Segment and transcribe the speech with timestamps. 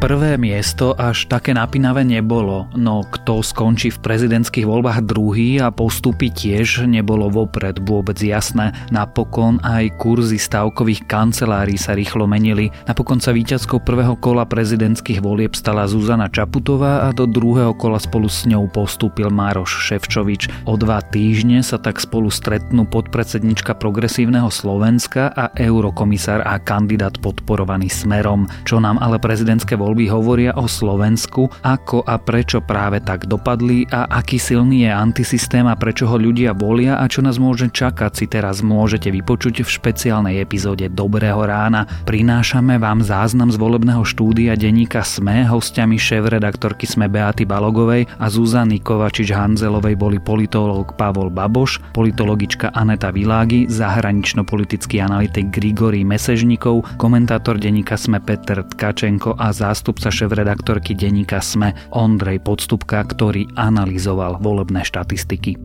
[0.00, 6.32] prvé miesto až také napínavé nebolo, no kto skončí v prezidentských voľbách druhý a postupy
[6.32, 8.72] tiež nebolo vopred vôbec jasné.
[8.88, 12.72] Napokon aj kurzy stavkových kancelárií sa rýchlo menili.
[12.88, 18.32] Napokon sa víťazkou prvého kola prezidentských volieb stala Zuzana Čaputová a do druhého kola spolu
[18.32, 20.48] s ňou postúpil Mároš Ševčovič.
[20.64, 27.92] O dva týždne sa tak spolu stretnú podpredsednička progresívneho Slovenska a eurokomisár a kandidát podporovaný
[27.92, 28.48] Smerom.
[28.64, 34.06] Čo nám ale prezidentské voľby hovoria o Slovensku, ako a prečo práve tak dopadli a
[34.06, 38.26] aký silný je antisystém a prečo ho ľudia volia a čo nás môže čakať si
[38.30, 41.88] teraz môžete vypočuť v špeciálnej epizóde Dobrého rána.
[42.06, 48.78] Prinášame vám záznam z volebného štúdia denníka SME, hostiami šéf-redaktorky SME Beaty Balogovej a Zuzany
[48.84, 58.20] Kovačič-Hanzelovej boli politológ Pavol Baboš, politologička Aneta Világi, zahranično-politický analytik Grigory Mesežníkov, komentátor denníka SME
[58.20, 59.79] Peter Tkačenko a zástupca
[60.12, 65.56] šéf-redaktorky denníka SME Ondrej Podstupka, ktorý analyzoval volebné štatistiky.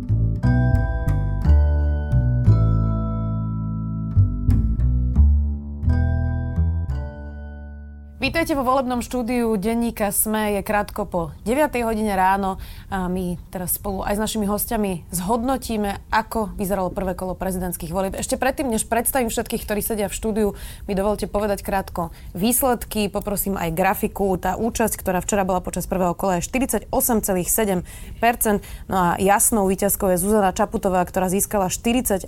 [8.25, 10.57] Vítajte vo volebnom štúdiu denníka SME.
[10.57, 11.69] Je krátko po 9.
[11.85, 12.57] hodine ráno
[12.89, 18.17] a my teraz spolu aj s našimi hostiami zhodnotíme, ako vyzeralo prvé kolo prezidentských volieb.
[18.17, 20.57] Ešte predtým, než predstavím všetkých, ktorí sedia v štúdiu,
[20.89, 23.13] mi dovolte povedať krátko výsledky.
[23.13, 24.41] Poprosím aj grafiku.
[24.41, 26.89] Tá účasť, ktorá včera bola počas prvého kola, je 48,7%.
[28.89, 32.25] No a jasnou výťazkou je Zuzana Čaputová, ktorá získala 40,5%.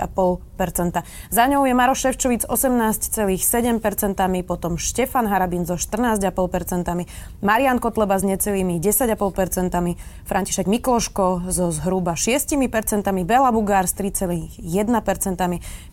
[1.33, 7.07] Za ňou je Maroš Ševčovic 18,7%, potom Štefan Harabín zo 14,5%,
[7.39, 9.95] Marian Kotleba s necelými 10,5%,
[10.27, 12.59] František Mikloško so zhruba 6%,
[13.23, 14.59] Bela Bugár s 3,1%,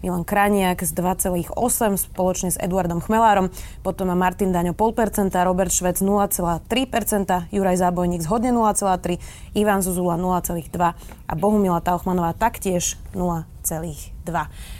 [0.02, 1.54] Milan Kraniak s 2,8%
[1.96, 3.54] spoločne s Eduardom Chmelárom,
[3.86, 9.22] potom má Martin Daňo 0,5%, Robert Švec 0,3%, Juraj Zábojník zhodne 0,3%,
[9.54, 14.73] Ivan Zuzula 0,2% a Bohumila Tauchmanová taktiež 0,2%.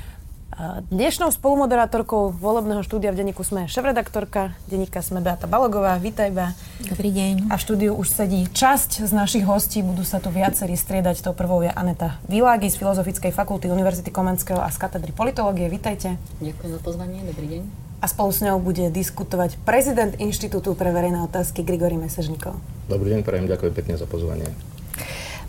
[0.86, 5.98] Dnešnou spolumoderátorkou volebného štúdia v denníku sme šéf-redaktorka denníka sme Beata Balogová.
[5.98, 6.54] Vítaj, Bea.
[6.78, 7.50] Dobrý deň.
[7.50, 9.82] A v štúdiu už sedí časť z našich hostí.
[9.82, 11.26] Budú sa tu viacerí striedať.
[11.26, 15.66] Tou prvou je Aneta Világi z Filozofickej fakulty Univerzity Komenského a z katedry politológie.
[15.66, 16.22] Vítajte.
[16.38, 17.18] Ďakujem za pozvanie.
[17.26, 17.62] Dobrý deň.
[17.98, 22.54] A spolu s ňou bude diskutovať prezident Inštitútu pre verejné otázky Grigory Mesežníkov.
[22.86, 24.46] Dobrý deň, prajem, ďakujem pekne za pozvanie.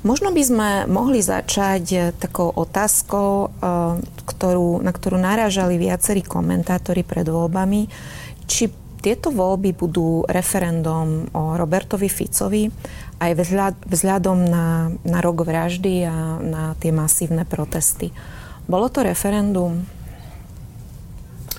[0.05, 3.97] Možno by sme mohli začať eh, takou otázkou, eh,
[4.29, 7.89] ktorú, na ktorú narážali viacerí komentátori pred voľbami,
[8.45, 8.69] či
[9.01, 12.69] tieto voľby budú referendum o Robertovi Ficovi
[13.21, 13.31] aj
[13.85, 18.09] vzhľadom na, na rok vraždy a na tie masívne protesty.
[18.65, 19.85] Bolo to referendum?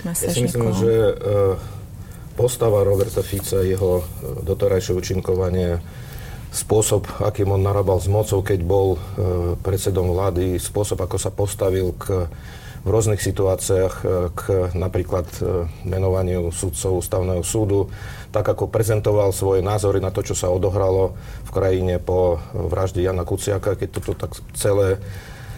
[0.03, 1.15] Ja si myslím, že eh,
[2.39, 4.07] postava Roberta Fica, jeho
[4.47, 5.83] doterajšie účinkovanie
[6.57, 8.99] spôsob, akým on narábal s mocou, keď bol e,
[9.61, 12.25] predsedom vlády, spôsob, ako sa postavil k,
[12.81, 17.93] v rôznych situáciách e, k napríklad e, menovaniu sudcov ústavného súdu,
[18.33, 21.13] tak ako prezentoval svoje názory na to, čo sa odohralo
[21.45, 24.97] v krajine po vražde Jana Kuciaka, keď toto tak celé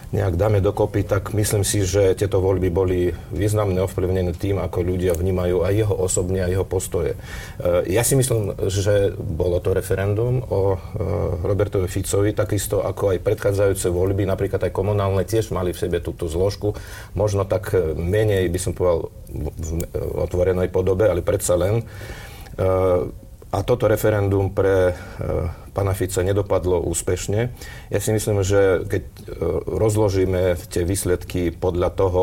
[0.09, 5.13] nejak dáme dokopy, tak myslím si, že tieto voľby boli významne ovplyvnené tým, ako ľudia
[5.13, 7.13] vnímajú aj jeho osobne a jeho postoje.
[7.61, 10.79] E, ja si myslím, že bolo to referendum o e,
[11.45, 16.25] Robertovi Ficovi, takisto ako aj predchádzajúce voľby, napríklad aj komunálne, tiež mali v sebe túto
[16.25, 16.73] zložku.
[17.13, 19.85] Možno tak menej, by som povedal, v
[20.25, 21.85] otvorenej podobe, ale predsa len.
[21.85, 21.85] E,
[23.49, 24.93] a toto referendum pre
[25.79, 27.55] pána Fica nedopadlo úspešne.
[27.95, 29.15] Ja si myslím, že keď e,
[29.79, 32.23] rozložíme tie výsledky podľa toho,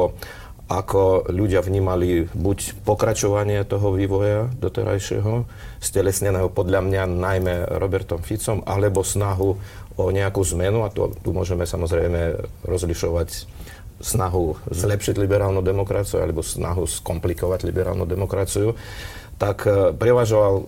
[0.67, 5.47] ako ľudia vnímali buď pokračovanie toho vývoja doterajšieho,
[5.79, 9.55] stelesneného podľa mňa najmä Robertom Ficom, alebo snahu
[9.95, 13.47] o nejakú zmenu, a to, tu môžeme samozrejme rozlišovať
[14.03, 18.75] snahu zlepšiť liberálnu demokraciu alebo snahu skomplikovať liberálnu demokraciu,
[19.39, 20.67] tak e, prevažoval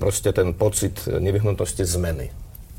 [0.00, 2.30] proste ten pocit nevyhnutnosti zmeny.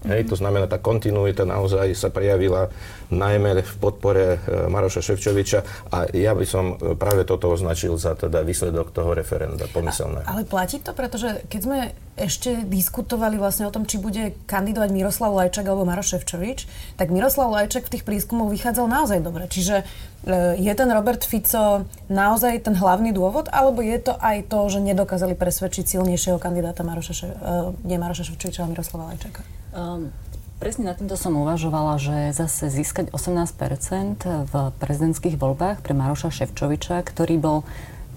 [0.07, 2.71] Hej, to znamená, tá kontinuita naozaj sa prejavila
[3.11, 8.15] najmä v podpore e, Maroša Ševčoviča a ja by som e, práve toto označil za
[8.15, 10.23] teda výsledok toho referenda pomyselného.
[10.23, 11.79] Ale platí to, pretože keď sme
[12.17, 16.59] ešte diskutovali vlastne o tom, či bude kandidovať Miroslav Lajčak alebo Maroš Ševčovič,
[16.97, 19.45] tak Miroslav Lajčak v tých prískumoch vychádzal naozaj dobre.
[19.51, 19.83] Čiže
[20.23, 24.79] e, je ten Robert Fico naozaj ten hlavný dôvod, alebo je to aj to, že
[24.83, 27.37] nedokázali presvedčiť silnejšieho kandidáta Maroša, Še-
[27.83, 29.57] nie Maroša Ševčoviča, ale Miroslava Lajčaka?
[29.77, 30.09] Um,
[30.57, 37.05] presne na týmto som uvažovala, že zase získať 18% v prezidentských voľbách pre Maroša Ševčoviča,
[37.05, 37.57] ktorý bol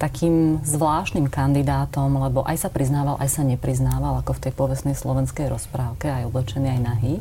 [0.01, 5.53] takým zvláštnym kandidátom, lebo aj sa priznával, aj sa nepriznával, ako v tej povestnej slovenskej
[5.53, 7.15] rozprávke, aj oblečený, aj nahý.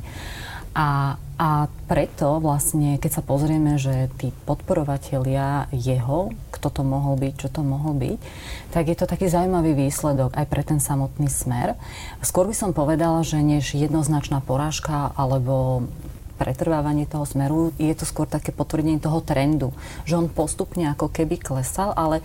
[0.78, 1.50] A, a
[1.90, 7.62] preto vlastne, keď sa pozrieme, že tí podporovatelia jeho, kto to mohol byť, čo to
[7.66, 8.18] mohol byť,
[8.70, 11.74] tak je to taký zaujímavý výsledok aj pre ten samotný smer.
[12.22, 15.88] Skôr by som povedala, že než jednoznačná porážka alebo
[16.40, 19.76] pretrvávanie toho smeru, je to skôr také potvrdenie toho trendu,
[20.08, 22.24] že on postupne ako keby klesal, ale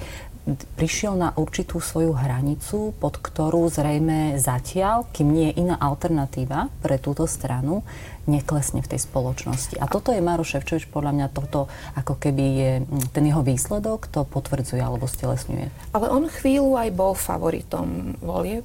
[0.76, 7.00] prišiel na určitú svoju hranicu, pod ktorú zrejme zatiaľ, kým nie je iná alternatíva pre
[7.00, 7.80] túto stranu,
[8.24, 9.76] neklesne v tej spoločnosti.
[9.80, 12.72] A toto je Maro Ševčovič, podľa mňa toto ako keby je
[13.12, 15.94] ten jeho výsledok, to potvrdzuje alebo stelesňuje.
[15.96, 18.64] Ale on chvíľu aj bol favoritom volieb,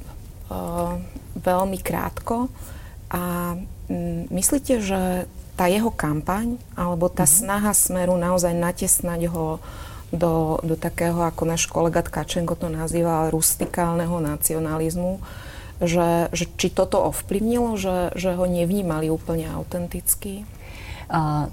[0.49, 0.95] uh,
[1.39, 2.47] veľmi krátko.
[3.09, 3.55] A
[3.89, 5.25] um, myslíte, že
[5.59, 7.39] tá jeho kampaň alebo tá mm-hmm.
[7.43, 9.59] snaha Smeru naozaj natesnať ho
[10.09, 15.21] do, do takého, ako náš kolega Tkačenko to nazýva, rustikálneho nacionalizmu,
[15.79, 20.43] že, že či toto ovplyvnilo, že, že ho nevnímali úplne autenticky?
[21.09, 21.49] A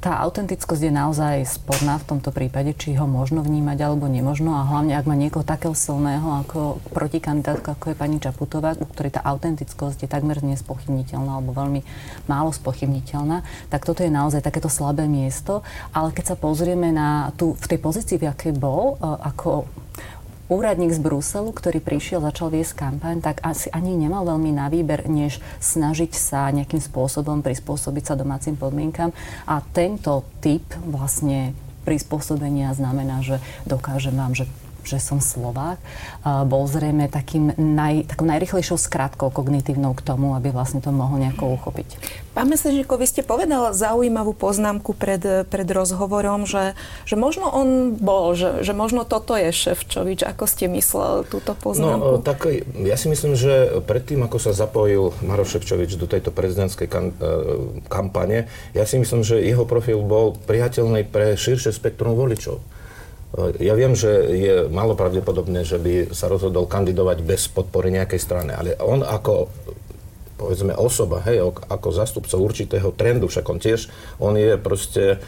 [0.00, 4.64] tá autentickosť je naozaj sporná v tomto prípade, či ho možno vnímať alebo nemožno a
[4.64, 9.20] hlavne ak má niekoho takého silného ako protikandidátka, ako je pani Čaputová, u ktorej tá
[9.20, 11.84] autentickosť je takmer nespochybniteľná alebo veľmi
[12.24, 15.60] málo spochybniteľná, tak toto je naozaj takéto slabé miesto.
[15.92, 19.68] Ale keď sa pozrieme na tú, v tej pozícii, v akej bol, e, ako
[20.50, 25.06] úradník z Bruselu, ktorý prišiel, začal viesť kampaň, tak asi ani nemal veľmi na výber,
[25.06, 29.14] než snažiť sa nejakým spôsobom prispôsobiť sa domácim podmienkam.
[29.46, 31.54] A tento typ vlastne
[31.86, 34.44] prispôsobenia znamená, že dokážem vám, že
[34.90, 35.78] že som Slovák,
[36.24, 41.54] bol zrejme takým naj, takou najrychlejšou skratkou kognitívnou k tomu, aby vlastne to mohol nejako
[41.54, 42.20] uchopiť.
[42.30, 45.18] Pán Mesežníko, vy ste povedal zaujímavú poznámku pred,
[45.50, 50.22] pred rozhovorom, že, že možno on bol, že, že možno toto je Ševčovič.
[50.22, 52.18] Ako ste myslel túto poznámku?
[52.18, 52.46] No, tak
[52.80, 57.28] ja si myslím, že predtým, ako sa zapojil Maro Ševčovič do tejto prezidentskej kam, e,
[57.90, 58.46] kampane,
[58.78, 62.62] ja si myslím, že jeho profil bol priateľný pre širšie spektrum voličov.
[63.62, 68.50] Ja viem, že je malo pravdepodobné, že by sa rozhodol kandidovať bez podpory nejakej strany,
[68.50, 69.46] ale on ako
[70.34, 75.20] povedzme osoba, hej, ako zastupca určitého trendu, však on tiež, on je proste,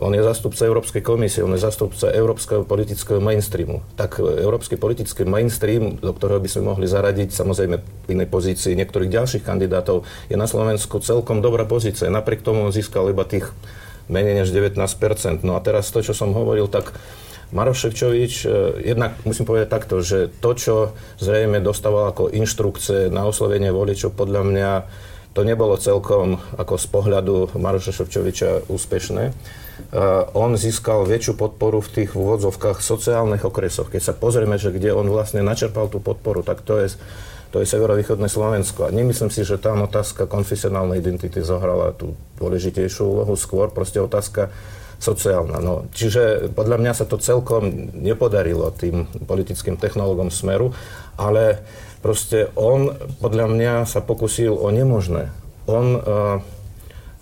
[0.00, 3.84] on je zastupca Európskej komisie, on je zastupca európskeho politického mainstreamu.
[4.00, 9.12] Tak európsky politický mainstream, do ktorého by sme mohli zaradiť samozrejme v inej pozícii niektorých
[9.12, 12.08] ďalších kandidátov, je na Slovensku celkom dobrá pozícia.
[12.08, 13.52] Napriek tomu on získal iba tých
[14.08, 15.44] menej než 19%.
[15.44, 16.96] No a teraz to, čo som hovoril, tak
[17.48, 18.48] Maroš Ševčovič, e,
[18.92, 20.74] jednak musím povedať takto, že to, čo
[21.16, 24.70] zrejme dostával ako inštrukcie na oslovenie voličov, podľa mňa
[25.38, 29.30] to nebolo celkom ako z pohľadu Maroša Ševčoviča úspešné.
[29.94, 33.86] Uh, on získal väčšiu podporu v tých úvodzovkách sociálnych okresoch.
[33.86, 36.98] Keď sa pozrieme, že kde on vlastne načerpal tú podporu, tak to je,
[37.54, 38.90] to je severovýchodné Slovensko.
[38.90, 43.38] A nemyslím si, že tam otázka konfesionálnej identity zohrala tú dôležitejšiu úlohu.
[43.38, 44.50] Skôr proste otázka
[44.98, 45.62] sociálna.
[45.62, 50.74] No, čiže podľa mňa sa to celkom nepodarilo tým politickým technológom Smeru,
[51.14, 51.62] ale
[52.02, 55.30] proste on podľa mňa sa pokusil o nemožné.
[55.70, 56.02] On uh,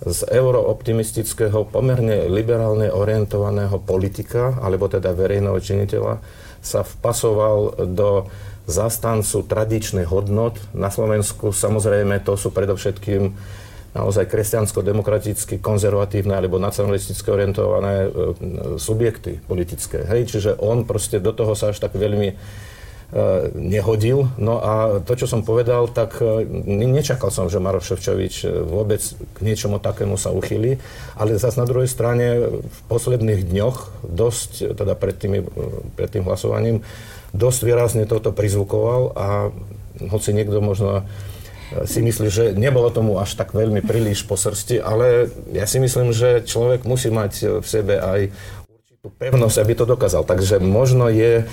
[0.04, 6.20] z eurooptimistického, pomerne liberálne orientovaného politika, alebo teda verejného činiteľa,
[6.60, 8.28] sa vpasoval do
[8.68, 10.58] zastancu tradičných hodnot.
[10.76, 13.32] Na Slovensku samozrejme to sú predovšetkým
[13.96, 18.08] naozaj kresťansko-demokraticky konzervatívne alebo nacionalisticky orientované e,
[18.76, 20.04] subjekty politické.
[20.04, 22.34] Hej, čiže on proste do toho sa až tak veľmi e,
[23.56, 24.28] nehodil.
[24.36, 29.38] No a to, čo som povedal, tak e, nečakal som, že Maroš Ševčovič vôbec k
[29.40, 30.76] niečomu takému sa uchylí,
[31.16, 35.40] ale zase na druhej strane v posledných dňoch dosť, teda pred, tými,
[35.96, 36.84] pred tým hlasovaním,
[37.32, 39.28] dosť výrazne toto prizvukoval a
[40.12, 41.08] hoci niekto možno
[41.84, 46.14] si myslí, že nebolo tomu až tak veľmi príliš po srsti, ale ja si myslím,
[46.14, 48.30] že človek musí mať v sebe aj
[49.06, 50.22] určitú pevnosť, aby to dokázal.
[50.26, 51.44] Takže možno je e,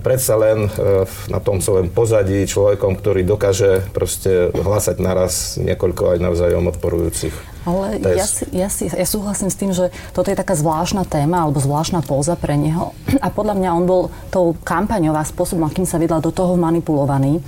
[0.00, 0.70] predsa len e,
[1.32, 7.32] na tom svojom pozadí človekom, ktorý dokáže proste hlasať naraz niekoľko aj navzájom odporujúcich.
[7.62, 11.46] Ale ja, si, ja, si, ja súhlasím s tým, že toto je taká zvláštna téma
[11.46, 12.92] alebo zvláštna póza pre neho.
[13.24, 17.40] A podľa mňa on bol tou kampaňou a spôsobom, akým sa vydal do toho manipulovaný.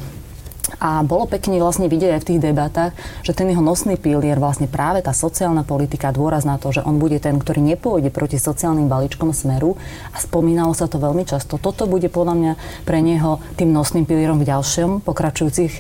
[0.81, 4.65] A bolo pekne vlastne vidieť aj v tých debatách, že ten jeho nosný pilier, vlastne
[4.65, 8.89] práve tá sociálna politika, dôraz na to, že on bude ten, ktorý nepôjde proti sociálnym
[8.89, 9.77] balíčkom smeru
[10.13, 11.61] a spomínalo sa to veľmi často.
[11.61, 12.53] Toto bude podľa mňa
[12.89, 15.73] pre neho tým nosným pilierom v ďalšom pokračujúcich,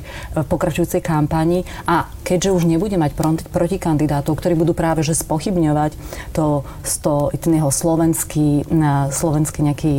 [0.52, 3.16] pokračujúcej kampani a keďže už nebude mať
[3.48, 5.96] protikandidátov, ktorí budú práve že spochybňovať
[6.36, 6.64] to,
[7.00, 8.68] to ten jeho slovenský,
[9.12, 9.92] slovenský nejaký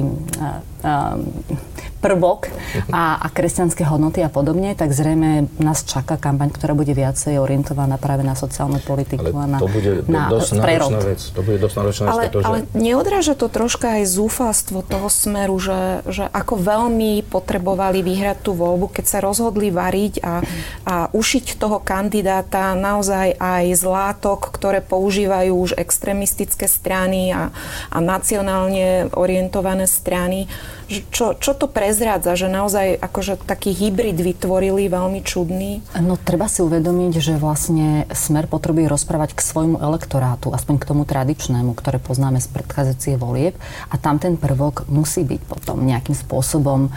[2.05, 2.53] prvok
[2.93, 7.97] a, a kresťanské hodnoty a podobne, tak zrejme nás čaká kampaň, ktorá bude viacej orientovaná
[7.97, 11.19] práve na sociálnu politiku ale a na to bude na dosť náročná vec.
[11.33, 12.45] To bude dosť náročná ale, vec, pretože...
[12.45, 18.53] Ale neodráža to troška aj zúfalstvo toho smeru, že, že ako veľmi potrebovali vyhrať tú
[18.53, 20.45] voľbu, keď sa rozhodli variť a,
[20.85, 27.49] a ušiť toho kandidáta naozaj aj z látok, ktoré používajú už extrémistické strany a,
[27.89, 30.45] a nacionálne orientované strany.
[30.85, 35.81] Čo, čo to prezrádza, že naozaj akože taký hybrid vytvorili veľmi čudný?
[35.97, 41.01] No treba si uvedomiť, že vlastne Smer potrebuje rozprávať k svojmu elektorátu, aspoň k tomu
[41.09, 43.57] tradičnému, ktoré poznáme z predchádzajúcich volieb
[43.89, 46.93] a tam ten prvok musí byť potom nejakým spôsobom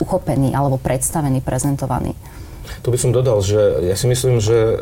[0.00, 2.16] uchopený alebo predstavený, prezentovaný.
[2.80, 4.76] Tu by som dodal, že ja si myslím, že e,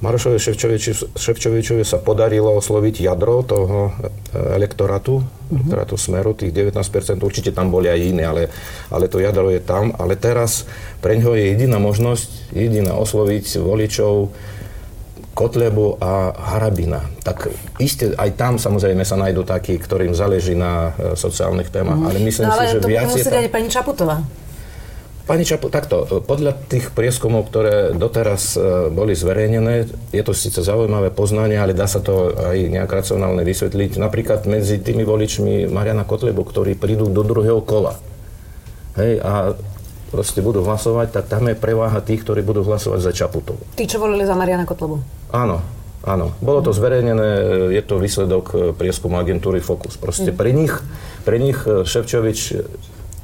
[0.00, 0.36] Marošovi
[1.16, 3.96] Ševčovičovi sa podarilo osloviť jadro toho
[4.32, 5.72] elektorátu, mm-hmm.
[5.72, 8.52] elektorátu Smeru, tých 19%, určite tam boli aj iní, ale,
[8.92, 9.96] ale to jadro je tam.
[9.96, 10.68] Ale teraz
[11.00, 14.36] pre ňoho je jediná možnosť, jediná osloviť voličov
[15.36, 17.04] Kotlebu a Harabina.
[17.20, 22.06] Tak isté, aj tam samozrejme sa nájdú takí, ktorým záleží na e, sociálnych témach, mm.
[22.08, 23.44] ale myslím no, ale si, že viac je tam...
[23.52, 24.24] pani Čaputová.
[25.26, 31.10] Pani Čapo, takto, podľa tých prieskumov, ktoré doteraz e, boli zverejnené, je to síce zaujímavé
[31.10, 33.98] poznanie, ale dá sa to aj nejak racionálne vysvetliť.
[33.98, 37.98] Napríklad medzi tými voličmi Mariana Kotlebu, ktorí prídu do druhého kola.
[38.94, 39.58] Hej, a
[40.14, 43.58] proste budú hlasovať, tak tam je preváha tých, ktorí budú hlasovať za Čaputovu.
[43.74, 45.02] Tí, čo volili za Mariana Kotlebu?
[45.34, 45.58] Áno,
[46.06, 46.38] áno.
[46.38, 47.28] Bolo to zverejnené,
[47.74, 49.98] je to výsledok e, prieskumu agentúry Focus.
[49.98, 50.38] Proste mm.
[50.38, 50.74] pre nich,
[51.26, 52.62] pre nich e, Ševčovič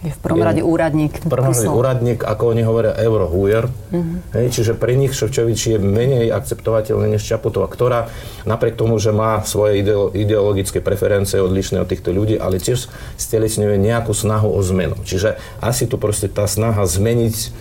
[0.03, 1.15] je v prvom rade úradník.
[1.23, 3.71] V prvom rade úradník, ako oni hovoria, eurohujer.
[3.71, 4.17] Mm-hmm.
[4.35, 8.11] Hej, čiže pre nich Ševčovič je menej akceptovateľný než Čaputová, ktorá
[8.43, 9.79] napriek tomu, že má svoje
[10.11, 14.99] ideologické preferencie odlišné od týchto ľudí, ale tiež stelesňuje nejakú snahu o zmenu.
[15.07, 17.55] Čiže asi tu proste tá snaha zmeniť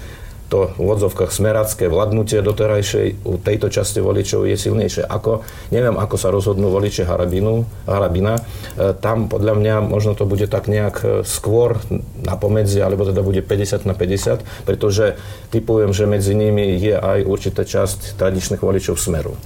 [0.51, 5.07] to v odzovkách smeracké vládnutie doterajšej u tejto časti voličov je silnejšie.
[5.07, 8.35] Ako, neviem, ako sa rozhodnú voliče Harabinu, Harabina.
[8.35, 11.79] E, tam podľa mňa možno to bude tak nejak e, skôr
[12.19, 15.15] na pomedzi, alebo teda bude 50 na 50, pretože
[15.55, 19.39] typujem, že medzi nimi je aj určitá časť tradičných voličov Smeru.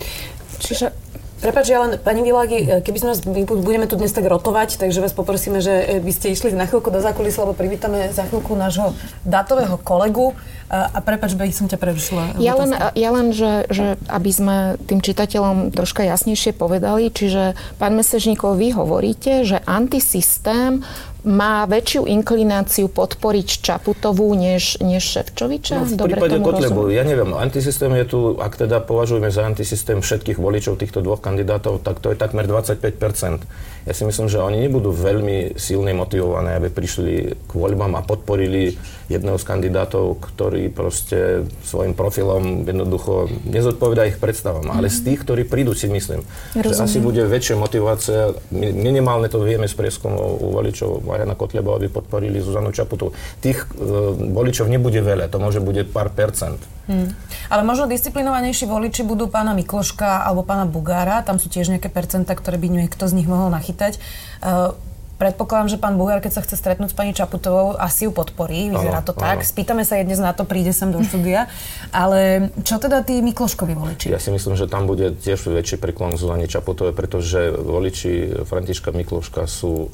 [0.58, 1.05] Čiže
[1.46, 4.98] Prepač, ja len, pani Világi, e, keby sme my budeme tu dnes tak rotovať, takže
[4.98, 8.98] vás poprosíme, že by ste išli na chvíľku do zákulisia, lebo privítame za chvíľku nášho
[9.22, 10.34] datového kolegu.
[10.66, 12.42] A prepač, by som ťa prerušila.
[12.42, 14.58] Ja len, ja len že, že aby sme
[14.90, 20.82] tým čitateľom troška jasnejšie povedali, čiže pán Mesežníkov, vy hovoríte, že antisystém
[21.26, 25.82] má väčšiu inklináciu podporiť Čaputovú než, než Ševčoviča?
[25.82, 30.00] No, v Dobre prípade Kotlebu, ja neviem, antisystém je tu, ak teda považujeme za antisystém
[30.00, 33.42] všetkých voličov týchto dvoch kandidátov, tak to je takmer 25%.
[33.86, 38.74] Ja si myslím, že oni nebudú veľmi silne motivované, aby prišli k voľbám a podporili
[39.06, 44.74] jedného z kandidátov, ktorý proste svojim profilom jednoducho nezodpoveda ich predstavám.
[44.74, 46.26] Ale z tých, ktorí prídu, si myslím,
[46.58, 46.66] Rozumiem.
[46.66, 48.34] že asi bude väčšia motivácia.
[48.58, 53.16] Minimálne to vieme z prieskumov u voličov Mariana Kotleba, aby podporili Zuzanu Čaputu.
[53.40, 56.60] Tých uh, voličov nebude veľa, to môže bude pár percent.
[56.92, 57.16] Hmm.
[57.48, 62.36] Ale možno disciplinovanejší voliči budú pána Mikloška alebo pána Bugára, tam sú tiež nejaké percenta,
[62.36, 63.98] ktoré by niekto z nich mohol nachytať.
[64.44, 64.76] Uh,
[65.16, 69.00] Predpokladám, že pán Bugár, keď sa chce stretnúť s pani Čaputovou, asi ju podporí, vyzerá
[69.00, 69.40] to tak.
[69.40, 69.48] Áno.
[69.48, 71.48] Spýtame sa jej dnes na to, príde sem do štúdia.
[71.96, 74.12] Ale čo teda tí Mikloškovi voliči?
[74.12, 79.48] Ja si myslím, že tam bude tiež väčší priklon Zuzane Čaputovej, pretože voliči Františka Mikloška
[79.48, 79.90] sú uh,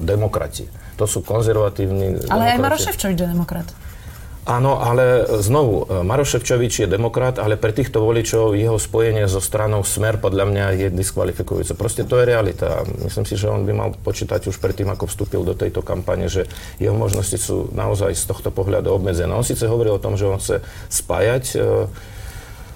[0.00, 0.64] demokrati.
[0.96, 2.48] To sú konzervatívni Ale demokrati.
[2.48, 3.68] aj Maroš Ševčovič je demokrat.
[4.44, 9.40] Áno, ale znovu, e, Maroš Ševčovič je demokrat, ale pre týchto voličov jeho spojenie so
[9.40, 11.72] stranou Smer podľa mňa je diskvalifikujúce.
[11.72, 12.84] Proste to je realita.
[13.00, 16.44] Myslím si, že on by mal počítať už predtým, ako vstúpil do tejto kampane, že
[16.76, 19.32] jeho možnosti sú naozaj z tohto pohľadu obmedzené.
[19.32, 20.60] On síce hovoril o tom, že on chce
[20.92, 21.58] spájať e,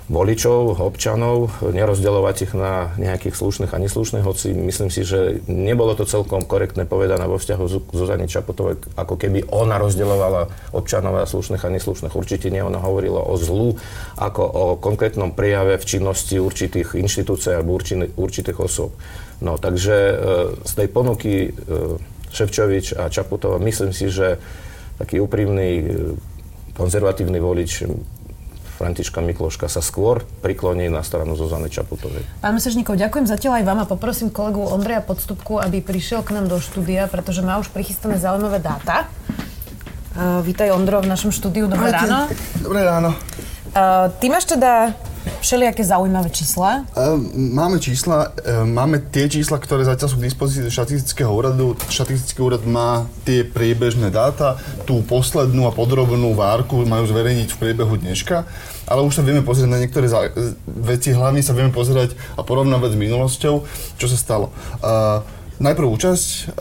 [0.09, 6.09] voličov, občanov, nerozdeľovať ich na nejakých slušných a neslušných, hoci myslím si, že nebolo to
[6.09, 11.69] celkom korektné povedané vo vzťahu Zuzane Čapotovej, ako keby ona rozdeľovala občanov a slušných a
[11.77, 12.17] neslušných.
[12.17, 13.77] Určite nie, ona hovorila o zlu,
[14.17, 17.77] ako o konkrétnom prejave v činnosti určitých inštitúcií alebo
[18.17, 18.97] určitých osôb.
[19.45, 20.15] No, takže e,
[20.65, 21.50] z tej ponuky e,
[22.33, 24.41] Ševčovič a Čaputova myslím si, že
[24.99, 25.87] taký úprimný e,
[26.75, 27.87] konzervatívny volič
[28.78, 32.23] Františka Mikloška sa skôr prikloní na stranu Zuzany Čaputovej.
[32.38, 36.47] Pán Mesežníkov, ďakujem zatiaľ aj vám a poprosím kolegu Ondreja Podstupku, aby prišiel k nám
[36.47, 39.11] do štúdia, pretože má už prichystané zaujímavé dáta.
[40.14, 41.66] Uh, vítaj Ondro v našom štúdiu.
[41.66, 42.30] Dobré ráno.
[42.62, 43.18] Dobré ráno.
[43.75, 44.94] Uh, ty máš teda
[45.40, 46.85] všelijaké zaujímavé čísla?
[46.92, 51.78] Uh, máme čísla, uh, máme tie čísla, ktoré zatiaľ sú k dispozícii štatistického úradu.
[51.88, 57.95] Štatistický úrad má tie priebežné dáta, tú poslednú a podrobnú várku majú zverejniť v priebehu
[57.99, 58.45] dneška,
[58.87, 60.33] ale už sa vieme pozrieť na niektoré zá-
[60.66, 63.54] veci, hlavne sa vieme pozerať a porovnávať s minulosťou,
[63.97, 64.50] čo sa stalo.
[64.83, 65.23] Uh,
[65.59, 66.54] Najprv účasť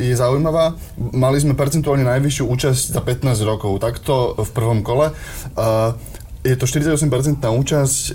[0.00, 0.72] je zaujímavá.
[0.96, 5.12] Mali sme percentuálne najvyššiu účasť za 15 rokov, takto v prvom kole.
[6.42, 8.10] Je to 48% účasť e,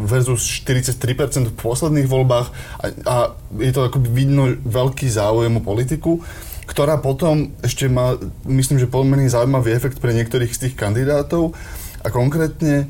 [0.00, 2.48] versus 43% v posledných voľbách
[2.80, 3.16] a, a
[3.60, 6.24] je to akoby vidno veľký záujem o politiku,
[6.64, 8.16] ktorá potom ešte má,
[8.48, 11.52] myslím, že pomerne zaujímavý efekt pre niektorých z tých kandidátov
[12.00, 12.86] a konkrétne e,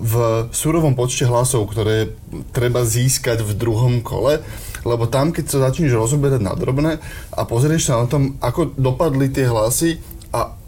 [0.00, 2.16] v surovom počte hlasov, ktoré
[2.56, 4.40] treba získať v druhom kole,
[4.88, 6.96] lebo tam, keď sa začneš rozoberať na drobné
[7.28, 10.00] a pozrieš sa na tom, ako dopadli tie hlasy
[10.32, 10.63] a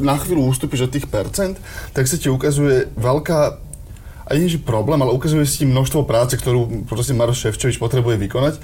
[0.00, 1.60] na chvíľu ustúpiš od tých percent,
[1.92, 3.64] tak sa ti ukazuje veľká
[4.24, 8.56] aj nie, že problém, ale ukazuje si množstvo práce, ktorú proste Maroš Ševčovič potrebuje vykonať,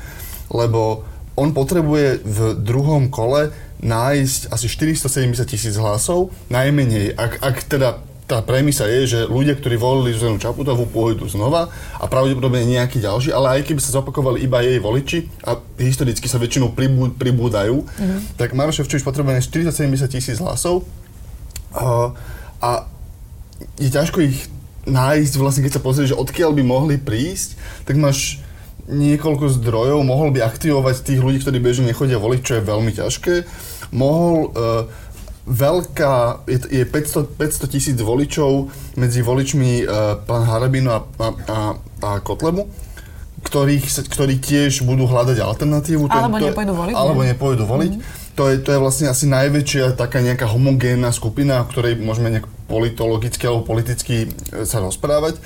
[0.48, 1.04] lebo
[1.36, 7.88] on potrebuje v druhom kole nájsť asi 470 tisíc hlasov, najmenej, ak, ak teda
[8.30, 11.66] tá premisa je, že ľudia, ktorí volili Zuzanu Čaputovú, pôjdu znova
[11.98, 16.38] a pravdepodobne nejaký ďalší, ale aj keby sa zopakovali iba jej voliči a historicky sa
[16.38, 18.38] väčšinou pribú, pribúdajú, mm-hmm.
[18.38, 20.86] tak Maroš Ševčovič potrebuje 470 tisíc hlasov
[21.74, 22.14] a,
[22.60, 22.70] a
[23.76, 24.48] je ťažko ich
[24.88, 28.40] nájsť, vlastne keď sa pozrieš, že odkiaľ by mohli prísť, tak máš
[28.90, 33.34] niekoľko zdrojov, mohol by aktivovať tých ľudí, ktorí bežne nechodia voliť, čo je veľmi ťažké.
[33.94, 34.50] Mohol uh,
[35.46, 41.58] veľká, je, je 500, 500 tisíc voličov medzi voličmi uh, pán Harabino a, a, a,
[42.02, 42.66] a Kotlebu,
[43.46, 46.10] ktorých, ktorí tiež budú hľadať alternatívu.
[46.10, 46.94] Alebo to, nepôjdu voliť.
[46.96, 47.94] Alebo nepôjdu voliť.
[47.94, 52.32] Mm-hmm to je, to je vlastne asi najväčšia taká nejaká homogénna skupina, o ktorej môžeme
[52.32, 55.36] nejak politologicky alebo politicky e, sa rozprávať.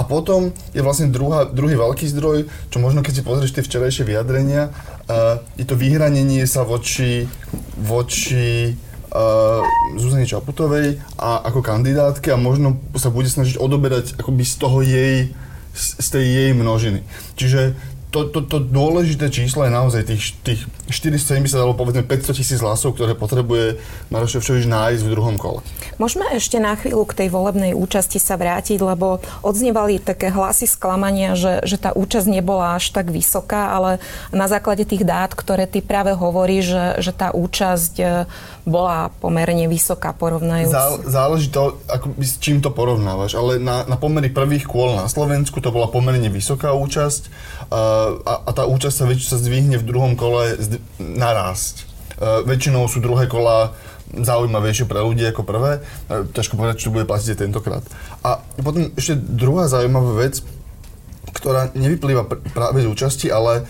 [0.00, 4.08] A potom je vlastne druhá, druhý veľký zdroj, čo možno keď si pozrieš tie včerajšie
[4.08, 7.28] vyjadrenia, uh, je to vyhranenie sa voči,
[7.76, 8.72] voči
[9.12, 9.60] uh,
[10.00, 15.34] Zuzane Čaputovej a ako kandidátke a možno sa bude snažiť odoberať akoby z toho jej,
[15.74, 17.04] z tej jej množiny.
[17.36, 17.76] Čiže
[18.10, 20.60] to, to, to dôležité číslo je naozaj tých, tých
[20.92, 23.80] 470 alebo povedzme 500 tisíc hlasov, ktoré potrebuje
[24.12, 25.64] Maroš Ševčovič nájsť v druhom kole.
[25.96, 31.38] Môžeme ešte na chvíľu k tej volebnej účasti sa vrátiť, lebo odznievali také hlasy sklamania,
[31.38, 35.80] že, že tá účasť nebola až tak vysoká, ale na základe tých dát, ktoré ty
[35.80, 38.04] práve hovoríš, že, že tá účasť e,
[38.68, 40.70] bola pomerne vysoká porovnajúc.
[40.70, 45.08] Zá, záleží to, ako, s čím to porovnávaš, ale na, na pomery prvých kôl na
[45.08, 49.76] Slovensku to bola pomerne vysoká účasť uh, a, a tá účasť sa väčšinou sa zdvihne
[49.78, 50.58] v druhom kole
[50.98, 51.82] narásť.
[51.82, 51.84] E,
[52.44, 53.72] väčšinou sú druhé kola
[54.10, 55.80] zaujímavejšie pre ľudí ako prvé.
[56.10, 57.84] E, ťažko povedať, čo bude platiť tentokrát.
[58.26, 60.42] A potom ešte druhá zaujímavá vec,
[61.30, 63.64] ktorá nevyplýva pr- práve z účasti, ale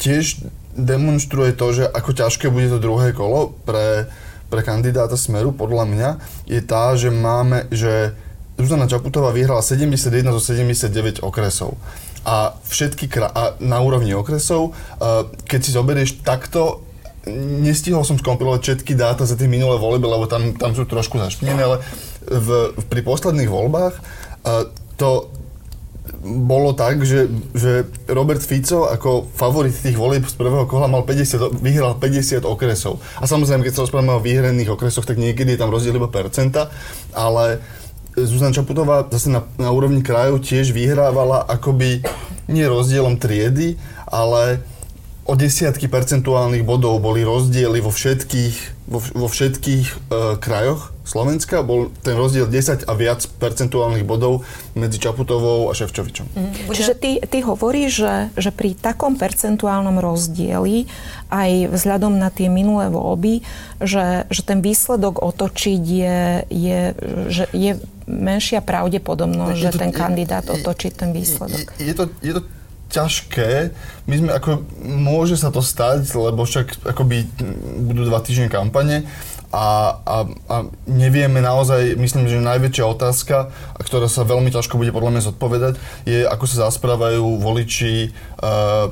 [0.00, 0.42] tiež
[0.76, 4.08] demonstruje to, že ako ťažké bude to druhé kolo pre,
[4.52, 6.10] pre kandidáta Smeru, podľa mňa,
[6.48, 8.12] je tá, že máme, že
[8.56, 11.76] Zuzana Čaputová vyhrala 71 zo 79 okresov
[12.26, 14.74] a všetky kra- a na úrovni okresov,
[15.46, 16.82] keď si zoberieš takto,
[17.62, 21.62] nestihol som skompilovať všetky dáta za tie minulé voľby, lebo tam, tam sú trošku zašpinené,
[21.62, 21.76] ale
[22.26, 23.94] v, pri posledných voľbách
[24.98, 25.30] to
[26.26, 31.62] bolo tak, že, že Robert Fico ako favorit tých volieb z prvého kola mal 50,
[31.62, 32.98] vyhral 50 okresov.
[33.22, 36.70] A samozrejme, keď sa rozprávame o vyhraných okresoch, tak niekedy je tam rozdiel iba percenta,
[37.14, 37.62] ale
[38.16, 42.00] Zuzana Čaputová zase na, na úrovni krajov tiež vyhrávala akoby
[42.48, 43.76] nie rozdielom triedy,
[44.08, 44.64] ale
[45.26, 49.96] o desiatky percentuálnych bodov boli rozdiely vo všetkých, vo, vo všetkých e,
[50.38, 51.66] krajoch Slovenska.
[51.66, 54.46] Bol ten rozdiel 10 a viac percentuálnych bodov
[54.78, 56.26] medzi Čaputovou a Ševčovičom.
[56.30, 60.86] Mm, Čiže ty, ty hovoríš, že, že pri takom percentuálnom rozdieli
[61.30, 63.42] aj vzhľadom na tie minulé voľby,
[63.82, 66.18] že, že ten výsledok otočiť je,
[66.54, 66.80] je,
[67.30, 71.74] že je menšia pravdepodobnosť, že ten kandidát otočí ten výsledok.
[71.82, 72.42] Je, je, to, je to
[72.96, 73.76] ťažké.
[74.08, 77.28] My sme ako, môže sa to stať, lebo však akoby
[77.84, 79.04] budú dva týždne kampane
[79.56, 80.16] a, a,
[80.50, 85.74] a nevieme naozaj, myslím, že najväčšia otázka, ktorá sa veľmi ťažko bude podľa mňa zodpovedať,
[86.02, 88.90] je, ako sa zasprávajú voliči uh,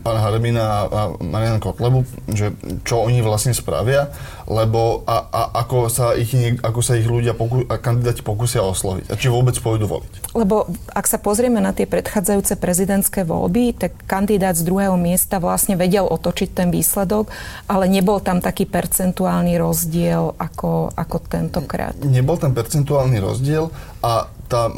[0.00, 4.08] pána Haremina a Mariana Kotlebu, že čo oni vlastne spravia,
[4.46, 6.30] lebo a, a ako, sa ich,
[6.60, 10.36] ako sa ich ľudia, poku, a kandidáti pokúsia osloviť a či vôbec pôjdu voliť.
[10.36, 15.40] Lebo ak sa pozrieme na tie predchádzajúce prezidentské voľby, tak kandidát kandidát z druhého miesta
[15.40, 17.30] vlastne vedel otočiť ten výsledok,
[17.70, 21.94] ale nebol tam taký percentuálny rozdiel ako, ako tentokrát.
[22.02, 24.68] Nebol tam percentuálny rozdiel a tá,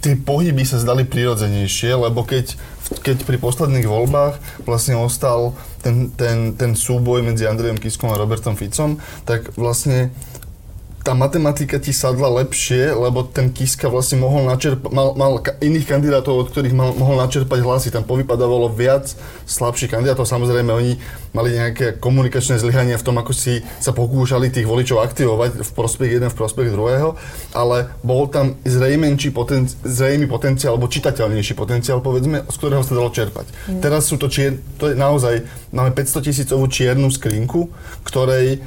[0.00, 2.54] tie pohyby sa zdali prirodzenejšie, lebo keď,
[3.04, 5.52] keď pri posledných voľbách vlastne ostal
[5.84, 8.96] ten, ten, ten súboj medzi Andrejom Kiskom a Robertom Ficom,
[9.28, 10.10] tak vlastne
[11.08, 16.44] tá matematika ti sadla lepšie, lebo ten Kiska vlastne mohol načerpať, mal, mal iných kandidátov,
[16.44, 17.88] od ktorých mal, mohol načerpať hlasy.
[17.88, 19.16] Tam povypadávalo viac
[19.48, 20.28] slabších kandidátov.
[20.28, 21.00] Samozrejme, oni
[21.32, 26.20] mali nejaké komunikačné zlyhania v tom, ako si sa pokúšali tých voličov aktivovať v prospech
[26.20, 27.16] jeden, v prospech druhého,
[27.56, 33.08] ale bol tam zrejmenší poten, zrejmý potenciál, alebo čitateľnejší potenciál, povedzme, z ktorého sa dalo
[33.08, 33.48] čerpať.
[33.48, 33.80] Mm.
[33.80, 35.40] Teraz sú to, čier, to je naozaj,
[35.72, 37.72] máme 500 tisícovú čiernu skrinku,
[38.04, 38.60] ktorej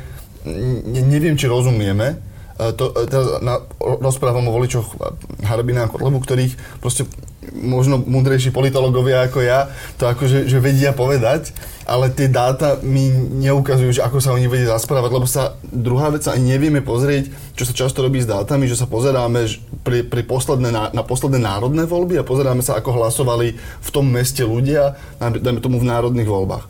[0.89, 2.30] neviem, či rozumieme,
[2.69, 4.93] to, e, teraz na, rozprávam o voličoch
[5.41, 7.09] Harbina a Kotlebu, ktorých proste
[7.57, 11.49] možno múdrejší politológovia ako ja to akože že vedia povedať,
[11.89, 13.09] ale tie dáta mi
[13.41, 17.65] neukazujú, že ako sa oni vedia zasprávať, lebo sa druhá vec ani nevieme pozrieť, čo
[17.65, 19.49] sa často robí s dátami, že sa pozeráme
[19.81, 24.05] pri, pri posledné, na, na posledné národné voľby a pozeráme sa, ako hlasovali v tom
[24.05, 26.65] meste ľudia, dajme tomu v národných voľbách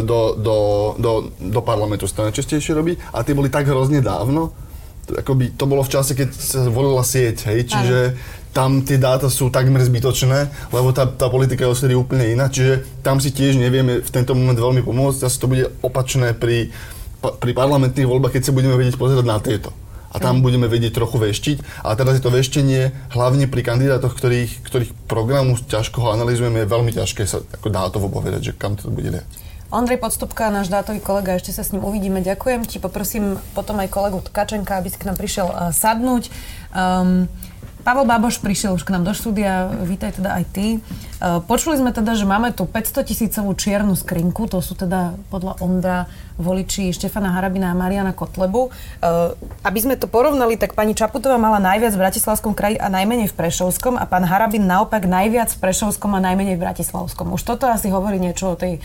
[0.00, 0.56] do, do,
[0.96, 2.96] do, do parlamentu sa to najčastejšie robí.
[3.12, 4.56] A tie boli tak hrozne dávno,
[5.16, 8.16] akoby to bolo v čase, keď sa volila sieť, hej, čiže Aj.
[8.52, 12.84] tam tie dáta sú takmer zbytočné, lebo tá, tá politika je osedy úplne iná, čiže
[13.00, 16.68] tam si tiež nevieme v tento moment veľmi pomôcť, zase to bude opačné pri,
[17.20, 19.72] pri parlamentných voľbách, keď sa budeme vedieť pozerať na tieto.
[20.08, 21.84] A tam budeme vedieť trochu veštiť.
[21.84, 26.72] A teraz je to veštenie hlavne pri kandidátoch, ktorých, ktorých programu ťažko ho analizujeme, je
[26.72, 29.28] veľmi ťažké sa ako dátovo povedať, že kam to bude liať.
[29.68, 32.24] Ondrej Podstupka, náš dátový kolega, ešte sa s ním uvidíme.
[32.24, 32.80] Ďakujem ti.
[32.80, 36.32] Poprosím potom aj kolegu Tkačenka, aby si k nám prišiel uh, sadnúť.
[36.72, 37.28] Um,
[37.84, 40.80] Pavel Baboš prišiel už k nám do štúdia, vítaj teda aj ty.
[41.18, 45.58] Uh, počuli sme teda, že máme tu 500 tisícovú čiernu skrinku, to sú teda podľa
[45.58, 45.98] Ondra
[46.38, 48.70] voliči Štefana Harabina a Mariana Kotlebu.
[48.70, 49.34] Uh,
[49.66, 53.36] aby sme to porovnali, tak pani Čaputová mala najviac v Bratislavskom kraji a najmenej v
[53.36, 57.34] Prešovskom a pán Harabin naopak najviac v Prešovskom a najmenej v Bratislavskom.
[57.34, 58.78] Už toto asi hovorí niečo o tej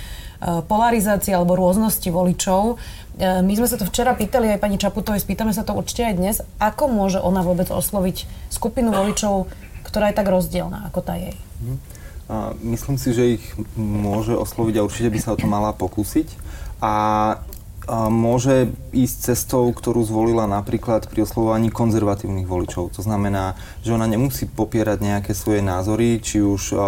[0.43, 2.75] Eh, polarizácie alebo rôznosti voličov.
[3.15, 6.15] Eh, my sme sa to včera pýtali aj pani Čaputovej, spýtame sa to určite aj
[6.19, 6.35] dnes.
[6.59, 9.47] Ako môže ona vôbec osloviť skupinu voličov,
[9.87, 11.39] ktorá je tak rozdielna ako tá jej?
[11.63, 12.02] Mhm.
[12.31, 16.27] A myslím si, že ich môže osloviť a určite by sa o to mala pokúsiť.
[16.79, 16.93] A
[18.07, 22.95] môže ísť cestou, ktorú zvolila napríklad pri oslovovaní konzervatívnych voličov.
[22.95, 26.79] To znamená, že ona nemusí popierať nejaké svoje názory, či už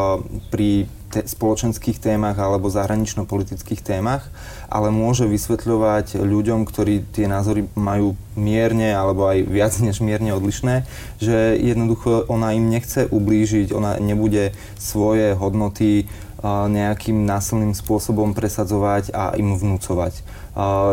[0.48, 4.28] pri te- spoločenských témach alebo zahranično-politických témach,
[4.68, 10.84] ale môže vysvetľovať ľuďom, ktorí tie názory majú mierne alebo aj viac než mierne odlišné,
[11.24, 16.12] že jednoducho ona im nechce ublížiť, ona nebude svoje hodnoty
[16.46, 20.22] nejakým násilným spôsobom presadzovať a im vnúcovať.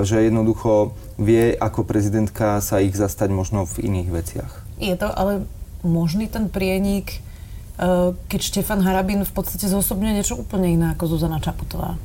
[0.01, 4.53] Že jednoducho vie ako prezidentka sa ich zastať možno v iných veciach.
[4.81, 5.45] Je to ale
[5.85, 7.21] možný ten prienik
[8.29, 11.97] keď Štefan Harabin v podstate zosobňuje niečo úplne iné ako Zuzana Čaputová?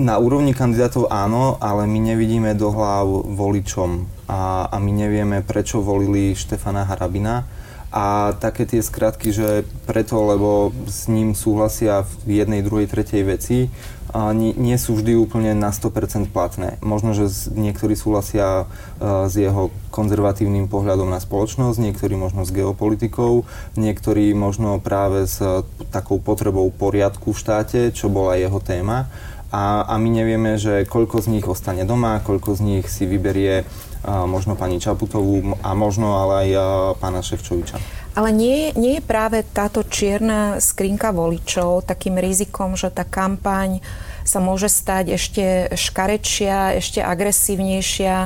[0.00, 3.04] Na úrovni kandidátov áno, ale my nevidíme do hlav
[3.36, 7.44] voličom a, a my nevieme, prečo volili Štefana Harabina.
[7.90, 13.66] A také tie skratky, že preto, lebo s ním súhlasia v jednej, druhej, tretej veci,
[14.14, 16.82] nie, nie sú vždy úplne na 100% platné.
[16.82, 23.46] Možno, že niektorí súhlasia uh, s jeho konzervatívnym pohľadom na spoločnosť, niektorí možno s geopolitikou,
[23.78, 25.62] niektorí možno práve s uh,
[25.94, 29.06] takou potrebou poriadku v štáte, čo bola jeho téma.
[29.50, 33.62] A, a my nevieme, že koľko z nich ostane doma, koľko z nich si vyberie
[33.62, 37.99] uh, možno pani Čaputovú a možno ale aj pána Ševčoviča.
[38.10, 43.78] Ale nie, nie je práve táto čierna skrinka voličov takým rizikom, že tá kampaň
[44.26, 45.44] sa môže stať ešte
[45.78, 48.16] škarečia, ešte agresívnejšia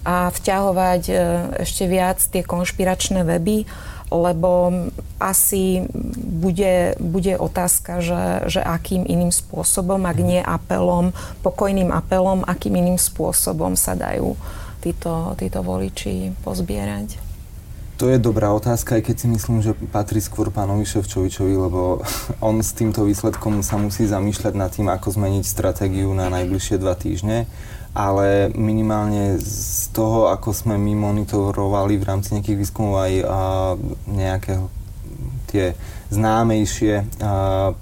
[0.00, 1.14] a vťahovať e,
[1.64, 3.68] ešte viac tie konšpiračné weby,
[4.10, 4.72] lebo
[5.20, 5.84] asi
[6.16, 11.12] bude, bude otázka, že, že akým iným spôsobom, ak nie apelom,
[11.44, 14.34] pokojným apelom, akým iným spôsobom sa dajú
[14.80, 17.29] títo, títo voliči pozbierať.
[18.00, 22.00] To je dobrá otázka, aj keď si myslím, že patrí skôr pánovi Ševčovičovi, lebo
[22.48, 26.96] on s týmto výsledkom sa musí zamýšľať nad tým, ako zmeniť stratégiu na najbližšie dva
[26.96, 27.44] týždne.
[27.92, 33.40] Ale minimálne z toho, ako sme my monitorovali v rámci nejakých výskumov aj a,
[34.08, 34.64] nejaké
[35.52, 35.76] tie
[36.08, 37.04] známejšie a,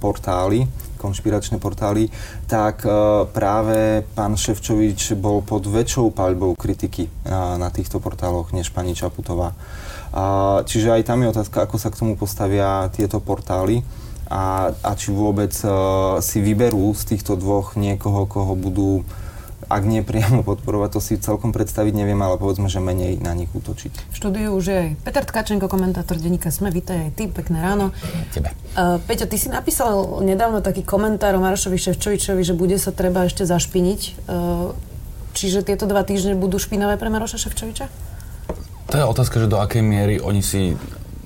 [0.03, 0.67] portály,
[0.99, 2.11] konšpiračné portály,
[2.51, 2.83] tak
[3.31, 9.55] práve pán Ševčovič bol pod väčšou paľbou kritiky na týchto portáloch než pani Čaputová.
[10.19, 10.23] A,
[10.67, 13.87] čiže aj tam je otázka, ako sa k tomu postavia tieto portály.
[14.27, 19.07] a, a či vôbec uh, si vyberú z týchto dvoch niekoho, koho budú
[19.69, 23.53] ak nie priamo podporovať, to si celkom predstaviť neviem, ale povedzme, že menej na nich
[23.53, 23.93] útočiť.
[24.11, 27.93] V štúdiu už je aj Peter Tkačenko, komentátor denníka Sme, vítaj aj ty, pekné ráno.
[28.33, 28.51] Tebe.
[28.75, 33.29] Uh, Peťo, ty si napísal nedávno taký komentár o Marošovi Ševčovičovi, že bude sa treba
[33.29, 34.01] ešte zašpiniť.
[34.27, 34.73] Uh,
[35.37, 38.08] čiže tieto dva týždne budú špinavé pre Maroša Ševčoviča?
[38.89, 40.73] To je otázka, že do akej miery oni si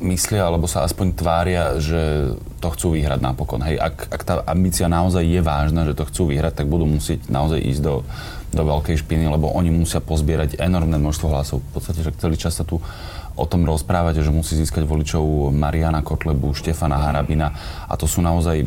[0.02, 3.62] myslia, alebo sa aspoň tvária, že to chcú vyhrať napokon.
[3.62, 7.30] Hej, ak, ak tá ambícia naozaj je vážna, že to chcú vyhrať, tak budú musieť
[7.30, 8.02] naozaj ísť do,
[8.50, 11.62] do veľkej špiny, lebo oni musia pozbierať enormné množstvo hlasov.
[11.62, 12.82] V podstate, že celý čas sa tu
[13.32, 17.54] o tom rozprávate, že musí získať voličov Mariana Kotlebu, Štefana Harabina
[17.86, 18.66] a to sú naozaj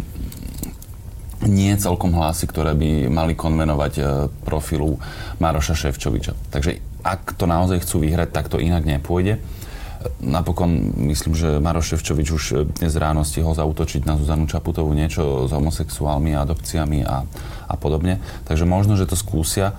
[1.45, 4.03] nie celkom hlasy, ktoré by mali konvenovať e,
[4.47, 4.97] profilu
[5.37, 6.33] Maroša Ševčoviča.
[6.49, 9.37] Takže ak to naozaj chcú vyhrať, tak to inak nepôjde.
[10.21, 12.43] Napokon myslím, že Maroš Ševčovič už
[12.77, 17.25] dnes ráno stihol zautočiť na Zuzanu Čaputovú niečo s homosexuálmi, adopciami a,
[17.65, 18.21] a podobne.
[18.45, 19.73] Takže možno, že to skúsia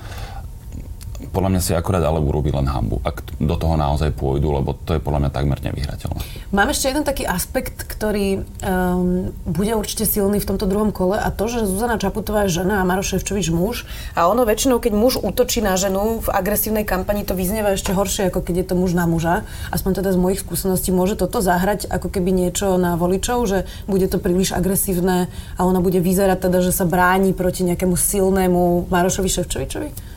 [1.37, 4.97] podľa mňa si akurát ale urobí len hambu, ak do toho naozaj pôjdu, lebo to
[4.97, 6.49] je podľa mňa takmer nevyhrateľné.
[6.57, 11.29] Mám ešte jeden taký aspekt, ktorý um, bude určite silný v tomto druhom kole a
[11.29, 13.85] to, že Zuzana Čaputová je žena a Maroš Ševčovič muž
[14.17, 18.33] a ono väčšinou, keď muž útočí na ženu v agresívnej kampani, to vyznieva ešte horšie,
[18.33, 19.45] ako keď je to muž na muža.
[19.69, 24.09] Aspoň teda z mojich skúseností môže toto zahrať ako keby niečo na voličov, že bude
[24.09, 25.29] to príliš agresívne
[25.61, 30.16] a ona bude vyzerať teda, že sa bráni proti nejakému silnému Marošovi Ševčovičovi?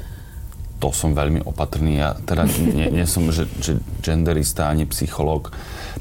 [0.79, 1.99] To som veľmi opatrný.
[1.99, 5.51] Ja teda nie, nie som že, že genderista ani psychológ,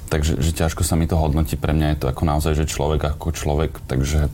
[0.09, 1.59] takže že ťažko sa mi to hodnotí.
[1.59, 4.31] Pre mňa je to ako naozaj, že človek ako človek, takže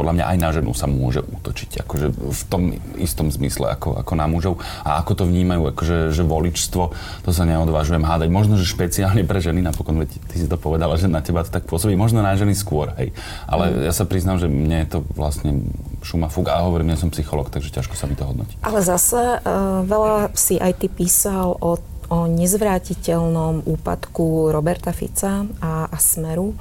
[0.00, 4.12] podľa mňa aj na ženu sa môže útočiť, akože v tom istom zmysle ako, ako
[4.16, 4.56] na mužov.
[4.80, 8.32] A ako to vnímajú, akože že voličstvo, to sa neodvážujem hádať.
[8.32, 11.52] Možno, že špeciálne pre ženy, napokon, veď ty si to povedala, že na teba to
[11.52, 13.12] tak pôsobí, možno na ženy skôr, hej.
[13.44, 13.84] Ale mm.
[13.84, 15.68] ja sa priznám, že mne je to vlastne
[16.00, 18.56] šuma fúk a hovorím, nie som psycholog, takže ťažko sa mi to hodnotí.
[18.64, 21.76] Ale zase uh, veľa si aj ty písal o
[22.10, 26.58] o nezvrátiteľnom úpadku Roberta Fica a, a Smeru.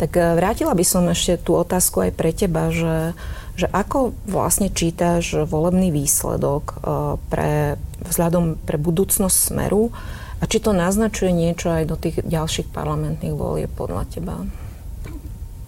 [0.00, 3.12] Tak e, vrátila by som ešte tú otázku aj pre teba, že,
[3.60, 6.74] že ako vlastne čítaš volebný výsledok e,
[7.28, 7.76] pre,
[8.08, 9.92] vzhľadom pre budúcnosť Smeru
[10.40, 14.40] a či to naznačuje niečo aj do tých ďalších parlamentných volieb podľa teba?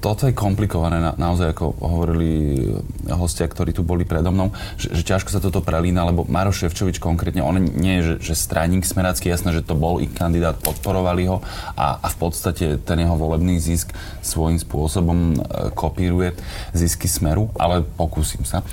[0.02, 2.58] Toto je komplikované, na, naozaj ako hovorili
[3.06, 6.98] hostia, ktorí tu boli predo mnou, že, že ťažko sa toto prelína, lebo Maroš Ševčovič
[6.98, 11.30] konkrétne, on nie je, že, že straník smerácky, jasné, že to bol ich kandidát, podporovali
[11.30, 11.38] ho
[11.78, 16.34] a, a v podstate ten jeho volebný zisk svojím spôsobom e, kopíruje
[16.74, 18.66] zisky smeru, ale pokúsim sa.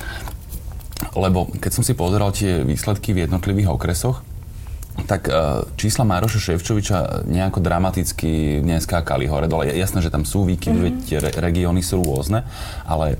[1.13, 4.25] Lebo keď som si pozeral tie výsledky v jednotlivých okresoch,
[5.05, 5.33] tak e,
[5.75, 9.69] čísla Mároša Ševčoviča nejako dramaticky neskákali hore dole.
[9.71, 11.05] Jasné, že tam sú výkyvy, mm-hmm.
[11.05, 12.47] tie re- regióny sú rôzne,
[12.87, 13.19] ale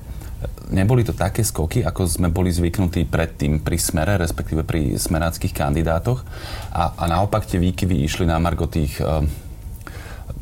[0.71, 6.23] neboli to také skoky, ako sme boli zvyknutí predtým pri smere, respektíve pri smeráckých kandidátoch.
[6.71, 9.25] A, a naopak tie výkyvy išli na margo tých uh,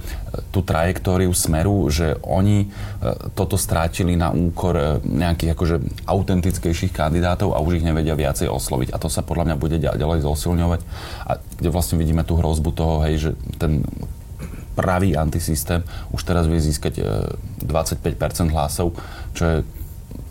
[0.52, 2.68] tú trajektóriu smeru, že oni e,
[3.32, 8.92] toto strátili na úkor e, nejakých akože autentickejších kandidátov a už ich nevedia viacej osloviť.
[8.92, 10.80] A to sa podľa mňa bude ďalej zosilňovať.
[11.24, 13.88] A kde vlastne vidíme tú hrozbu toho, hej, že ten
[14.76, 15.84] pravý antisystém
[16.16, 17.04] už teraz vie získať
[17.64, 18.96] 25% hlasov,
[19.36, 19.58] čo je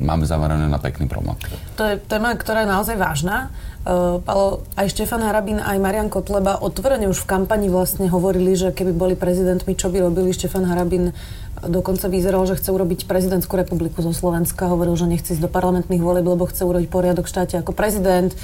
[0.00, 1.36] máme zamerané na pekný promo.
[1.76, 3.52] To je téma, ktorá je naozaj vážna.
[3.80, 8.76] Uh, Palo, aj Štefan Harabín, aj Marian Kotleba otvorene už v kampani vlastne hovorili, že
[8.76, 10.36] keby boli prezidentmi, čo by robili.
[10.36, 11.16] Štefan Harabín
[11.60, 14.72] Dokonca vyzeralo, že chce urobiť prezidentskú republiku zo Slovenska.
[14.72, 18.32] Hovoril, že nechce ísť do parlamentných volieb, lebo chce urobiť poriadok v štáte ako prezident,
[18.32, 18.38] eh,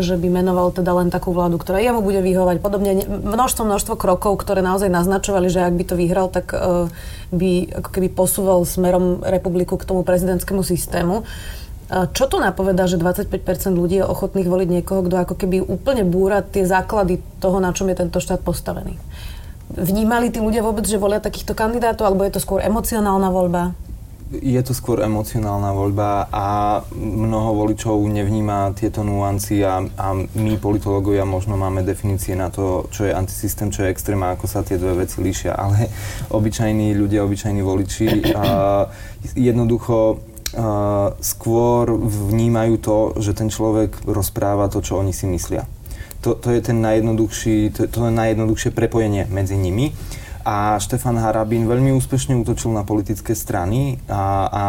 [0.00, 2.56] že by menoval teda len takú vládu, ktorá jemu bude vyhovať.
[2.64, 6.88] Podobne množstvo, množstvo krokov, ktoré naozaj naznačovali, že ak by to vyhral, tak eh,
[7.36, 7.50] by
[7.84, 11.28] ako keby posúval smerom republiku k tomu prezidentskému systému.
[11.92, 13.28] Čo to napovedá, že 25%
[13.76, 17.84] ľudí je ochotných voliť niekoho, kto ako keby úplne búra tie základy toho, na čom
[17.92, 18.96] je tento štát postavený?
[19.76, 23.76] Vnímali tí ľudia vôbec, že volia takýchto kandidátov, alebo je to skôr emocionálna voľba?
[24.32, 31.28] Je to skôr emocionálna voľba a mnoho voličov nevníma tieto nuancy a, a my politológovia
[31.28, 34.80] možno máme definície na to, čo je antisystém, čo je extrém a ako sa tie
[34.80, 35.92] dve veci líšia, ale
[36.32, 38.44] obyčajní ľudia, obyčajní voliči a
[39.36, 45.64] jednoducho a skôr vnímajú to, že ten človek rozpráva to, čo oni si myslia
[46.22, 49.90] to, to je ten najjednoduchší, to, to je najjednoduchšie prepojenie medzi nimi.
[50.42, 54.66] A Štefan Harabín veľmi úspešne útočil na politické strany a, a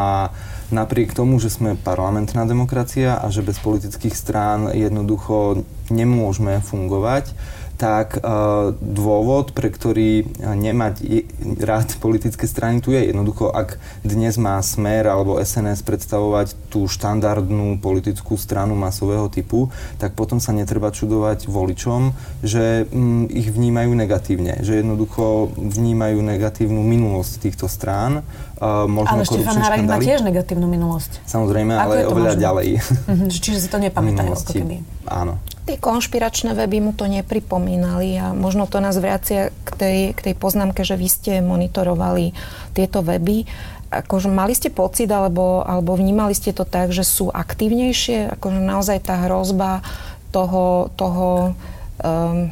[0.69, 7.34] napriek tomu, že sme parlamentná demokracia a že bez politických strán jednoducho nemôžeme fungovať,
[7.78, 11.26] tak uh, dôvod, pre ktorý nemať
[11.60, 17.82] rád politické strany tu je jednoducho, ak dnes má Smer alebo SNS predstavovať tú štandardnú
[17.82, 22.14] politickú stranu masového typu, tak potom sa netreba čudovať voličom,
[22.46, 28.22] že um, ich vnímajú negatívne, že jednoducho vnímajú negatívnu minulosť týchto strán.
[28.63, 31.19] Uh, možno ale Štefan Harák má tiež negatívnu minulosť.
[31.28, 32.43] Samozrejme, Ako ale oveľa možné?
[32.47, 32.67] ďalej.
[33.12, 34.76] Mhm, čiže si to nepamätajú, ako keby.
[35.04, 35.36] Áno.
[35.67, 40.36] Tie konšpiračné weby mu to nepripomínali a možno to nás vracia k tej, k tej
[40.39, 42.32] poznámke, že vy ste monitorovali
[42.71, 43.43] tieto weby.
[43.91, 48.32] Akože mali ste pocit alebo, alebo vnímali ste to tak, že sú aktívnejšie?
[48.39, 49.84] Akože naozaj tá hrozba
[50.32, 51.52] toho, toho
[51.99, 52.47] um,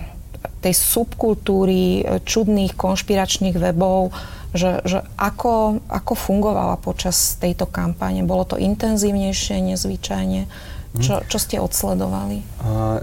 [0.61, 4.13] tej subkultúry čudných konšpiračných webov,
[4.51, 8.23] že, že ako, ako fungovala počas tejto kampane?
[8.27, 10.47] Bolo to intenzívnejšie, nezvyčajne?
[10.91, 12.43] Čo, čo ste odsledovali?
[12.59, 12.99] Uh,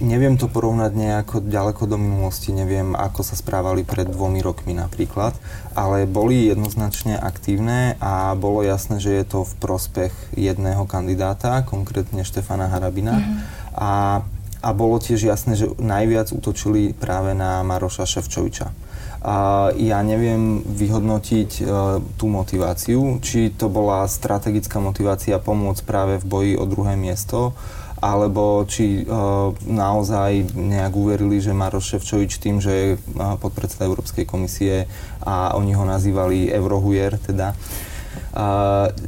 [0.00, 5.36] neviem to porovnať nejako ďaleko do minulosti, neviem, ako sa správali pred dvomi rokmi napríklad,
[5.76, 12.24] ale boli jednoznačne aktívne a bolo jasné, že je to v prospech jedného kandidáta, konkrétne
[12.24, 13.20] Štefana Harabina.
[13.20, 13.36] Mm-hmm.
[13.76, 14.24] A,
[14.64, 18.85] a bolo tiež jasné, že najviac útočili práve na Maroša Ševčoviča.
[19.24, 26.28] A ja neviem vyhodnotiť uh, tú motiváciu, či to bola strategická motivácia pomôcť práve v
[26.28, 27.56] boji o druhé miesto,
[27.96, 34.28] alebo či uh, naozaj nejak uverili, že Maroš Ševčovič tým, že je uh, podpredseda Európskej
[34.28, 34.84] komisie
[35.24, 37.56] a oni ho nazývali Eurohujer, teda,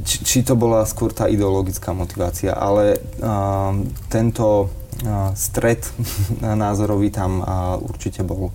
[0.05, 2.97] či, to bola skôr tá ideologická motivácia, ale
[4.09, 5.85] tento uh, stred
[6.65, 7.45] názorový tam
[7.85, 8.51] určite bol.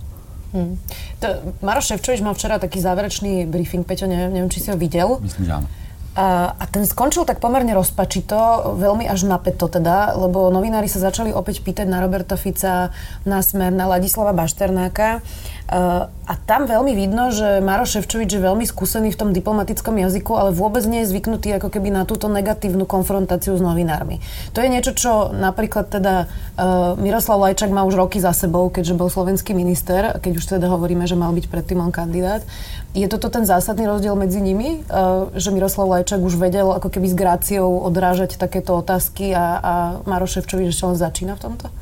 [0.54, 0.78] Hmm.
[1.18, 1.26] To,
[1.66, 5.18] Maroš Ševčovič mal včera taký záverečný briefing, Peťo, neviem, neviem či si ho videl.
[5.18, 5.66] Myslím, že áno.
[6.14, 8.38] A, a ten skončil tak pomerne rozpačito,
[8.78, 12.94] veľmi až napeto teda, lebo novinári sa začali opäť pýtať na Roberta Fica,
[13.26, 15.26] na Smer, na Ladislava Bašternáka.
[15.64, 20.36] Uh, a tam veľmi vidno, že Maroš Ševčovič je veľmi skúsený v tom diplomatickom jazyku,
[20.36, 24.20] ale vôbec nie je zvyknutý ako keby na túto negatívnu konfrontáciu s novinármi.
[24.52, 28.92] To je niečo, čo napríklad teda uh, Miroslav Lajčák má už roky za sebou, keďže
[28.92, 32.44] bol slovenský minister, keď už teda hovoríme, že mal byť predtým on kandidát.
[32.92, 37.08] Je toto ten zásadný rozdiel medzi nimi, uh, že Miroslav Lajčák už vedel ako keby
[37.08, 39.72] s gráciou odrážať takéto otázky a, a
[40.04, 41.72] Maroš Ševčovič ešte len začína v tomto?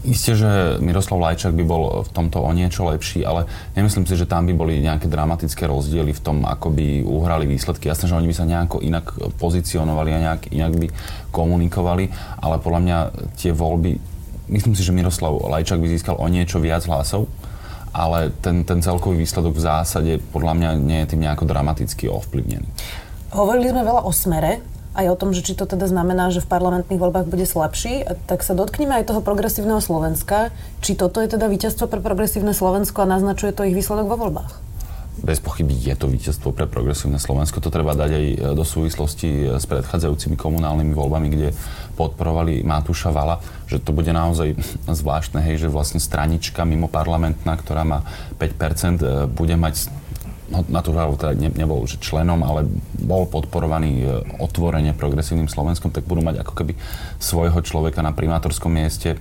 [0.00, 3.44] Isté, že Miroslav Lajčák by bol v tomto o niečo lepší, ale
[3.76, 7.92] nemyslím si, že tam by boli nejaké dramatické rozdiely v tom, ako by uhrali výsledky.
[7.92, 10.86] Jasné, že oni by sa nejako inak pozicionovali a nejak inak by
[11.28, 12.08] komunikovali,
[12.40, 12.98] ale podľa mňa
[13.36, 14.00] tie voľby,
[14.56, 17.28] myslím si, že Miroslav Lajčák by získal o niečo viac hlasov,
[17.92, 22.64] ale ten, ten celkový výsledok v zásade podľa mňa nie je tým nejako dramaticky ovplyvnený.
[23.36, 26.50] Hovorili sme veľa o smere, aj o tom, že či to teda znamená, že v
[26.50, 30.54] parlamentných voľbách bude slabší, tak sa dotkneme aj toho progresívneho Slovenska.
[30.80, 34.74] Či toto je teda víťazstvo pre progresívne Slovensko a naznačuje to ich výsledok vo voľbách?
[35.24, 37.62] Bez pochyby je to víťazstvo pre progresívne Slovensko.
[37.62, 41.48] To treba dať aj do súvislosti s predchádzajúcimi komunálnymi voľbami, kde
[41.94, 43.38] podporovali Matúša Vala,
[43.70, 44.58] že to bude naozaj
[45.00, 48.02] zvláštne, hej, že vlastne stranička mimo parlamentná, ktorá má
[48.36, 49.90] 5%, bude mať
[50.50, 52.68] no, Naturálu teda ne, nebol že členom, ale
[53.00, 54.06] bol podporovaný e,
[54.40, 56.72] otvorene progresívnym Slovenskom, tak budú mať ako keby
[57.20, 59.18] svojho človeka na primátorskom mieste e,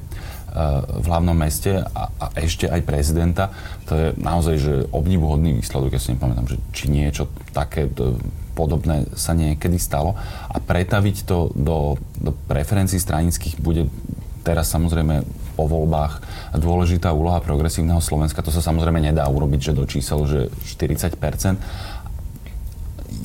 [0.99, 3.53] v hlavnom meste a, a ešte aj prezidenta.
[3.87, 5.95] To je naozaj že obdivuhodný výsledok.
[5.95, 8.19] Ja si nepamätám, že či niečo také to,
[8.53, 10.13] podobné sa niekedy stalo.
[10.49, 13.89] A pretaviť to do, do preferencií stranických bude
[14.45, 15.25] teraz samozrejme
[15.55, 16.21] po voľbách
[16.57, 18.45] dôležitá úloha progresívneho Slovenska.
[18.45, 21.17] To sa samozrejme nedá urobiť, že do čísel, že 40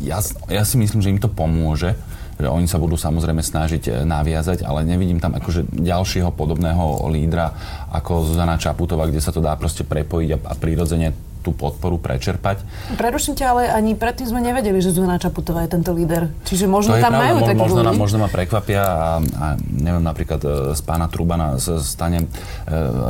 [0.04, 0.18] ja,
[0.48, 1.96] ja si myslím, že im to pomôže,
[2.38, 7.50] že oni sa budú samozrejme snažiť e, naviazať, ale nevidím tam akože ďalšieho podobného lídra
[7.90, 11.10] ako Zuzana Čaputová, kde sa to dá proste prepojiť a, a prirodzene
[11.48, 12.60] tú podporu prečerpať.
[13.00, 16.28] Preruším ťa, ale ani predtým sme nevedeli, že Zuzana Čaputová je tento líder.
[16.44, 17.96] Čiže možno tam pravda, majú mo- takých možno, ľudí.
[17.96, 22.26] možno ma prekvapia a, a neviem, napríklad e, z pána Trubana stane e,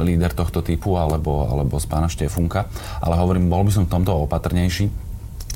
[0.07, 2.71] líder tohto typu alebo, alebo z pána Štefunka.
[3.03, 5.08] Ale hovorím, bol by som v tomto opatrnejší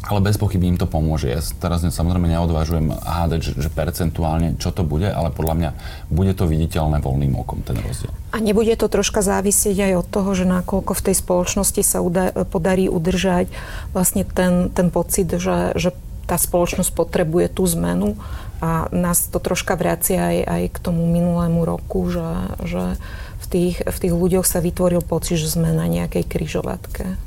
[0.02, 1.30] ale bez pochyby im to pomôže.
[1.30, 5.70] Ja teraz samozrejme neodvážujem hádať, že, že percentuálne čo to bude, ale podľa mňa
[6.10, 8.10] bude to viditeľné voľným okom ten rozdiel.
[8.34, 12.34] A nebude to troška závisieť aj od toho, že nakoľko v tej spoločnosti sa uda-
[12.50, 13.46] podarí udržať
[13.94, 15.94] vlastne ten, ten pocit, že, že
[16.26, 18.18] tá spoločnosť potrebuje tú zmenu
[18.62, 22.30] a nás to troška vracia aj, aj k tomu minulému roku, že,
[22.62, 22.94] že
[23.42, 27.18] v, tých, v tých ľuďoch sa vytvoril pocit, že sme na nejakej kryžovatke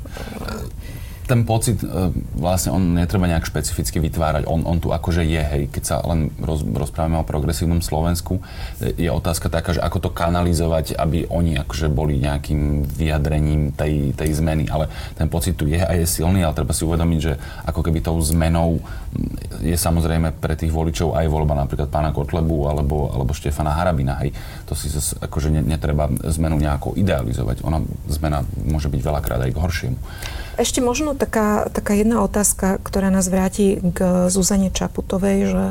[1.26, 5.62] ten pocit, e, vlastne on netreba nejak špecificky vytvárať, on, on tu akože je, hej,
[5.74, 8.38] keď sa len roz, rozprávame o progresívnom Slovensku,
[8.78, 14.14] e, je otázka taká, že ako to kanalizovať, aby oni akože boli nejakým vyjadrením tej,
[14.14, 14.86] tej zmeny, ale
[15.18, 17.34] ten pocit tu je a je silný, ale treba si uvedomiť, že
[17.66, 18.78] ako keby tou zmenou
[19.64, 24.30] je samozrejme pre tých voličov aj voľba napríklad pána Kotlebu alebo, alebo Štefana Harabina, hej,
[24.68, 29.58] to si zase akože netreba zmenu nejako idealizovať, ona zmena môže byť veľakrát aj k
[29.58, 29.98] horšiemu.
[30.56, 35.64] Ešte možno taká, taká jedna otázka, ktorá nás vráti k Zuzane Čaputovej, že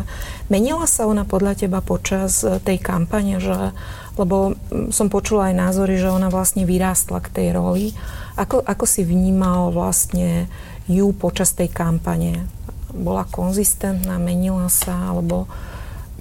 [0.46, 3.74] menila sa ona podľa teba počas tej kampane, že,
[4.14, 4.54] lebo
[4.94, 7.98] som počula aj názory, že ona vlastne vyrástla k tej roli.
[8.38, 10.46] Ako, ako si vnímal vlastne
[10.86, 12.46] ju počas tej kampane?
[12.94, 15.50] Bola konzistentná, menila sa, alebo...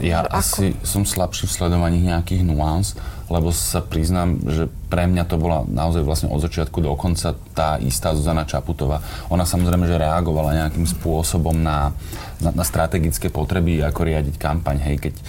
[0.00, 0.40] Ja ako?
[0.40, 2.96] asi som slabší v sledovaní nejakých nuans,
[3.28, 7.80] lebo sa priznám, že pre mňa to bola naozaj vlastne od začiatku do konca tá
[7.80, 9.00] istá Zuzana Čaputová.
[9.32, 11.90] Ona samozrejme, že reagovala nejakým spôsobom na,
[12.42, 14.76] na, na strategické potreby, ako riadiť kampaň.
[14.84, 15.22] Hej, keď e,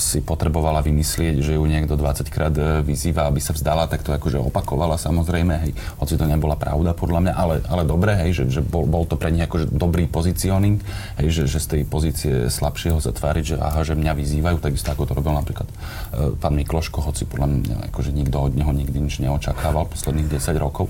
[0.00, 4.14] si potrebovala vymyslieť, že ju niekto 20 krát e, vyzýva, aby sa vzdala, tak to
[4.14, 8.60] akože opakovala samozrejme, hej, hoci to nebola pravda podľa mňa, ale, ale dobre, hej, že,
[8.60, 10.80] že bol, bol to pre nich akože dobrý pozicioning,
[11.20, 15.10] hej, že, že z tej pozície slabšieho zatváriť, že aha, že mňa vyzývajú, takisto ako
[15.10, 15.74] to robil napríklad e,
[16.38, 20.86] pán Mikloško, hoci podľa mňa akože nikto od neho nikdy nič neočakával posledných 10 rokov.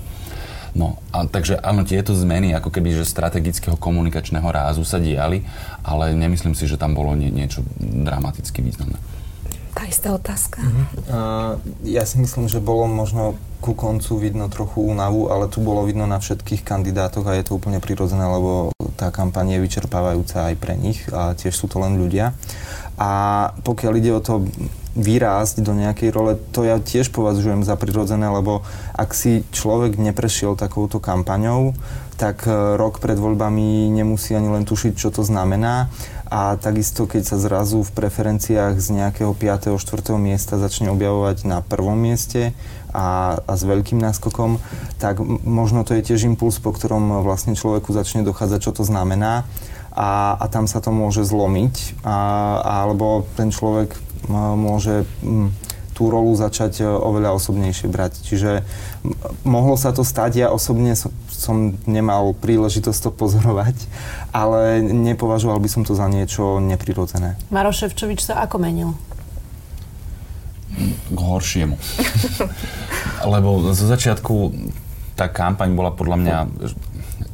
[0.77, 5.41] No, a, takže áno, tieto zmeny ako keby, že strategického komunikačného rázu sa diali,
[5.81, 9.01] ale nemyslím si, že tam bolo nie, niečo dramaticky významné.
[9.77, 10.57] Tá istá otázka.
[10.57, 10.85] Uh-huh.
[11.05, 11.53] Uh,
[11.85, 16.09] ja si myslím, že bolo možno ku koncu vidno trochu únavu, ale tu bolo vidno
[16.09, 20.73] na všetkých kandidátoch a je to úplne prirodzené, lebo tá kampaň je vyčerpávajúca aj pre
[20.73, 22.33] nich a tiež sú to len ľudia.
[22.97, 23.09] A
[23.61, 24.49] pokiaľ ide o to
[24.97, 28.65] vyrásť do nejakej role, to ja tiež považujem za prirodzené, lebo
[28.97, 31.77] ak si človek neprešiel takouto kampaňou,
[32.17, 35.93] tak e, rok pred voľbami nemusí ani len tušiť, čo to znamená.
[36.27, 39.79] A takisto, keď sa zrazu v preferenciách z nejakého 5.
[39.79, 40.17] 4.
[40.19, 42.51] miesta začne objavovať na prvom mieste
[42.91, 44.59] a, a s veľkým náskokom,
[44.97, 49.47] tak možno to je tiež impuls, po ktorom vlastne človeku začne dochádzať, čo to znamená
[49.97, 52.17] a, a tam sa to môže zlomiť, a,
[52.85, 53.97] alebo ten človek
[54.29, 55.05] môže
[55.97, 58.21] tú rolu začať e, oveľa osobnejšie brať.
[58.21, 58.61] Čiže
[59.41, 63.73] mohlo sa to stať, ja osobne som, som nemal príležitosť to pozorovať,
[64.29, 67.33] ale nepovažoval by som to za niečo neprirodzené.
[67.49, 68.93] Maro Ševčovič sa ako menil?
[71.09, 71.73] K horšiemu.
[73.33, 74.53] Lebo zo začiatku
[75.17, 76.37] tá kampaň bola podľa mňa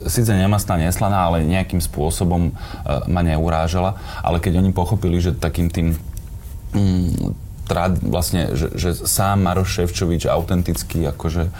[0.07, 3.99] síce nemastná, neslaná, ale nejakým spôsobom uh, ma neurážala.
[4.23, 5.99] Ale keď oni pochopili, že takým tým
[6.73, 11.51] mm, trad, vlastne, že, že sám Maroš Ševčovič, autentický, akože e,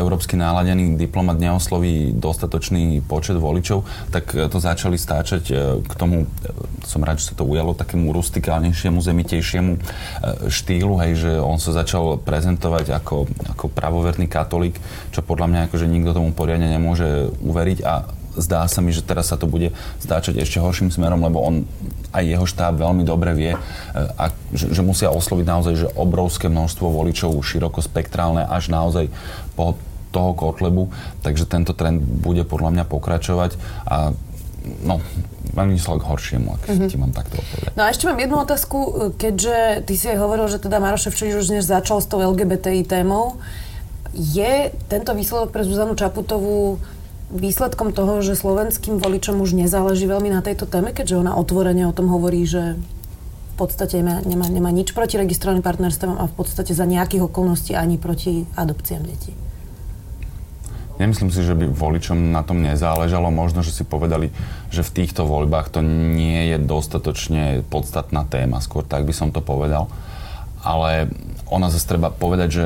[0.00, 6.24] európsky náladený diplomat neosloví dostatočný počet voličov, tak e, to začali stáčať e, k tomu,
[6.24, 6.26] e,
[6.88, 9.80] som rád, že sa to ujalo, takému rustikálnejšiemu, zemitejšiemu e,
[10.48, 14.80] štýlu, hej, že on sa začal prezentovať ako, ako pravoverný katolík,
[15.12, 19.30] čo podľa mňa akože nikto tomu poriadne nemôže uveriť a zdá sa mi, že teraz
[19.30, 21.64] sa to bude stáčať ešte horším smerom, lebo on
[22.14, 23.58] aj jeho štáb veľmi dobre vie, e,
[23.94, 29.10] a, že, že musia osloviť naozaj že obrovské množstvo voličov, širokospektrálne, až naozaj
[29.58, 29.74] po
[30.14, 30.94] toho Kotlebu,
[31.26, 33.58] takže tento trend bude podľa mňa pokračovať
[33.90, 34.14] a
[34.86, 35.02] no,
[35.52, 36.88] veľmi myslel k horšiemu, ak mm-hmm.
[36.88, 37.74] ti mám takto odpovedať.
[37.74, 38.78] No a ešte mám jednu otázku,
[39.18, 42.86] keďže ty si aj hovoril, že teda Maroš Ševčovič už dnes začal s tou LGBTI
[42.86, 43.42] témou.
[44.14, 46.78] Je tento výsledok pre Zuzanu Čaputovú
[47.34, 51.96] výsledkom toho, že slovenským voličom už nezáleží veľmi na tejto téme, keďže ona otvorene o
[51.96, 56.74] tom hovorí, že v podstate nemá, nemá, nemá nič proti registrovaným partnerstvom a v podstate
[56.74, 59.34] za nejakých okolností ani proti adopciám detí.
[60.94, 63.26] Nemyslím si, že by voličom na tom nezáležalo.
[63.34, 64.30] Možno, že si povedali,
[64.70, 68.62] že v týchto voľbách to nie je dostatočne podstatná téma.
[68.62, 69.90] Skôr tak by som to povedal.
[70.62, 71.10] Ale
[71.50, 72.64] ona zase treba povedať, že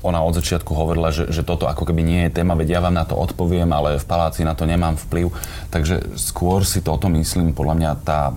[0.00, 2.96] ona od začiatku hovorila, že, že toto ako keby nie je téma, veď ja vám
[2.96, 5.28] na to odpoviem, ale v paláci na to nemám vplyv.
[5.68, 8.32] Takže skôr si toto myslím, podľa mňa tá,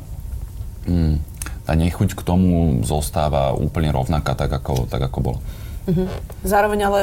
[0.88, 1.16] hmm,
[1.64, 5.40] tá nechuť k tomu zostáva úplne rovnaká, tak ako, tak ako bolo.
[5.84, 6.08] Uh-huh.
[6.44, 7.00] Zároveň ale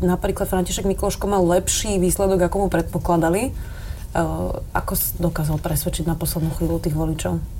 [0.00, 3.52] napríklad František Mikloško mal lepší výsledok, ako mu predpokladali.
[4.16, 7.57] Uh, ako dokázal presvedčiť na poslednú chvíľu tých voličov?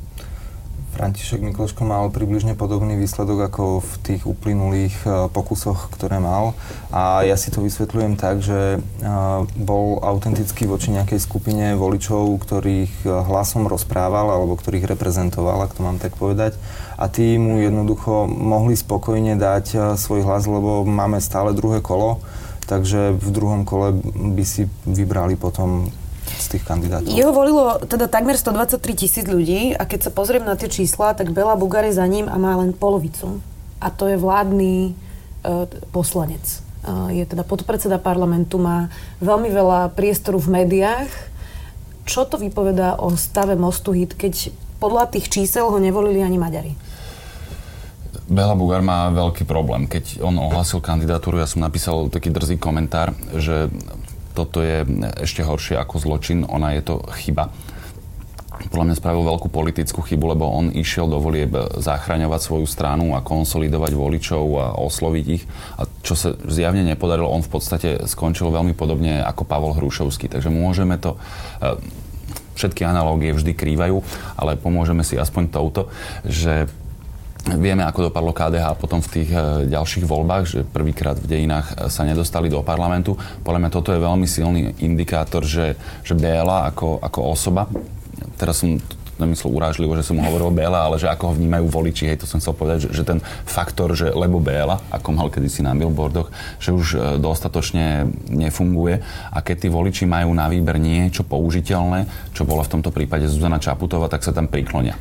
[0.89, 6.57] František Mikloško mal približne podobný výsledok ako v tých uplynulých e, pokusoch, ktoré mal.
[6.89, 8.79] A ja si to vysvetľujem tak, že e,
[9.61, 15.85] bol autentický voči nejakej skupine voličov, ktorých e, hlasom rozprával alebo ktorých reprezentoval, ak to
[15.85, 16.57] mám tak povedať.
[16.97, 22.25] A tí mu jednoducho mohli spokojne dať svoj hlas, lebo máme stále druhé kolo.
[22.69, 23.97] Takže v druhom kole
[24.37, 25.89] by si vybrali potom
[26.37, 27.09] z tých kandidátov?
[27.09, 31.33] Jeho volilo teda takmer 123 tisíc ľudí a keď sa pozriem na tie čísla, tak
[31.33, 33.41] Bela Bugár je za ním a má len polovicu.
[33.81, 35.65] A to je vládny uh,
[35.95, 36.43] poslanec.
[36.85, 38.93] Uh, je teda podpredseda parlamentu, má
[39.25, 41.11] veľmi veľa priestoru v médiách.
[42.09, 46.73] Čo to vypovedá o stave Mostu Hit, keď podľa tých čísel ho nevolili ani Maďari?
[48.29, 49.89] Bela Bugár má veľký problém.
[49.89, 53.73] Keď on ohlasil kandidatúru, ja som napísal taký drzý komentár, že
[54.39, 54.87] toto je
[55.19, 57.51] ešte horšie ako zločin, ona je to chyba.
[58.59, 63.23] Podľa mňa spravil veľkú politickú chybu, lebo on išiel do volieb zachraňovať svoju stranu a
[63.23, 65.47] konsolidovať voličov a osloviť ich.
[65.79, 70.27] A čo sa zjavne nepodarilo, on v podstate skončil veľmi podobne ako Pavol Hrušovský.
[70.27, 71.79] Takže môžeme to e,
[72.59, 74.03] všetky analógie vždy krývajú,
[74.35, 75.87] ale pomôžeme si aspoň touto,
[76.27, 76.67] že
[77.57, 81.75] Vieme, ako dopadlo KDH potom v tých e, ďalších voľbách, že prvýkrát v dejinách e,
[81.89, 83.17] sa nedostali do parlamentu.
[83.41, 87.65] Podľa mňa toto je veľmi silný indikátor, že, že Béla ako, ako osoba,
[88.37, 88.77] teraz som
[89.19, 92.39] nemyslel urážlivo, že som hovoril Béla, ale že ako ho vnímajú voliči, hej, to som
[92.39, 93.19] chcel povedať, že, že ten
[93.49, 96.31] faktor, že lebo Béla, ako mal kedysi na billboardoch,
[96.63, 102.47] že už e, dostatočne nefunguje a keď tí voliči majú na výber niečo použiteľné, čo
[102.47, 104.95] bola v tomto prípade Zuzana Čaputová, tak sa tam priklonia.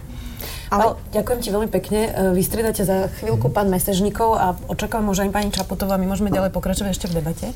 [0.68, 1.00] Ale...
[1.16, 2.02] ďakujem ti veľmi pekne.
[2.08, 5.96] E, Vystriedate za chvíľku pán Mesežníkov a očakávam možno aj pani Čapotová.
[5.96, 7.48] My môžeme ďalej pokračovať ešte v debate.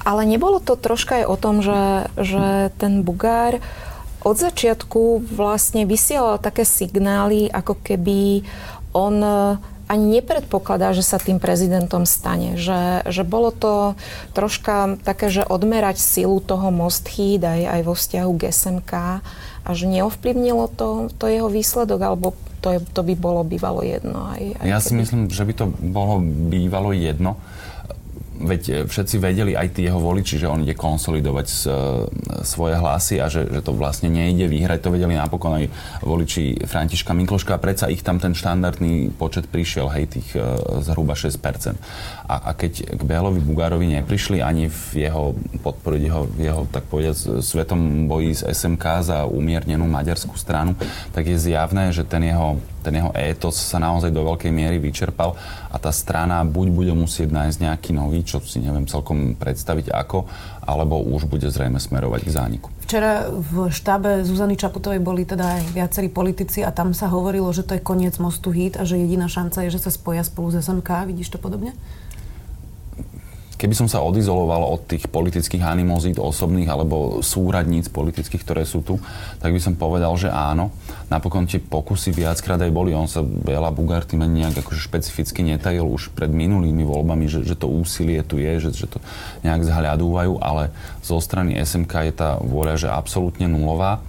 [0.00, 3.60] Ale nebolo to troška aj o tom, že, že ten Bugár
[4.20, 8.44] od začiatku vlastne vysielal také signály, ako keby
[8.92, 9.56] on e,
[9.90, 12.54] ani nepredpokladá, že sa tým prezidentom stane.
[12.54, 13.98] Že, že bolo to
[14.38, 18.92] troška také, že odmerať silu toho Most Heat aj, aj vo vzťahu k SMK
[19.64, 22.26] a že neovplyvnilo to, to jeho výsledok, alebo
[22.60, 24.28] to, je, to by bolo bývalo jedno.
[24.30, 24.86] Aj, aj ja keby...
[24.86, 27.40] si myslím, že by to bolo bývalo jedno
[28.40, 31.76] veď e, všetci vedeli, aj tí jeho voliči, že on ide konsolidovať s, e,
[32.42, 34.80] svoje hlasy a že, že to vlastne nejde vyhrať.
[34.80, 35.64] To vedeli napokon aj
[36.00, 40.40] voliči Františka Mikloška a predsa ich tam ten štandardný počet prišiel, hej, tých e,
[40.80, 41.36] zhruba 6%.
[42.30, 47.42] A, a keď k Bélovi Bugárovi neprišli ani v jeho podporiť jeho, jeho, tak povedať,
[47.44, 50.78] svetom boji z SMK za umiernenú maďarskú stranu,
[51.12, 55.36] tak je zjavné, že ten jeho ten jeho étos sa naozaj do veľkej miery vyčerpal
[55.70, 60.26] a tá strana buď bude musieť nájsť nejaký nový, čo si neviem celkom predstaviť ako,
[60.64, 62.68] alebo už bude zrejme smerovať k zániku.
[62.84, 67.62] Včera v štábe Zuzany Čaputovej boli teda aj viacerí politici a tam sa hovorilo, že
[67.62, 70.66] to je koniec mostu HIT a že jediná šanca je, že sa spoja spolu s
[70.66, 71.06] SMK.
[71.06, 71.76] Vidíš to podobne?
[73.60, 78.96] Keby som sa odizoloval od tých politických animozít osobných alebo súradníc politických, ktoré sú tu,
[79.36, 80.72] tak by som povedal, že áno.
[81.12, 82.96] Napokon tie pokusy viackrát aj boli.
[82.96, 87.68] On sa Bela ani nejak akože špecificky netajil už pred minulými voľbami, že, že to
[87.68, 88.96] úsilie tu je, že, že to
[89.44, 90.72] nejak zhľadúvajú, ale
[91.04, 94.00] zo strany SMK je tá vôľa, že absolútne nulová.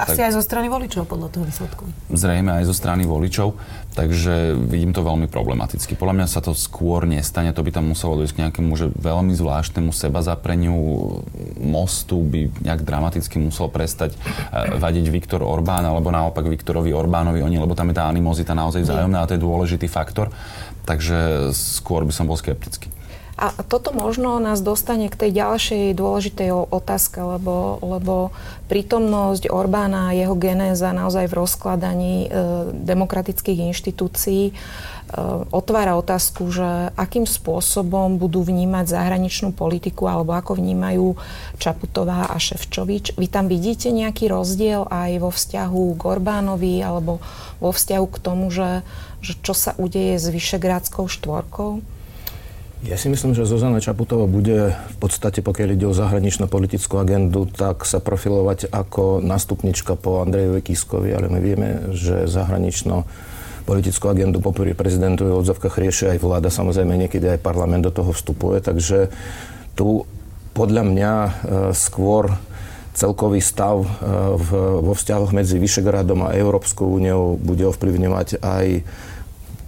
[0.00, 1.84] Asi tak, aj zo strany voličov podľa toho výsledku.
[2.08, 3.60] Zrejme aj zo strany voličov,
[3.92, 5.92] takže vidím to veľmi problematicky.
[5.92, 9.36] Podľa mňa sa to skôr nestane, to by tam muselo dojsť k nejakému že veľmi
[9.36, 10.76] zvláštnemu seba zapreniu
[11.60, 17.60] mostu, by nejak dramaticky musel prestať eh, vadiť Viktor Orbán, alebo naopak Viktorovi Orbánovi oni,
[17.60, 20.32] lebo tam je tá animozita naozaj vzájomná a to je dôležitý faktor.
[20.88, 22.88] Takže skôr by som bol skeptický.
[23.40, 28.36] A toto možno nás dostane k tej ďalšej dôležitej otázke, lebo, lebo
[28.68, 32.28] prítomnosť Orbána a jeho genéza naozaj v rozkladaní e,
[32.84, 34.54] demokratických inštitúcií e,
[35.48, 41.16] otvára otázku, že akým spôsobom budú vnímať zahraničnú politiku alebo ako vnímajú
[41.56, 43.16] Čaputová a Ševčovič.
[43.16, 47.24] Vy tam vidíte nejaký rozdiel aj vo vzťahu k Orbánovi alebo
[47.56, 48.84] vo vzťahu k tomu, že,
[49.24, 51.99] že čo sa udeje s Vyšegrádskou štvorkou?
[52.80, 57.44] Ja si myslím, že Zuzana Čaputová bude v podstate, pokiaľ ide o zahraničnú politickú agendu,
[57.44, 63.04] tak sa profilovať ako nástupnička po Andrejovi Kiskovi, ale my vieme, že zahranično
[63.68, 67.92] politickú agendu po prvý prezidentu v odzavkách rieši aj vláda, samozrejme niekedy aj parlament do
[67.92, 69.12] toho vstupuje, takže
[69.76, 70.08] tu
[70.56, 71.30] podľa mňa e,
[71.76, 72.32] skôr
[72.96, 73.88] celkový stav e,
[74.80, 78.66] vo vzťahoch medzi Vyšegradom a Európskou úniou bude ovplyvňovať aj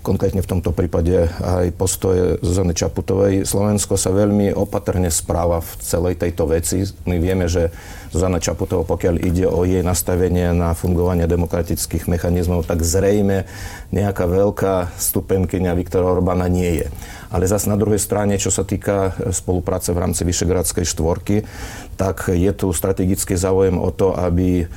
[0.03, 3.47] konkrétne v tomto prípade aj postoje Zuzany Čaputovej.
[3.47, 6.83] Slovensko sa veľmi opatrne správa v celej tejto veci.
[7.07, 7.71] My vieme, že
[8.11, 13.49] Zuzana Čaputová, pokiaľ ide o jej nastavenie na fungovanie demokratických mechanizmov, tak zrejme
[13.95, 16.87] nejaká veľká stupenkyňa Viktora Orbána nie je.
[17.33, 21.49] Ale zase na druhej strane, čo sa týka spolupráce v rámci Vyšegradskej štvorky,
[21.97, 24.69] tak je tu strategický záujem o to, aby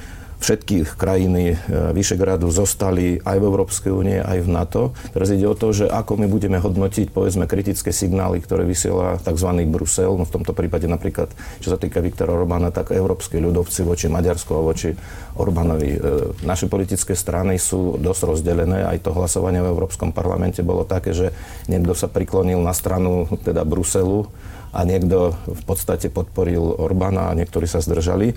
[0.46, 4.82] všetky krajiny e, Vyšegradu zostali aj v Európskej únie, aj v NATO.
[5.10, 9.50] Teraz ide o to, že ako my budeme hodnotiť, povedzme, kritické signály, ktoré vysiela tzv.
[9.66, 14.06] Brusel, no v tomto prípade napríklad, čo sa týka Viktora Orbána, tak európsky ľudovci voči
[14.06, 14.94] Maďarsku a voči
[15.34, 15.90] Orbánovi.
[15.98, 16.00] E,
[16.46, 21.34] naše politické strany sú dosť rozdelené, aj to hlasovanie v Európskom parlamente bolo také, že
[21.66, 24.30] niekto sa priklonil na stranu teda Bruselu,
[24.76, 28.36] a niekto v podstate podporil Orbána a niektorí sa zdržali.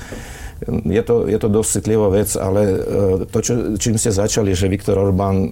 [0.86, 2.76] Je to, je to dosť citlivá vec, ale e,
[3.26, 5.50] to, čo, čím ste začali, že Viktor Orbán e,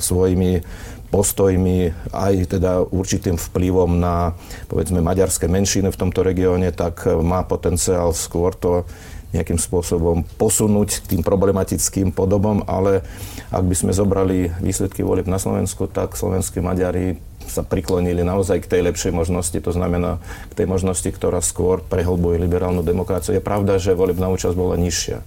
[0.00, 0.64] svojimi
[1.12, 4.32] postojmi, aj teda určitým vplyvom na,
[4.72, 8.88] povedzme, maďarské menšiny v tomto regióne, tak má potenciál skôr to
[9.32, 13.04] nejakým spôsobom posunúť tým problematickým podobom, ale
[13.48, 17.16] ak by sme zobrali výsledky volieb na Slovensku, tak slovenskí Maďari
[17.46, 20.18] sa priklonili naozaj k tej lepšej možnosti, to znamená
[20.50, 23.38] k tej možnosti, ktorá skôr prehlbuje liberálnu demokraciu.
[23.38, 25.22] Je pravda, že volebná účasť bola nižšia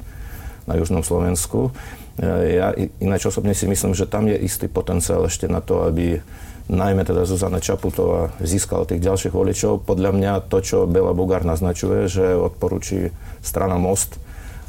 [0.65, 1.69] na Južnom Slovensku.
[2.17, 6.19] E, ja ináč osobne si myslím, že tam je istý potenciál ešte na to, aby
[6.65, 9.85] najmä teda Zuzana Čaputová získala tých ďalších voličov.
[9.85, 13.13] Podľa mňa to, čo Bela Bugár naznačuje, že odporúči
[13.45, 14.17] strana Most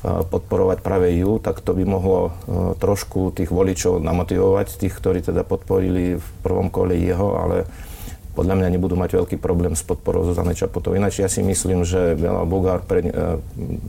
[0.05, 2.37] podporovať práve ju, tak to by mohlo
[2.77, 7.65] trošku tých voličov namotivovať, tých, ktorí teda podporili v prvom kole jeho, ale
[8.37, 11.01] podľa mňa nebudú mať veľký problém s podporou Zuzane Čaputovej.
[11.01, 13.41] Ináč ja si myslím, že Bela Bugár pre, e,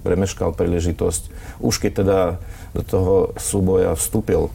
[0.07, 1.21] premeškal príležitosť,
[1.59, 2.19] už keď teda
[2.71, 4.47] do toho súboja vstúpil,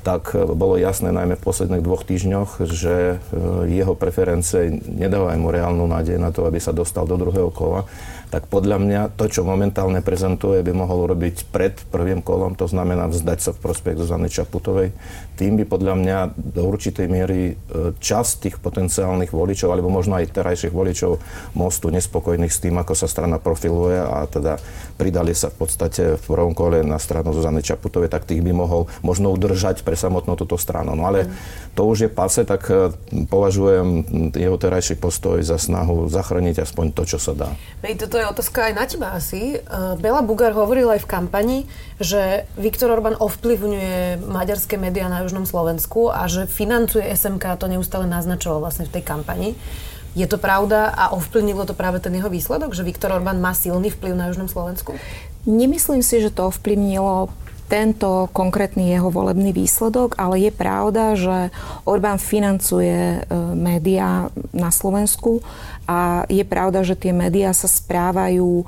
[0.00, 3.36] tak bolo jasné najmä v posledných dvoch týždňoch, že e,
[3.72, 7.88] jeho preferencie nedávajú mu reálnu nádej na to, aby sa dostal do druhého kola
[8.30, 13.10] tak podľa mňa to, čo momentálne prezentuje, by mohol urobiť pred prvým kolom, to znamená
[13.10, 14.94] vzdať sa v prospech Zuzany Čaputovej.
[15.34, 17.54] Tým by podľa mňa do určitej miery e,
[17.98, 21.18] časť tých potenciálnych voličov, alebo možno aj terajších voličov
[21.58, 24.62] Mostu nespokojných s tým, ako sa strana profiluje a teda
[24.94, 28.86] pridali sa v podstate v prvom kole na stranu Zuzany Čaputovej, tak tých by mohol
[29.02, 30.94] možno udržať pre samotnú túto stranu.
[30.94, 31.26] No ale
[31.74, 32.94] to už je pase, tak e,
[33.26, 34.06] považujem
[34.38, 37.50] jeho terajší postoj za snahu zachrániť aspoň to, čo sa dá.
[37.80, 39.58] Hej, toto je otázka aj na teba asi.
[39.64, 41.58] Uh, Bela Bugar hovoril aj v kampani,
[41.98, 48.04] že Viktor Orbán ovplyvňuje maďarské médiá na Južnom Slovensku a že financuje SMK, to neustále
[48.04, 49.56] naznačoval vlastne v tej kampani.
[50.18, 53.94] Je to pravda a ovplyvnilo to práve ten jeho výsledok, že Viktor Orbán má silný
[53.94, 54.98] vplyv na Južnom Slovensku?
[55.46, 57.30] Nemyslím si, že to ovplyvnilo
[57.70, 61.54] tento konkrétny jeho volebný výsledok, ale je pravda, že
[61.86, 63.18] Orbán financuje e,
[63.54, 65.38] médiá na Slovensku
[65.86, 68.64] a je pravda, že tie médiá sa správajú e,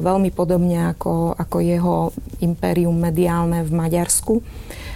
[0.00, 1.96] veľmi podobne ako, ako jeho
[2.40, 4.40] impérium mediálne v Maďarsku.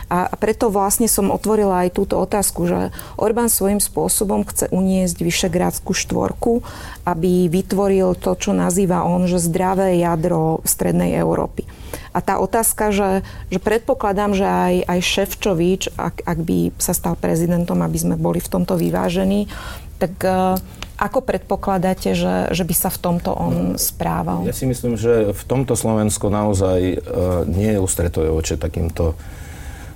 [0.09, 5.92] A preto vlastne som otvorila aj túto otázku, že Orbán svojím spôsobom chce uniesť Vyšegrádskú
[5.97, 6.61] štvorku,
[7.09, 11.84] aby vytvoril to, čo nazýva on, že zdravé jadro Strednej Európy.
[12.15, 17.19] A tá otázka, že, že predpokladám, že aj, aj Ševčovič, ak, ak by sa stal
[17.19, 19.51] prezidentom, aby sme boli v tomto vyvážení,
[19.99, 20.55] tak uh,
[20.95, 24.47] ako predpokladáte, že, že by sa v tomto on správal?
[24.47, 29.19] Ja si myslím, že v tomto Slovensko naozaj uh, nie je ústretové voči takýmto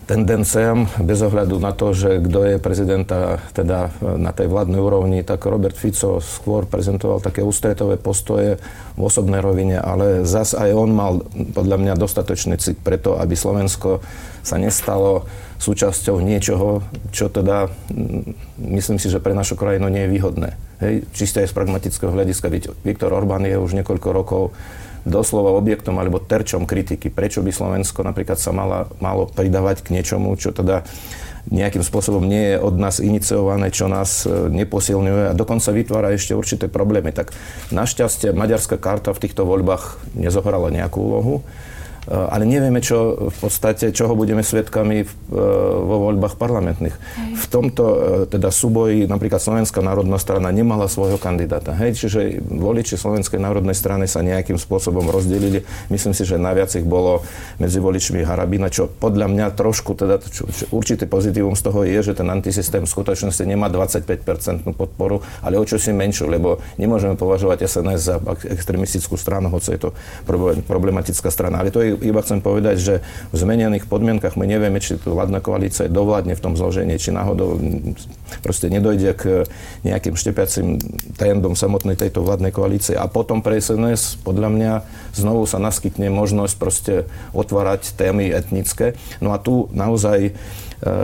[0.09, 5.44] tendenciám, bez ohľadu na to, že kto je prezidenta teda na tej vládnej úrovni, tak
[5.44, 8.56] Robert Fico skôr prezentoval také ústretové postoje
[8.96, 11.20] v osobnej rovine, ale zas aj on mal
[11.52, 14.00] podľa mňa dostatočný cit preto, aby Slovensko
[14.40, 15.28] sa nestalo
[15.61, 16.80] súčasťou niečoho,
[17.12, 17.68] čo teda
[18.56, 20.50] myslím si, že pre našu krajinu nie je výhodné.
[20.80, 22.48] Hej, čiste aj z pragmatického hľadiska.
[22.86, 24.56] Viktor Orbán je už niekoľko rokov
[25.09, 27.09] doslova objektom alebo terčom kritiky.
[27.09, 30.84] Prečo by Slovensko napríklad sa mala, malo pridávať k niečomu, čo teda
[31.48, 36.36] nejakým spôsobom nie je od nás iniciované, čo nás e, neposilňuje a dokonca vytvára ešte
[36.36, 37.11] určité problémy.
[37.16, 37.32] Tak
[37.72, 41.34] našťastie maďarská karta v týchto voľbách nezohrala nejakú úlohu.
[42.09, 45.36] Eh, ale nevieme, čo v podstate, čoho budeme svedkami v, eh,
[45.84, 46.96] vo voľbách parlamentných.
[46.96, 47.32] Hej.
[47.36, 51.76] V tomto eh, teda súboji napríklad Slovenská národná strana nemala svojho kandidáta.
[51.76, 55.68] Hej, čiže voliči Slovenskej národnej strany sa nejakým spôsobom rozdelili.
[55.92, 57.20] Myslím si, že najviac ich bolo
[57.61, 62.00] medzi voličmi Harabina, čo podľa mňa trošku, teda čo, čo, určité pozitívum z toho je,
[62.00, 67.20] že ten antisystém v skutočnosti nemá 25% podporu, ale o čo si menšiu, lebo nemôžeme
[67.20, 68.16] považovať SNS za
[68.48, 69.90] extremistickú stranu, hoci je to
[70.64, 71.61] problematická strana.
[71.61, 72.94] Ale to je iba chcem povedať, že
[73.30, 77.59] v zmenených podmienkach my nevieme, či tu vládna koalícia dovládne v tom zložení, či náhodou
[78.40, 79.22] proste nedojde k
[79.82, 80.78] nejakým štepiacim
[81.18, 82.94] trendom samotnej tejto vládnej koalície.
[82.94, 84.72] A potom pre SNS podľa mňa
[85.16, 86.94] znovu sa naskytne možnosť proste
[87.34, 88.94] otvárať témy etnické.
[89.18, 90.36] No a tu naozaj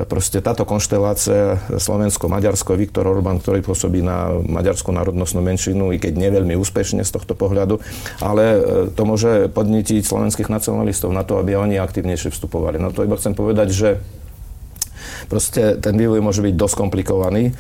[0.07, 6.55] proste táto konštelácia Slovensko-Maďarsko, Viktor Orbán, ktorý pôsobí na maďarskú národnostnú menšinu, i keď neveľmi
[6.55, 7.83] úspešne z tohto pohľadu,
[8.23, 8.59] ale e,
[8.95, 12.79] to môže podnetiť slovenských nacionalistov na to, aby oni aktívnejšie vstupovali.
[12.79, 13.89] No to iba chcem povedať, že
[15.27, 17.51] proste ten vývoj môže byť dosť komplikovaný.
[17.51, 17.53] E,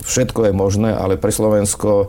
[0.00, 2.08] všetko je možné, ale pre Slovensko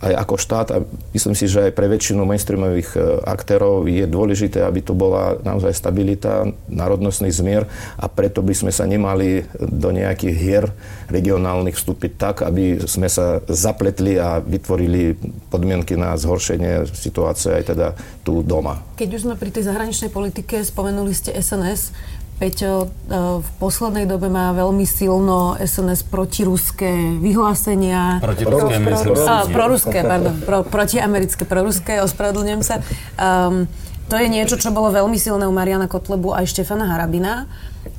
[0.00, 0.76] aj ako štát a
[1.12, 2.98] myslím si, že aj pre väčšinu mainstreamových e,
[3.28, 7.68] aktérov je dôležité, aby tu bola naozaj stabilita, národnostný zmier
[8.00, 10.64] a preto by sme sa nemali do nejakých hier
[11.12, 15.20] regionálnych vstúpiť tak, aby sme sa zapletli a vytvorili
[15.52, 17.88] podmienky na zhoršenie situácie aj teda
[18.24, 18.80] tu doma.
[18.96, 21.92] Keď už sme pri tej zahraničnej politike, spomenuli ste SNS,
[22.40, 28.16] Peťo e, v poslednej dobe má veľmi silno SNS protiruské vyhlásenia.
[28.24, 30.34] Protiruské, pro, pro, pro, proruské, pardon.
[30.48, 32.80] Pro, protiamerické, proruské, ospravedlňujem sa.
[33.20, 33.68] Um,
[34.08, 37.44] to je niečo, čo bolo veľmi silné u Mariana Kotlebu aj Štefana Harabina.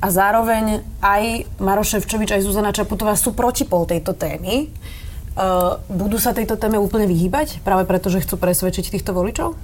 [0.02, 4.66] A zároveň aj Maroš Ševčovič, aj Zuzana Čaputová sú protipol tejto témy.
[5.38, 7.62] Uh, budú sa tejto téme úplne vyhýbať?
[7.62, 9.54] Práve preto, že chcú presvedčiť týchto voličov?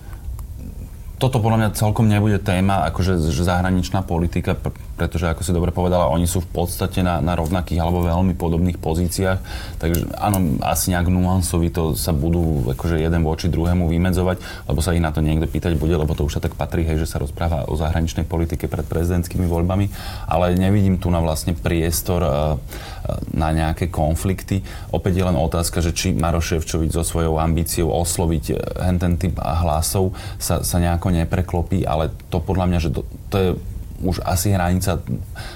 [1.18, 4.54] Toto podľa mňa celkom nebude téma, akože že zahraničná politika,
[4.98, 8.82] pretože ako si dobre povedala, oni sú v podstate na, na rovnakých alebo veľmi podobných
[8.82, 9.38] pozíciách,
[9.78, 15.04] takže áno, asi nejak nuansovito sa budú akože jeden voči druhému vymedzovať, lebo sa ich
[15.04, 17.70] na to niekto pýtať bude, lebo to už sa tak patrí, hej, že sa rozpráva
[17.70, 19.86] o zahraničnej politike pred prezidentskými voľbami,
[20.26, 22.58] ale nevidím tu na vlastne priestor uh,
[23.32, 24.60] na nejaké konflikty.
[24.90, 29.38] Opäť je len otázka, že či Maroš Ševčovič so svojou ambíciou osloviť eh, ten typ
[29.38, 33.50] hlasov sa, sa nejako nepreklopí, ale to podľa mňa, že to, to je
[34.02, 35.02] už asi hranica,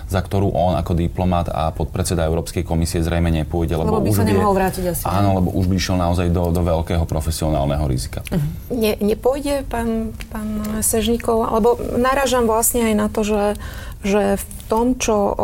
[0.07, 3.79] za ktorú on ako diplomat a podpredseda Európskej komisie zrejme nepôjde.
[3.79, 5.03] Lebo, lebo by už sa nemohol vrátiť asi.
[5.07, 8.27] Áno, lebo už by išiel naozaj do, do veľkého profesionálneho rizika.
[8.29, 8.43] Uh-huh.
[8.75, 13.41] Ne, nepôjde, pán, pán Sežníkov, lebo naražam vlastne aj na to, že
[14.03, 15.37] že v tom, čo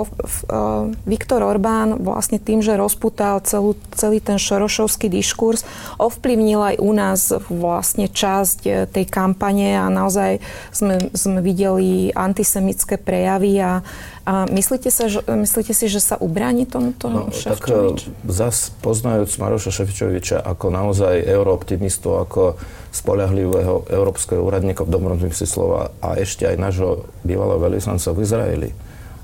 [1.05, 5.69] Viktor Orbán vlastne tým, že rozputal celú, celý ten šorošovský diskurs,
[6.01, 7.21] ovplyvnil aj u nás
[7.53, 10.41] vlastne časť e, tej kampane a naozaj
[10.73, 13.85] sme, sme videli antisemické prejavy a,
[14.29, 18.13] a myslíte, sa, že, myslíte si, že sa ubráni tomuto no, Ševčovič?
[18.13, 22.61] Tak zas poznajúc Maroša Ševčoviča ako naozaj eurooptimistu, ako
[22.93, 28.71] spolahlivého európskeho úradníka v dobrom slova a ešte aj nášho bývalého veľvyslanca v Izraeli.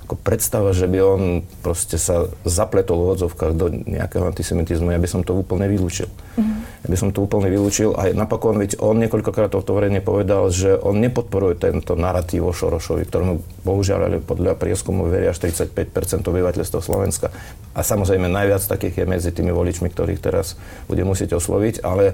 [0.04, 1.22] Ako predstava, že by on
[1.64, 6.06] proste sa zapletol v odzovkách do nejakého antisemitizmu, ja by som to úplne vylúčil.
[6.06, 6.58] Mm-hmm.
[6.84, 7.96] Ja by som to úplne vylúčil.
[7.96, 13.64] A napokon, veď on niekoľkokrát otvorene povedal, že on nepodporuje tento narratív o Šorošovi, ktorému
[13.64, 15.72] bohužiaľ ale podľa prieskumu veria až 35%
[16.20, 17.32] obyvateľstva Slovenska.
[17.72, 22.12] A samozrejme najviac takých je medzi tými voličmi, ktorých teraz bude musieť osloviť, ale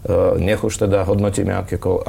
[0.00, 1.52] E, nech už teda hodnotíme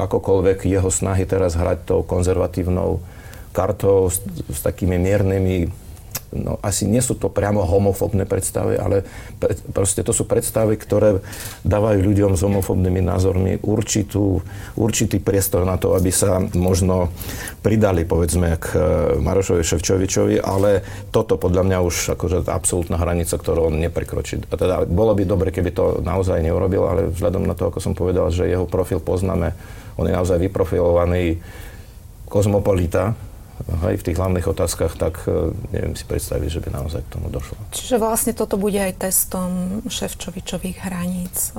[0.00, 3.04] akokoľvek jeho snahy teraz hrať tou konzervatívnou
[3.52, 5.82] kartou s, s takými miernymi
[6.32, 9.04] no asi nie sú to priamo homofóbne predstavy, ale
[9.36, 11.20] pre, proste to sú predstavy, ktoré
[11.62, 14.40] dávajú ľuďom s homofóbnymi názormi určitú,
[14.74, 17.12] určitý priestor na to, aby sa možno
[17.60, 18.80] pridali, povedzme, k e,
[19.20, 20.80] Marošovi Ševčovičovi, ale
[21.12, 24.40] toto podľa mňa už akože absolútna hranica, ktorú on neprekročí.
[24.48, 27.92] A teda bolo by dobre, keby to naozaj neurobil, ale vzhľadom na to, ako som
[27.92, 29.52] povedal, že jeho profil poznáme,
[30.00, 31.44] on je naozaj vyprofilovaný
[32.32, 33.12] kozmopolita,
[33.86, 37.28] hej, v tých hlavných otázkach, tak e, neviem si predstaviť, že by naozaj k tomu
[37.30, 37.58] došlo.
[37.72, 41.54] Čiže vlastne toto bude aj testom Ševčovičových hraníc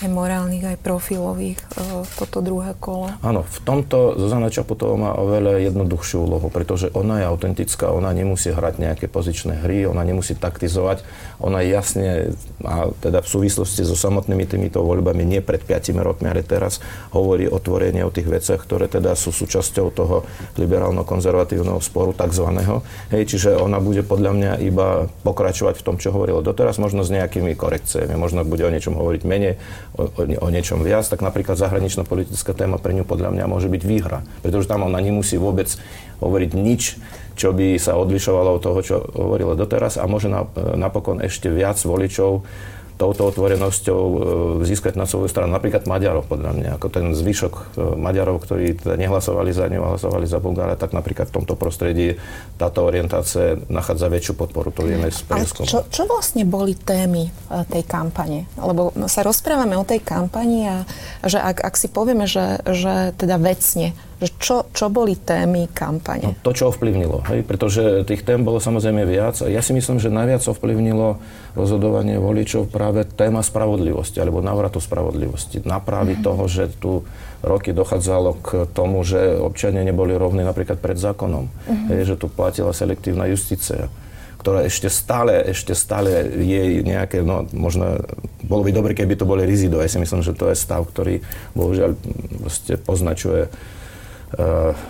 [0.00, 1.84] aj morálnych, aj profilových, e,
[2.16, 3.12] toto druhé kolo.
[3.20, 8.48] Áno, v tomto Zuzana Čaputová má oveľa jednoduchšiu úlohu, pretože ona je autentická, ona nemusí
[8.48, 11.04] hrať nejaké pozičné hry, ona nemusí taktizovať,
[11.40, 16.44] ona jasne, a teda v súvislosti so samotnými týmito voľbami, nie pred 5 rokmi, ale
[16.44, 16.84] teraz
[17.16, 20.28] hovorí otvorenie o tých veciach, ktoré teda sú súčasťou toho
[20.60, 22.84] liberálno-konzervatívneho sporu takzvaného.
[23.08, 27.10] Hej, čiže ona bude podľa mňa iba pokračovať v tom, čo hovorila doteraz, možno s
[27.10, 29.56] nejakými korekciami, možno bude o niečom hovoriť menej,
[29.96, 33.72] o, o, o niečom viac, tak napríklad zahraničná politická téma pre ňu podľa mňa môže
[33.72, 34.20] byť výhra.
[34.44, 35.72] Pretože tam ona nemusí vôbec
[36.20, 37.00] hovoriť nič,
[37.34, 40.30] čo by sa odlišovalo od toho, čo hovorila doteraz a môže
[40.76, 42.44] napokon ešte viac voličov
[43.00, 44.16] touto otvorenosťou e,
[44.68, 47.62] získať na svoju stranu napríklad Maďarov, podľa mňa, ako ten zvyšok e,
[47.96, 52.20] Maďarov, ktorí teda nehlasovali za ňu, hlasovali za Bulgára, tak napríklad v tomto prostredí
[52.60, 55.64] táto orientácia nachádza väčšiu podporu, to vieme z prieskumu.
[55.64, 58.44] Čo, čo vlastne boli témy e, tej kampane?
[58.60, 60.76] Lebo sa rozprávame o tej kampani a
[61.24, 63.96] že ak, ak si povieme, že, že teda vecne,
[64.28, 66.28] čo, čo boli témy kampane?
[66.28, 67.40] No, to, čo ovplyvnilo, hej?
[67.40, 69.40] pretože tých tém bolo samozrejme viac.
[69.48, 71.16] Ja si myslím, že najviac ovplyvnilo
[71.56, 75.64] rozhodovanie voličov práve téma spravodlivosti alebo návratu spravodlivosti.
[75.64, 76.28] Napraví mm-hmm.
[76.28, 77.08] toho, že tu
[77.40, 81.48] roky dochádzalo k tomu, že občania neboli rovní napríklad pred zákonom.
[81.48, 81.88] Mm-hmm.
[81.88, 83.88] Hej, že tu platila selektívna justícia
[84.40, 88.00] ktorá ešte stále, ešte stále je nejaké, no možno,
[88.40, 89.84] bolo by dobre, keby to boli rizido.
[89.84, 91.20] Ja si myslím, že to je stav, ktorý
[91.52, 91.92] bohužiaľ
[92.88, 93.52] poznačuje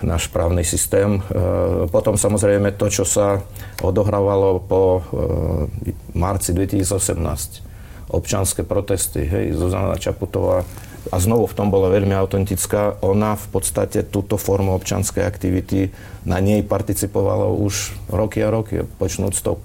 [0.05, 1.17] náš právny systém.
[1.17, 3.41] Eh, potom samozrejme to, čo sa
[3.81, 7.65] odohrávalo po eh, marci 2018.
[8.11, 10.67] Občanské protesty, hej, Zuzana Čaputová
[11.09, 13.01] a znovu v tom bola veľmi autentická.
[13.01, 15.89] Ona v podstate túto formu občanskej aktivity
[16.29, 19.57] na nej participovala už roky a roky, počnúť s tou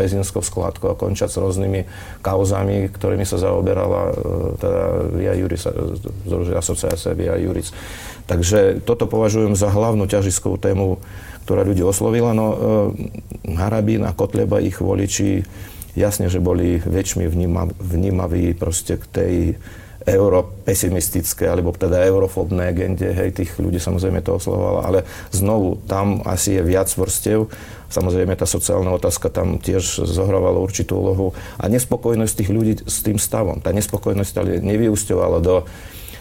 [0.00, 1.80] pezinskou skladkou a končať s rôznymi
[2.24, 4.16] kauzami, ktorými sa zaoberala
[4.56, 4.82] teda
[5.12, 5.68] Via Juris,
[6.56, 7.76] asociácia Via Juris.
[8.24, 11.04] Takže toto považujem za hlavnú ťažiskovú tému,
[11.44, 12.32] ktorá ľudí oslovila.
[12.32, 12.56] No, e,
[13.56, 15.44] Harabín a Kotleba, ich voliči,
[15.96, 17.24] jasne, že boli väčšmi
[17.80, 19.34] vnímaví proste k tej
[20.06, 24.98] europesimistické, alebo teda eurofobné agende, hej, tých ľudí samozrejme to oslovovalo, ale
[25.34, 27.50] znovu, tam asi je viac vrstev,
[27.90, 33.18] samozrejme tá sociálna otázka tam tiež zohrávala určitú úlohu a nespokojnosť tých ľudí s tým
[33.18, 33.58] stavom.
[33.58, 35.66] Tá nespokojnosť ale nevyúsťovala do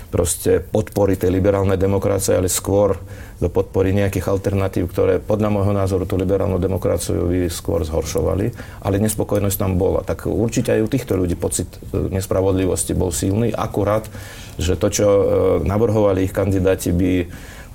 [0.08, 2.96] proste podpory tej liberálnej demokracie, ale skôr
[3.38, 8.50] do podpory nejakých alternatív, ktoré podľa môjho názoru tú liberálnu demokraciu by skôr zhoršovali,
[8.82, 10.02] ale nespokojnosť tam bola.
[10.02, 14.10] Tak určite aj u týchto ľudí pocit e, nespravodlivosti bol silný, akurát,
[14.58, 15.26] že to, čo e,
[15.68, 17.12] navrhovali ich kandidáti, by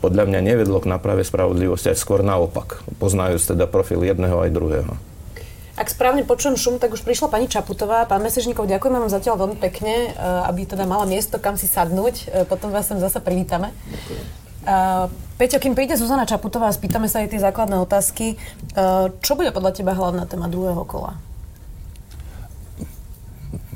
[0.03, 5.12] podľa mňa nevedlo k naprave spravodlivosti, aj skôr naopak, poznajúc teda profil jedného aj druhého.
[5.73, 8.05] Ak správne počujem šum, tak už prišla pani Čaputová.
[8.05, 12.15] Pán Mesežníkov, ďakujeme vám zatiaľ veľmi pekne, eh, aby teda mala miesto, kam si sadnúť.
[12.29, 13.73] Eh, potom vás sem zase privítame.
[14.63, 15.11] Uh,
[15.43, 18.39] Peťo, kým príde Zuzana Čaputová spýtame sa aj tie základné otázky,
[18.79, 21.19] uh, čo bude podľa teba hlavná téma druhého kola?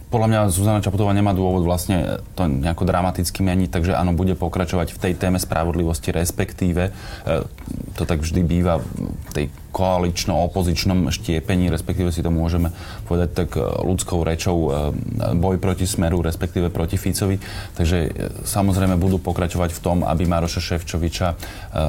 [0.07, 4.95] Podľa mňa Zuzana Čaputová nemá dôvod vlastne to nejako dramaticky meniť, takže áno, bude pokračovať
[4.95, 6.93] v tej téme spravodlivosti, respektíve e,
[7.99, 12.71] to tak vždy býva v tej koalično-opozičnom štiepení, respektíve si to môžeme
[13.11, 14.95] povedať tak e, ľudskou rečou e,
[15.35, 17.43] boj proti Smeru, respektíve proti Ficovi.
[17.75, 18.15] Takže
[18.47, 21.29] samozrejme budú pokračovať v tom, aby Maroša Ševčoviča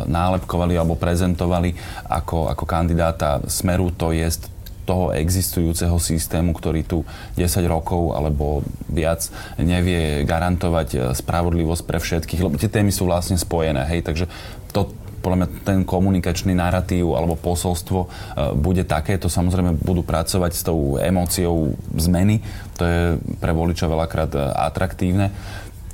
[0.10, 1.78] nálepkovali alebo prezentovali
[2.10, 4.57] ako, ako kandidáta Smeru, to jest
[4.88, 7.04] toho existujúceho systému, ktorý tu
[7.36, 9.28] 10 rokov alebo viac
[9.60, 14.32] nevie garantovať eh, spravodlivosť pre všetkých, lebo tie témy sú vlastne spojené, hej, takže
[14.72, 18.10] to, podľa mňa ten komunikačný narratív alebo posolstvo uh,
[18.54, 22.40] bude také, to samozrejme budú pracovať s tou emóciou zmeny,
[22.78, 23.02] to je
[23.42, 25.34] pre voliča veľakrát uh, atraktívne.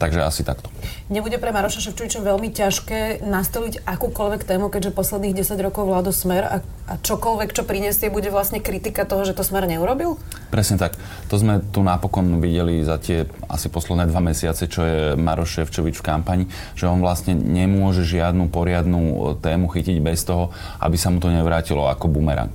[0.01, 0.73] Takže asi takto.
[1.07, 6.43] Nebude pre Maroša Ševčoviča veľmi ťažké nastoliť akúkoľvek tému, keďže posledných 10 rokov vládo Smer
[6.43, 6.57] a,
[6.89, 10.17] a čokoľvek, čo prinesie, bude vlastne kritika toho, že to Smer neurobil?
[10.49, 10.97] Presne tak.
[11.29, 16.01] To sme tu napokon videli za tie asi posledné dva mesiace, čo je Maroš Ševčovič
[16.01, 20.49] v kampani, že on vlastne nemôže žiadnu poriadnu e, tému chytiť bez toho,
[20.81, 22.53] aby sa mu to nevrátilo ako bumerang.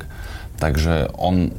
[0.59, 1.55] Takže on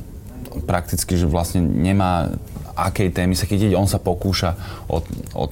[0.68, 2.36] prakticky, že vlastne nemá
[2.76, 3.76] akej témy sa chytiť.
[3.76, 4.56] On sa pokúša
[4.88, 5.04] od,
[5.36, 5.52] od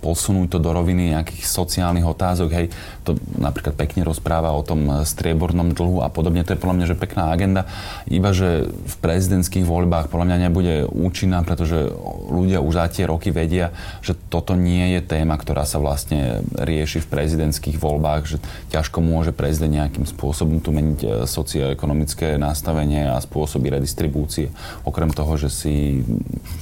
[0.00, 2.66] posunúť to do roviny nejakých sociálnych otázok, hej,
[3.04, 7.00] to napríklad pekne rozpráva o tom striebornom dlhu a podobne, to je podľa mňa, že
[7.00, 7.68] pekná agenda,
[8.08, 11.92] iba že v prezidentských voľbách podľa mňa nebude účinná, pretože
[12.28, 17.04] ľudia už za tie roky vedia, že toto nie je téma, ktorá sa vlastne rieši
[17.04, 18.36] v prezidentských voľbách, že
[18.72, 24.48] ťažko môže prezident nejakým spôsobom tu meniť e, socioekonomické nastavenie a spôsoby redistribúcie,
[24.86, 26.06] okrem toho, že si,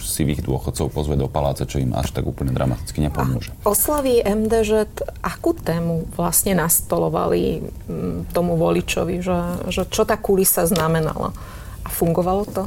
[0.00, 3.27] si ich dôchodcov pozve do paláca, čo im až tak úplne dramaticky nepomôže.
[3.36, 4.88] A oslavy MDŽ
[5.20, 11.34] akú tému vlastne nastolovali mm, tomu voličovi, že, že čo tá kulisa znamenala?
[11.84, 12.64] A fungovalo to?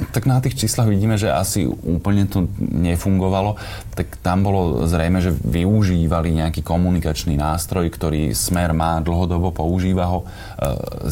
[0.00, 3.60] Tak na tých číslach vidíme, že asi úplne to nefungovalo.
[3.92, 10.24] Tak tam bolo zrejme, že využívali nejaký komunikačný nástroj, ktorý Smer má dlhodobo, používa ho,
[10.24, 10.26] e,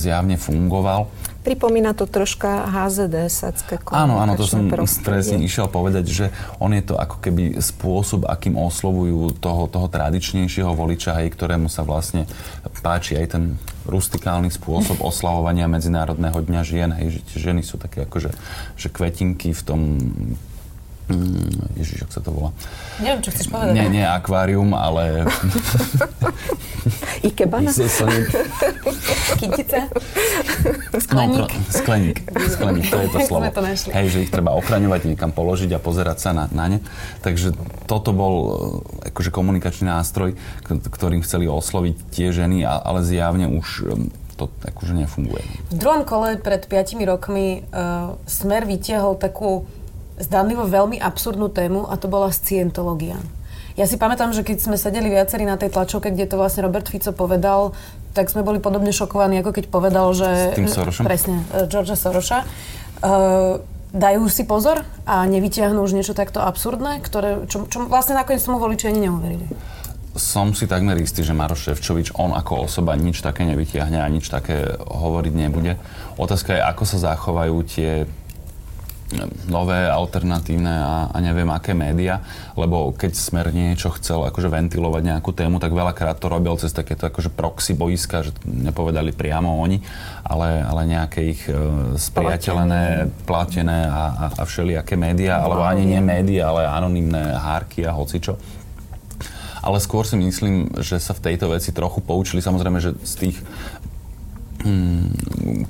[0.00, 1.04] zjavne fungoval.
[1.48, 4.68] Pripomína to troška HZD, Sadské Áno, áno, to som
[5.00, 6.26] presne išiel povedať, že
[6.60, 11.88] on je to ako keby spôsob, akým oslovujú toho, toho tradičnejšieho voliča, hej, ktorému sa
[11.88, 12.28] vlastne
[12.84, 13.44] páči aj ten
[13.88, 18.28] rustikálny spôsob oslavovania Medzinárodného dňa žien, hej, že ženy sú také akože
[18.76, 19.80] že kvetinky v tom
[21.08, 22.52] Mm, Ježiš, ak sa to volá.
[23.00, 23.72] Neviem, čo chceš povedať.
[23.72, 25.24] Nie, nie akvárium, ale...
[27.28, 27.72] Ikebana?
[29.40, 29.88] Kytica?
[31.00, 31.40] Skleník?
[31.40, 32.18] No, skleník.
[32.28, 33.48] Skleník, to je to slovo.
[33.48, 36.78] to Hej, že ich treba ochraňovať, niekam položiť a pozerať sa na, na ne.
[37.24, 37.56] Takže
[37.88, 40.36] toto bol eh, akože komunikačný nástroj,
[40.68, 43.96] ktorým chceli osloviť tie ženy, ale zjavne už
[44.38, 45.42] to akože nefunguje.
[45.74, 49.66] V druhom kole pred 5 rokmi uh, Smer vytiahol takú
[50.22, 53.18] zdanlivo veľmi absurdnú tému a to bola scientológia.
[53.78, 56.90] Ja si pamätám, že keď sme sedeli viacerí na tej tlačovke, kde to vlastne Robert
[56.90, 57.70] Fico povedal,
[58.10, 60.50] tak sme boli podobne šokovaní, ako keď povedal, že...
[60.50, 61.06] S tým Sorošom?
[61.06, 62.42] Presne, e, Georgia Soroša.
[62.98, 63.62] Uh,
[63.94, 68.58] dajú si pozor a nevytiahnu už niečo takto absurdné, ktoré, čo, čo vlastne nakoniec tomu
[68.58, 69.46] voliči ani neuverili.
[70.18, 74.26] Som si takmer istý, že Maroš Ševčovič, on ako osoba nič také nevytiahne a nič
[74.26, 75.78] také hovoriť nebude.
[76.18, 78.02] Otázka je, ako sa zachovajú tie
[79.48, 82.20] nové, alternatívne a, a neviem aké média,
[82.54, 87.08] lebo keď Smer niečo chcel akože ventilovať nejakú tému, tak veľakrát to robil cez takéto
[87.08, 89.80] akože proxy boiska, že nepovedali priamo oni,
[90.24, 91.56] ale, ale nejaké ich e,
[91.96, 97.96] spriateľené, platené a, a, a všelijaké médiá, alebo ani nie médiá, ale anonimné hárky a
[97.96, 98.36] hocičo.
[99.58, 102.38] Ale skôr si myslím, že sa v tejto veci trochu poučili.
[102.38, 103.36] Samozrejme, že z tých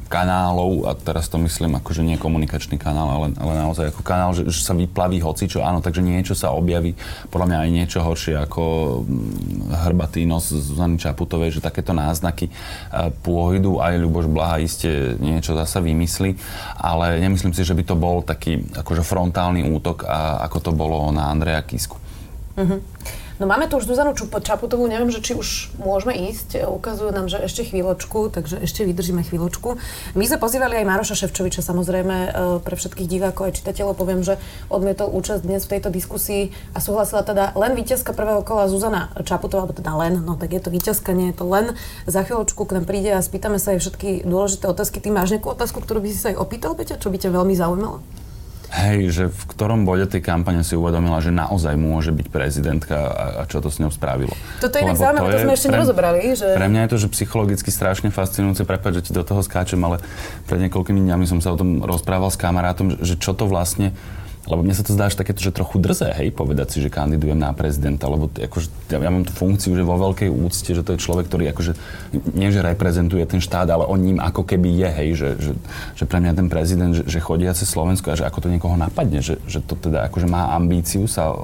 [0.08, 4.48] kanálov, a teraz to myslím akože nie komunikačný kanál, ale, ale naozaj ako kanál, že,
[4.48, 6.96] že sa vyplaví hocičo, áno, takže niečo sa objaví,
[7.28, 8.62] podľa mňa aj niečo horšie ako
[9.04, 12.52] hmm, hrbatý nos Zuzany Čaputovej, že takéto náznaky e,
[13.20, 16.40] pôjdu, aj Ľuboš Blaha iste niečo zasa vymyslí,
[16.80, 21.12] ale nemyslím si, že by to bol taký akože frontálny útok, a, ako to bolo
[21.12, 22.00] na Andreja Kisku.
[22.56, 22.80] Mm-hmm.
[23.38, 26.58] No máme tu už Zuzanu Čaputovú, neviem, že či už môžeme ísť.
[26.66, 29.78] Ukazujú nám, že ešte chvíľočku, takže ešte vydržíme chvíľočku.
[30.18, 32.28] My sme pozývali aj Maroša Ševčoviča, samozrejme, e,
[32.58, 37.22] pre všetkých divákov aj čitateľov poviem, že odmietol účasť dnes v tejto diskusii a súhlasila
[37.22, 41.14] teda len víťazka prvého kola Zuzana Čaputová, alebo teda len, no tak je to víťazka,
[41.14, 41.78] nie je to len.
[42.10, 44.98] Za chvíľočku k nám príde a spýtame sa aj všetky dôležité otázky.
[44.98, 47.54] Ty máš nejakú otázku, ktorú by si sa aj opýtal, Peťa, čo by ťa veľmi
[47.54, 48.02] zaujímalo?
[48.68, 53.24] Hej, že v ktorom bode tej kampane si uvedomila, že naozaj môže byť prezidentka a,
[53.40, 54.36] a čo to s ňou spravilo.
[54.60, 56.20] Toto je inak zaujímavé, to, to sme ešte pre, nerozobrali.
[56.36, 56.46] Že...
[56.52, 60.04] Pre mňa je to, že psychologicky strašne fascinujúce, prepáč, že ti do toho skáčem, ale
[60.44, 63.96] pred niekoľkými dňami som sa o tom rozprával s kamarátom, že čo to vlastne
[64.48, 67.36] lebo mne sa to zdá až takéto, že trochu drzé, hej, povedať si, že kandidujem
[67.36, 70.96] na prezidenta, lebo akože, ja, ja mám tú funkciu, že vo veľkej úcte, že to
[70.96, 71.72] je človek, ktorý akože
[72.32, 75.52] nie, že reprezentuje ten štát, ale on ním ako keby je, hej, že, že,
[76.00, 78.74] že pre mňa ten prezident, že, že chodia cez Slovensko a že ako to niekoho
[78.80, 81.36] napadne, že, že to teda akože má ambíciu sa,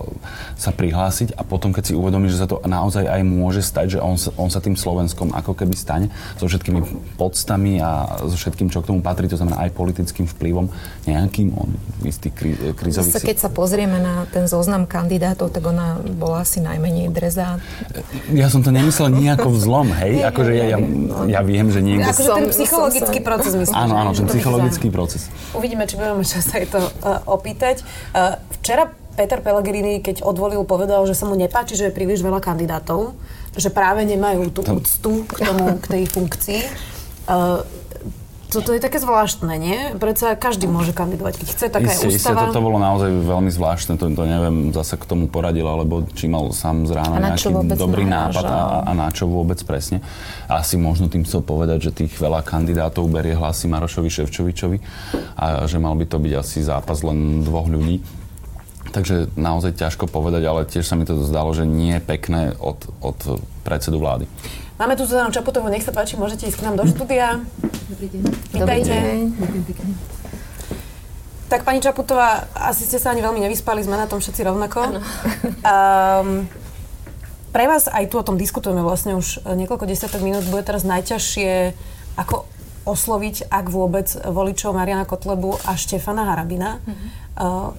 [0.56, 4.00] sa prihlásiť a potom, keď si uvedomí, že sa to naozaj aj môže stať, že
[4.00, 6.08] on, on sa tým Slovenskom ako keby stane
[6.40, 6.80] so všetkými
[7.20, 10.72] podstami a so všetkým, čo k tomu patrí, to znamená aj politickým vplyvom,
[11.04, 11.76] nejakým on
[12.06, 16.62] istý kri, kri, Zase, keď sa pozrieme na ten zoznam kandidátov, tak ona bola asi
[16.62, 17.58] najmenej drezá.
[18.30, 20.22] Ja som to nemyslel nejako vzlom, hej?
[20.22, 20.78] Akože ja, ja,
[21.26, 22.06] ja viem, že niekto...
[22.06, 23.76] Akože ten psychologický som, proces, myslím.
[23.76, 25.26] Áno, áno, ten psychologický proces.
[25.52, 27.82] Uvidíme, či budeme čas aj to uh, opýtať.
[28.14, 32.42] Uh, včera Peter Pellegrini, keď odvolil, povedal, že sa mu nepáči, že je príliš veľa
[32.42, 33.14] kandidátov,
[33.54, 36.60] že práve nemajú tú úctu k tomu, k tej funkcii.
[37.24, 37.62] Uh,
[38.54, 39.78] toto je také zvláštne, nie?
[39.98, 42.46] Prečo každý môže kandidovať, keď chce, taká je ústava.
[42.46, 46.30] Isté, toto bolo naozaj veľmi zvláštne, to, to neviem, zase k tomu poradil, alebo či
[46.30, 49.98] mal sám z rána nejaký dobrý nápad a, a na čo vôbec presne.
[50.46, 54.78] Asi možno tým chcel povedať, že tých veľa kandidátov berie hlasy Marošovi Ševčovičovi
[55.34, 57.98] a že mal by to byť asi zápas len dvoch ľudí.
[58.94, 62.78] Takže naozaj ťažko povedať, ale tiež sa mi to zdalo, že nie je pekné od,
[63.02, 64.30] od predsedu vlády.
[64.74, 67.38] Máme tu Zuzanu Čaputovú, nech sa páči, môžete ísť k nám do štúdia.
[67.94, 68.22] Dobrý deň.
[68.58, 69.16] Dobrý deň.
[71.46, 74.98] Tak pani Čaputová, asi ste sa ani veľmi nevyspali, sme na tom všetci rovnako.
[75.62, 76.50] Um,
[77.54, 80.42] pre vás aj tu o tom diskutujeme vlastne už niekoľko desiatok minút.
[80.50, 81.78] Bude teraz najťažšie,
[82.18, 82.42] ako
[82.82, 86.82] osloviť, ak vôbec, voličov Mariana Kotlebu a Štefana Harabina.
[86.82, 87.08] Mm-hmm.
[87.38, 87.70] Uh,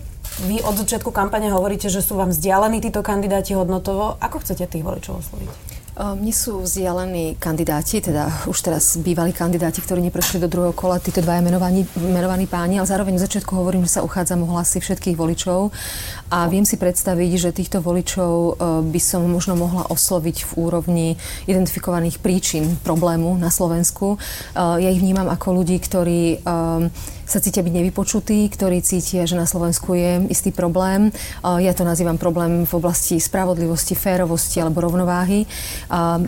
[0.48, 4.16] vy od začiatku kampane hovoríte, že sú vám vzdialení títo kandidáti hodnotovo.
[4.24, 5.75] Ako chcete tých voličov osloviť?
[5.96, 11.24] Mne sú vzdialení kandidáti, teda už teraz bývalí kandidáti, ktorí neprešli do druhého kola, títo
[11.24, 15.16] dvaja menovaní, menovaní páni, ale zároveň v začiatku hovorím, že sa uchádzam o hlasy všetkých
[15.16, 15.72] voličov
[16.28, 18.60] a viem si predstaviť, že týchto voličov
[18.92, 21.08] by som možno mohla osloviť v úrovni
[21.48, 24.20] identifikovaných príčin problému na Slovensku.
[24.56, 26.44] Ja ich vnímam ako ľudí, ktorí
[27.26, 31.10] sa cítia byť nevypočutí, ktorí cítia, že na Slovensku je istý problém.
[31.42, 35.50] Ja to nazývam problém v oblasti spravodlivosti, férovosti alebo rovnováhy.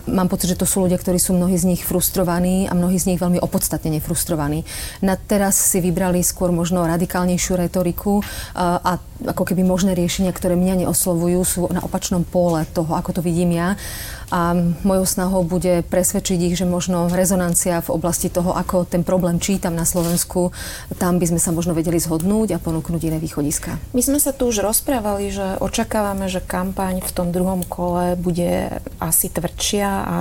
[0.10, 3.14] Mám pocit, že to sú ľudia, ktorí sú mnohí z nich frustrovaní a mnohí z
[3.14, 4.66] nich veľmi opodstatnene frustrovaní.
[5.06, 8.20] Na teraz si vybrali skôr možno radikálnejšiu retoriku
[8.58, 13.22] a ako keby možné riešenia, ktoré mňa neoslovujú, sú na opačnom pole toho, ako to
[13.26, 13.80] vidím ja
[14.28, 14.52] a
[14.84, 19.72] mojou snahou bude presvedčiť ich, že možno rezonancia v oblasti toho, ako ten problém čítam
[19.72, 20.52] na Slovensku,
[21.00, 23.80] tam by sme sa možno vedeli zhodnúť a ponúknuť iné východiska.
[23.96, 28.84] My sme sa tu už rozprávali, že očakávame, že kampaň v tom druhom kole bude
[29.00, 30.18] asi tvrdšia a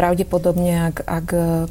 [0.00, 1.26] pravdepodobne, ak, ak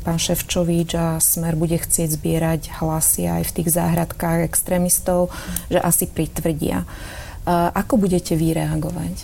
[0.05, 5.34] pán Ševčovič a Smer bude chcieť zbierať hlasy aj v tých záhradkách extrémistov,
[5.74, 6.05] že asi
[6.62, 6.86] pritvrdia.
[7.49, 9.16] Ako budete vy reagovať?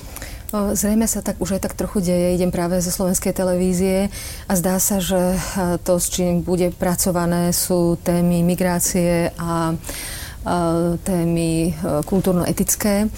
[0.49, 2.33] Zrejme sa tak už aj tak trochu deje.
[2.33, 4.09] Idem práve zo slovenskej televízie
[4.49, 5.37] a zdá sa, že
[5.85, 9.77] to, s čím bude pracované, sú témy migrácie a
[11.03, 11.75] témy
[12.07, 13.11] kultúrno-etické.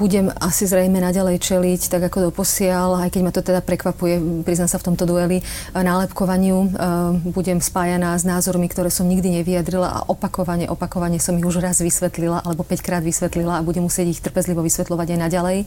[0.00, 4.72] Budem asi zrejme naďalej čeliť, tak ako doposiaľ, aj keď ma to teda prekvapuje, priznám
[4.72, 5.44] sa v tomto dueli,
[5.76, 6.72] nálepkovaniu.
[7.28, 11.84] Budem spájaná s názormi, ktoré som nikdy nevyjadrila a opakovane, opakovane som ich už raz
[11.84, 15.58] vysvetlila, alebo 5 krát vysvetlila a budem musieť ich trpezlivo vysvetľovať aj naďalej.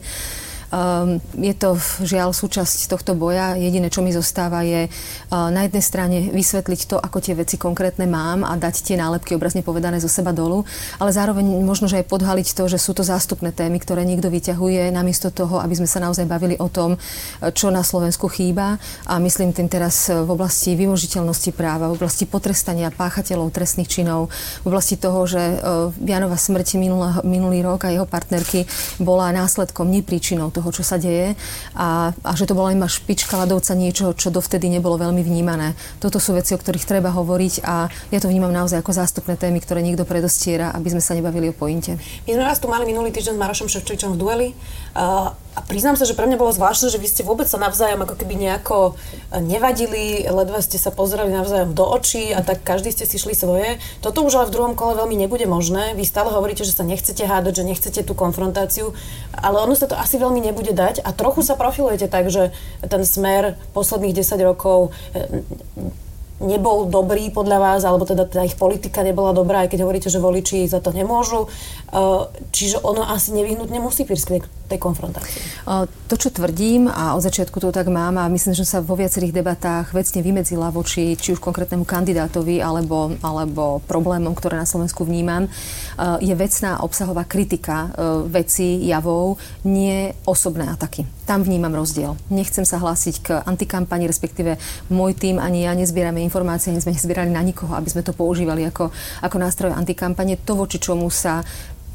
[0.68, 3.56] Um, je to žiaľ súčasť tohto boja.
[3.56, 8.04] Jediné, čo mi zostáva, je uh, na jednej strane vysvetliť to, ako tie veci konkrétne
[8.04, 10.68] mám a dať tie nálepky obrazne povedané zo seba dolu,
[11.00, 14.92] ale zároveň možno, že aj podhaliť to, že sú to zástupné témy, ktoré niekto vyťahuje,
[14.92, 17.00] namiesto toho, aby sme sa naozaj bavili o tom,
[17.56, 18.76] čo na Slovensku chýba.
[19.08, 24.28] A myslím tým teraz v oblasti vymožiteľnosti práva, v oblasti potrestania páchateľov trestných činov,
[24.60, 25.40] v oblasti toho, že
[26.04, 28.68] Janova smrť minulý, minulý rok a jeho partnerky
[29.00, 31.38] bola následkom, nepríčinou toho, čo sa deje
[31.78, 35.78] a, a že to bola iba špička ľadovca niečo, čo dovtedy nebolo veľmi vnímané.
[36.02, 39.62] Toto sú veci, o ktorých treba hovoriť a ja to vnímam naozaj ako zástupné témy,
[39.62, 41.94] ktoré niekto predostiera, aby sme sa nebavili o pointe.
[42.26, 45.98] My sme vás tu mali minulý týždeň s Marošom Ševčovičom v dueli uh, a priznám
[45.98, 48.94] sa, že pre mňa bolo zvláštne, že vy ste vôbec sa navzájom ako keby nejako
[49.42, 53.82] nevadili, ledva ste sa pozerali navzájom do očí a tak každý ste si šli svoje.
[53.98, 55.98] Toto už ale v druhom kole veľmi nebude možné.
[55.98, 58.94] Vy stále hovoríte, že sa nechcete hádať, že nechcete tú konfrontáciu,
[59.34, 62.54] ale ono sa to asi veľmi nebude dať a trochu sa profilujete tak, že
[62.86, 65.42] ten smer posledných 10 rokov e,
[66.38, 70.22] nebol dobrý podľa vás, alebo teda tá ich politika nebola dobrá, aj keď hovoríte, že
[70.22, 71.50] voliči za to nemôžu.
[71.90, 71.98] E,
[72.54, 75.64] čiže ono asi nevyhnutne musí prísť tej konfrontácii.
[76.08, 79.32] To, čo tvrdím, a od začiatku to tak mám, a myslím, že sa vo viacerých
[79.32, 85.48] debatách vecne vymedzila voči či už konkrétnemu kandidátovi, alebo, alebo problémom, ktoré na Slovensku vnímam,
[86.20, 87.88] je vecná obsahová kritika
[88.28, 91.08] veci, javov, nie osobné ataky.
[91.24, 92.16] Tam vnímam rozdiel.
[92.32, 94.56] Nechcem sa hlásiť k antikampani, respektíve
[94.88, 98.64] môj tým ani ja nezbierame informácie, ani sme nezbierali na nikoho, aby sme to používali
[98.64, 98.88] ako,
[99.24, 100.40] ako nástroj antikampane.
[100.44, 101.44] To, voči čomu sa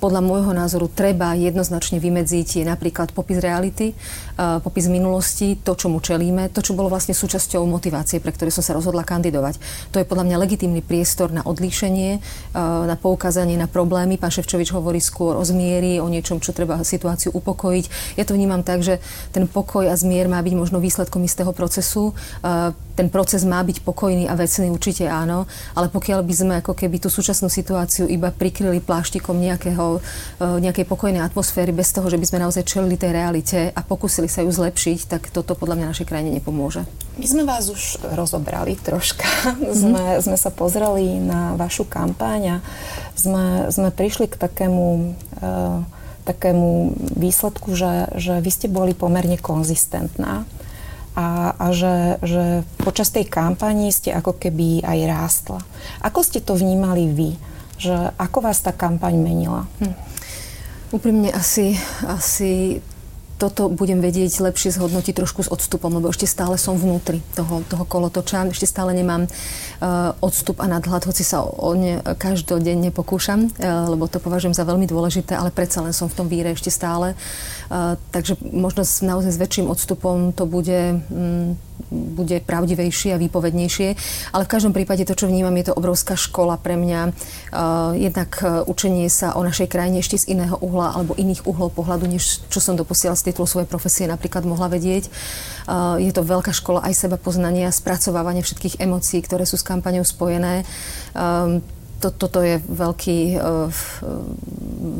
[0.03, 3.95] podľa môjho názoru treba jednoznačne vymedziť je napríklad popis reality,
[4.35, 8.51] uh, popis minulosti, to, čo mu čelíme, to, čo bolo vlastne súčasťou motivácie, pre ktoré
[8.51, 9.63] som sa rozhodla kandidovať.
[9.95, 14.19] To je podľa mňa legitímny priestor na odlíšenie, uh, na poukázanie na problémy.
[14.19, 18.19] Pán Ševčovič hovorí skôr o zmieri, o niečom, čo treba situáciu upokojiť.
[18.19, 18.99] Ja to vnímam tak, že
[19.31, 22.11] ten pokoj a zmier má byť možno výsledkom istého procesu.
[22.43, 26.77] Uh, ten proces má byť pokojný a vecný, určite áno, ale pokiaľ by sme ako
[26.77, 29.92] keby tú súčasnú situáciu iba prikryli pláštikom nejakého, e,
[30.39, 34.45] nejakej pokojnej atmosféry bez toho, že by sme naozaj čelili tej realite a pokúsili sa
[34.45, 36.85] ju zlepšiť, tak toto podľa mňa našej krajine nepomôže.
[37.19, 39.25] My sme vás už rozobrali troška.
[39.63, 40.21] Mm-hmm.
[40.21, 42.65] Sme, sa pozreli na vašu kampaň a
[43.15, 45.81] sme, sme prišli k takému, uh,
[46.27, 50.43] takému výsledku, že, že vy ste boli pomerne konzistentná
[51.13, 55.59] a, a že, že počas tej kampani ste ako keby aj rástla.
[56.01, 57.31] Ako ste to vnímali vy?
[57.83, 59.67] Že ako vás tá kampaň menila?
[59.83, 59.95] Hm.
[60.95, 61.75] Úprimne asi,
[62.07, 62.79] asi
[63.43, 67.83] toto budem vedieť lepšie zhodnotiť trošku s odstupom, lebo ešte stále som vnútri toho, toho
[67.83, 73.91] kolotoča, ešte stále nemám uh, odstup a nadhľad, hoci sa o ne každodenne pokúšam, uh,
[73.91, 77.19] lebo to považujem za veľmi dôležité, ale predsa len som v tom víre ešte stále.
[77.67, 81.03] Uh, takže možno s, naozaj s väčším odstupom to bude...
[81.11, 81.59] Um,
[81.93, 83.89] bude pravdivejšie a výpovednejšie.
[84.33, 87.13] Ale v každom prípade to, čo vnímam, je to obrovská škola pre mňa.
[87.97, 92.41] Jednak učenie sa o našej krajine ešte z iného uhla alebo iných uhlov pohľadu, než
[92.49, 95.09] čo som doposiaľ z titulu svojej profesie napríklad mohla vedieť.
[95.65, 100.05] Uh, je to veľká škola aj seba poznania, spracovávania všetkých emócií, ktoré sú s kampaňou
[100.05, 100.61] spojené.
[101.17, 101.65] Um,
[102.03, 103.71] to, toto je veľký, uh,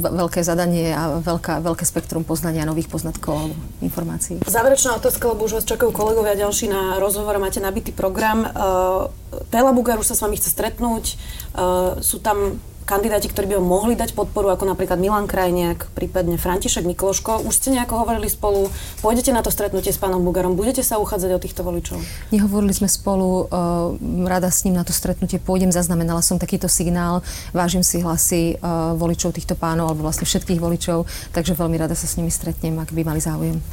[0.08, 4.40] veľké zadanie a veľká, veľké spektrum poznania nových poznatkov alebo informácií.
[4.48, 8.48] Záverečná otázka, lebo už vás čakajú kolegovia ďalší na rozhovor, máte nabitý program.
[8.48, 9.12] Uh,
[9.52, 11.20] Tela Bugar už sa s vami chce stretnúť.
[11.52, 16.36] Uh, sú tam kandidáti, ktorí by ho mohli dať podporu, ako napríklad Milan Krajniak, prípadne
[16.36, 17.48] František Mikloško.
[17.48, 18.68] Už ste nejako hovorili spolu,
[19.00, 21.98] pôjdete na to stretnutie s pánom Bugarom, budete sa uchádzať o týchto voličov?
[22.30, 23.96] Nehovorili sme spolu, uh,
[24.28, 27.24] rada s ním na to stretnutie pôjdem, zaznamenala som takýto signál,
[27.56, 32.06] vážim si hlasy uh, voličov týchto pánov, alebo vlastne všetkých voličov, takže veľmi rada sa
[32.06, 33.64] s nimi stretnem, ak by mali záujem.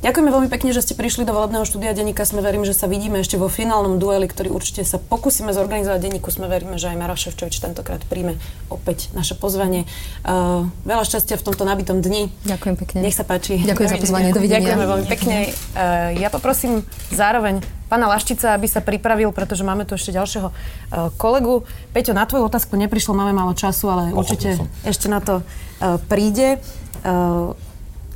[0.00, 2.24] Ďakujeme veľmi pekne, že ste prišli do volebného štúdia Deníka.
[2.24, 6.32] Sme verím, že sa vidíme ešte vo finálnom dueli, ktorý určite sa pokúsime zorganizovať Deníku.
[6.32, 8.40] Sme veríme, že aj Maroš Ševčovič tentokrát príjme
[8.72, 9.84] opäť naše pozvanie.
[10.24, 12.32] Uh, veľa šťastia v tomto nabitom dni.
[12.48, 12.98] Ďakujem pekne.
[13.04, 13.60] Nech sa páči.
[13.60, 14.32] Ďakujem za pozvanie.
[14.32, 14.72] Dovidenia.
[14.72, 15.36] Ďakujeme veľmi pekne.
[15.76, 16.80] Uh, ja poprosím
[17.12, 17.60] zároveň
[17.92, 21.68] pána Laštica, aby sa pripravil, pretože máme tu ešte ďalšieho uh, kolegu.
[21.92, 26.56] Peťo, na tvoju otázku neprišlo, máme málo času, ale určite ešte na to uh, príde.
[27.04, 27.52] Uh,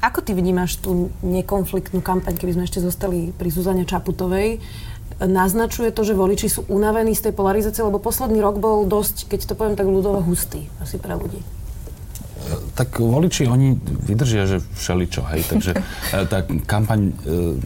[0.04, 4.60] ako ty vnímaš tú nekonfliktnú kampaň, keby sme ešte zostali pri Zuzane Čaputovej?
[5.22, 9.40] Naznačuje to, že voliči sú unavení z tej polarizácie, lebo posledný rok bol dosť, keď
[9.48, 11.40] to poviem tak ľudovo, hustý asi pre ľudí.
[12.76, 17.56] Tak voliči, oni vydržia, že všeličo, hej, takže e, tá kampaň e,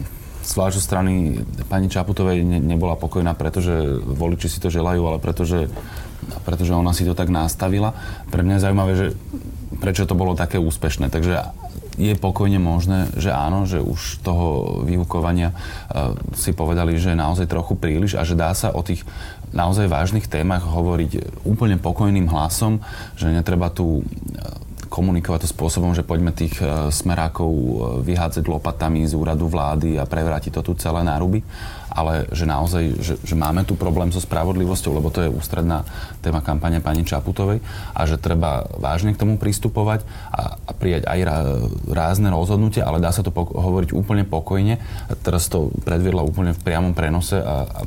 [0.45, 5.67] z vášho strany pani Čaputovej ne, nebola pokojná, pretože voliči si to želajú, ale pretože,
[6.47, 7.91] pretože ona si to tak nastavila.
[8.31, 9.07] Pre mňa je zaujímavé, že
[9.77, 11.11] prečo to bolo také úspešné.
[11.11, 11.33] Takže
[11.99, 17.51] je pokojne možné, že áno, že už toho vyukovania uh, si povedali, že je naozaj
[17.51, 19.03] trochu príliš a že dá sa o tých
[19.51, 22.79] naozaj vážnych témach hovoriť úplne pokojným hlasom,
[23.19, 24.03] že netreba tu uh,
[24.87, 27.51] komunikovať to spôsobom, že poďme tých uh, smerákov
[28.07, 31.43] vyhádzať lopatami z úradu vlády a prevrátiť to tu celé náruby,
[31.89, 35.83] ale že naozaj, že, že máme tu problém so spravodlivosťou, lebo to je ústredná
[36.21, 37.59] téma kampane pani Čaputovej
[37.93, 41.19] a že treba vážne k tomu pristupovať a, a prijať aj
[41.89, 44.77] rázne rozhodnutia, ale dá sa to po- hovoriť úplne pokojne.
[45.25, 47.79] Teraz to predviedla úplne v priamom prenose a, a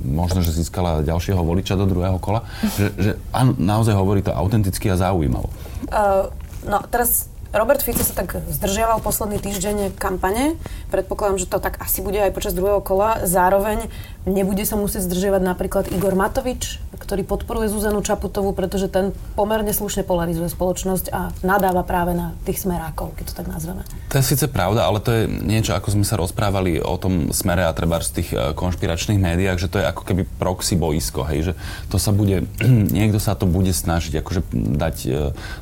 [0.00, 4.88] možno, že získala ďalšieho voliča do druhého kola, že, že áno, naozaj hovorí to autenticky
[4.88, 5.52] a zaujímavo.
[5.92, 6.32] Uh,
[6.64, 10.54] no teraz Robert Fico sa tak zdržiaval posledný týždeň kampane.
[10.94, 13.26] Predpokladám, že to tak asi bude aj počas druhého kola.
[13.26, 13.90] Zároveň
[14.28, 20.04] nebude sa musieť zdržiavať napríklad Igor Matovič, ktorý podporuje Zuzanu Čaputovú, pretože ten pomerne slušne
[20.04, 23.82] polarizuje spoločnosť a nadáva práve na tých smerákov, keď to tak nazveme.
[24.12, 27.64] To je síce pravda, ale to je niečo, ako sme sa rozprávali o tom smere
[27.64, 31.50] a treba z tých e, konšpiračných médiách, že to je ako keby proxy boisko, hej,
[31.50, 31.52] že
[31.88, 32.44] to sa bude,
[32.98, 34.40] niekto sa to bude snažiť akože
[34.76, 35.10] dať e,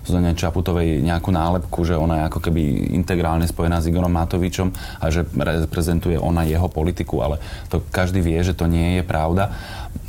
[0.02, 5.06] Zuzane Čaputovej nejakú nálepku, že ona je ako keby integrálne spojená s Igorom Matovičom a
[5.14, 7.38] že reprezentuje ona jeho politiku, ale
[7.70, 9.52] to každý vie, že to nie je pravda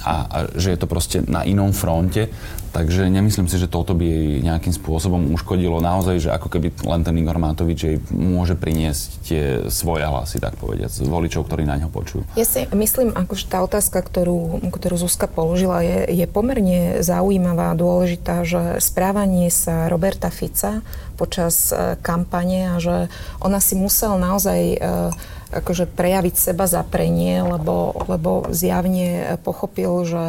[0.04, 2.32] a, a že je to proste na inom fronte.
[2.70, 5.82] Takže nemyslím si, že toto by jej nejakým spôsobom uškodilo.
[5.82, 9.44] Naozaj, že ako keby len ten Igor Matovič jej môže priniesť tie
[9.74, 12.30] svoje hlasy, tak povediať, z voličov, ktorí na ňo počujú.
[12.38, 17.80] Ja si myslím, akože tá otázka, ktorú, ktorú Zuzka položila, je, je pomerne zaujímavá a
[17.80, 20.86] dôležitá, že správanie sa Roberta Fica
[21.18, 23.10] počas e, kampane a že
[23.42, 25.12] ona si musel naozaj uh,
[25.50, 30.28] akože prejaviť seba zaprenie, lebo, lebo zjavne pochopil, že,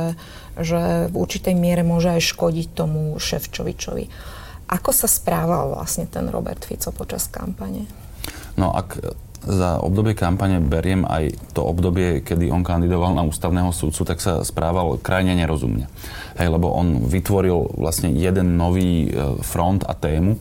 [0.57, 4.05] že v určitej miere môže aj škodiť tomu Ševčovičovi.
[4.71, 7.85] Ako sa správal vlastne ten Robert Fico počas kampane?
[8.57, 9.03] No ak
[9.41, 14.45] za obdobie kampane beriem aj to obdobie, kedy on kandidoval na ústavného súdcu, tak sa
[14.45, 15.89] správal krajne nerozumne.
[16.37, 20.39] Hej, lebo on vytvoril vlastne jeden nový e, front a tému e,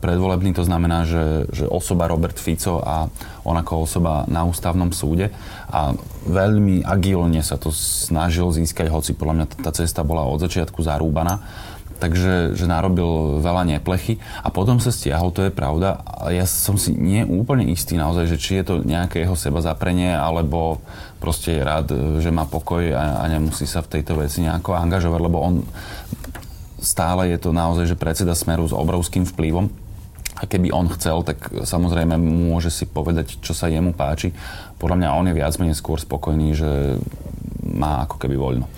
[0.00, 3.12] predvolebný, to znamená, že, že osoba Robert Fico a
[3.44, 5.28] on ako osoba na ústavnom súde
[5.68, 5.92] a
[6.24, 11.44] veľmi agilne sa to snažil získať, hoci podľa mňa tá cesta bola od začiatku zarúbaná
[11.98, 16.00] takže že narobil veľa neplechy a potom sa stiahol, to je pravda.
[16.30, 20.14] Ja som si nie úplne istý naozaj, že či je to nejaké jeho seba zaprenie,
[20.14, 20.78] alebo
[21.18, 21.86] proste je rád,
[22.22, 25.54] že má pokoj a, a nemusí sa v tejto veci nejako angažovať, lebo on
[26.78, 29.66] stále je to naozaj, že predseda Smeru s obrovským vplyvom
[30.38, 34.30] A keby on chcel, tak samozrejme môže si povedať, čo sa jemu páči.
[34.78, 37.02] Podľa mňa on je viac menej skôr spokojný, že
[37.66, 38.70] má ako keby voľno.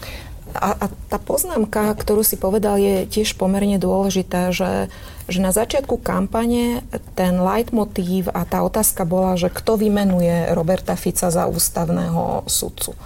[0.56, 4.90] A, a tá poznámka, ktorú si povedal, je tiež pomerne dôležitá, že,
[5.30, 6.82] že na začiatku kampane
[7.14, 12.96] ten leitmotív a tá otázka bola, že kto vymenuje Roberta Fica za ústavného sudcu.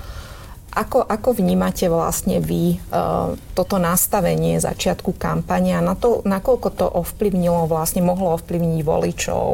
[0.74, 6.86] Ako, ako vnímate vlastne vy uh, toto nastavenie začiatku kampane a na to, nakoľko to
[6.90, 9.46] ovplyvnilo, vlastne mohlo ovplyvniť voličov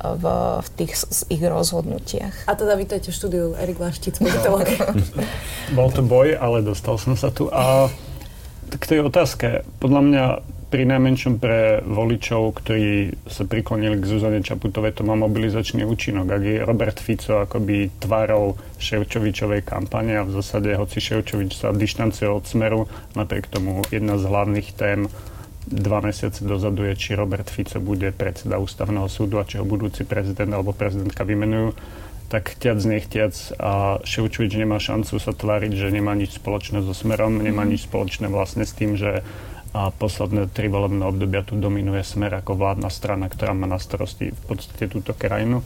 [0.00, 0.24] v,
[0.64, 2.48] v tých z ich rozhodnutiach.
[2.48, 4.66] A teda vítajte v štúdiu Erik Laštic, politolog.
[5.76, 7.52] Bol to boj, ale dostal som sa tu.
[7.52, 7.92] A
[8.70, 10.24] k tej otázke, podľa mňa
[10.70, 16.30] pri najmenšom pre voličov, ktorí sa priklonili k Zuzane Čaputovej, to má mobilizačný účinok.
[16.30, 22.30] Ak je Robert Fico akoby tvárou Ševčovičovej kampane a v zásade, hoci Ševčovič sa dištancuje
[22.30, 22.86] od smeru,
[23.18, 25.10] napriek tomu jedna z hlavných tém
[25.68, 30.08] dva mesiace dozadu je, či Robert Fico bude predseda ústavného súdu a či ho budúci
[30.08, 31.76] prezident alebo prezidentka vymenujú,
[32.30, 37.42] tak ťac nechtiac a Ševčovič nemá šancu sa tváriť, že nemá nič spoločné so Smerom,
[37.42, 37.70] nemá mhm.
[37.76, 39.26] nič spoločné vlastne s tým, že
[39.70, 44.34] a posledné tri volebné obdobia tu dominuje Smer ako vládna strana, ktorá má na starosti
[44.34, 45.62] v podstate túto krajinu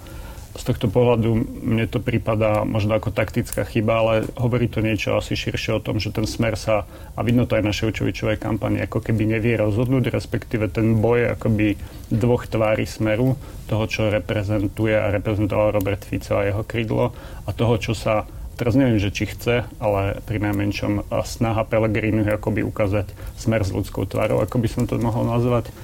[0.54, 1.34] z tohto pohľadu
[1.66, 5.98] mne to prípada možno ako taktická chyba, ale hovorí to niečo asi širšie o tom,
[5.98, 6.86] že ten smer sa,
[7.18, 11.74] a vidno to aj na Ševčovičovej kampani, ako keby nevie rozhodnúť, respektíve ten boj akoby
[12.08, 13.34] dvoch tvári smeru,
[13.66, 17.10] toho, čo reprezentuje a reprezentoval Robert Fico a jeho krydlo
[17.44, 22.62] a toho, čo sa teraz neviem, že či chce, ale pri najmenšom snaha Pelegrini akoby
[22.62, 25.74] ukázať smer s ľudskou tvárou, ako by som to mohol nazvať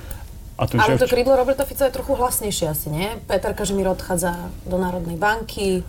[0.61, 3.09] a ten Ale to krídlo Roberta Fica je trochu hlasnejšie asi, nie?
[3.25, 5.81] Peter Kažimír odchádza do Národnej banky,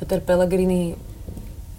[0.00, 0.96] Peter Pellegrini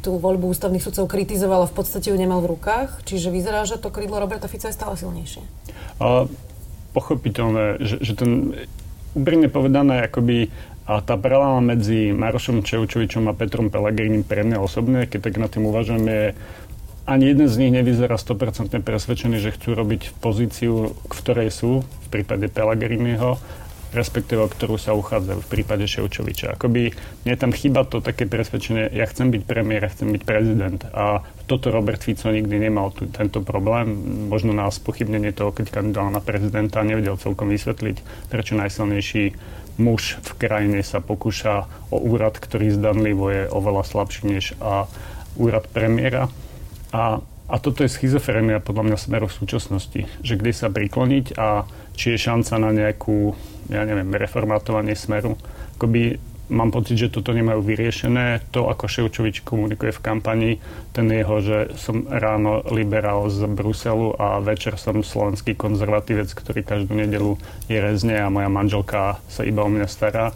[0.05, 3.81] tú voľbu ústavných sudcov kritizoval a v podstate ju nemal v rukách, čiže vyzerá, že
[3.81, 5.41] to krídlo Roberta Fica je stále silnejšie.
[5.97, 6.29] A
[6.93, 8.53] pochopiteľné, že, že ten
[9.17, 10.53] úprimne povedané, akoby
[10.87, 15.51] a tá paralela medzi Marošom Čeučovičom a Petrom Pellegrinim pre mňa osobne, keď tak na
[15.51, 16.23] tým uvažujem, je
[17.07, 22.07] ani jeden z nich nevyzerá 100% presvedčený, že chcú robiť pozíciu, v ktorej sú, v
[22.11, 23.39] prípade Pelagriniho,
[23.95, 26.59] respektíve o ktorú sa uchádzajú v prípade Ševčoviča.
[26.59, 26.91] Akoby
[27.23, 30.79] mne tam chýba to také presvedčenie, ja chcem byť premiér, ja chcem byť prezident.
[30.91, 33.87] A toto Robert Fico nikdy nemal tu, tento problém.
[34.27, 39.23] Možno nás pochybnenie toho, keď kandidoval na prezidenta, nevedel celkom vysvetliť, prečo najsilnejší
[39.79, 44.89] muž v krajine sa pokúša o úrad, ktorý zdanlivo je oveľa slabší než a
[45.39, 46.27] úrad premiéra.
[46.91, 51.67] A, a toto je schizofrenia podľa mňa smeru v súčasnosti, že kde sa prikloniť a
[51.97, 53.33] či je šanca na nejakú,
[53.71, 55.35] ja neviem, reformátovanie smeru.
[55.75, 58.47] Akoby mám pocit, že toto nemajú vyriešené.
[58.55, 60.51] To, ako Ševčovič komunikuje v kampani,
[60.95, 66.95] ten jeho, že som ráno liberál z Bruselu a večer som slovenský konzervatívec, ktorý každú
[66.95, 67.35] nedelu
[67.67, 70.31] je rezne a moja manželka sa iba o mňa stará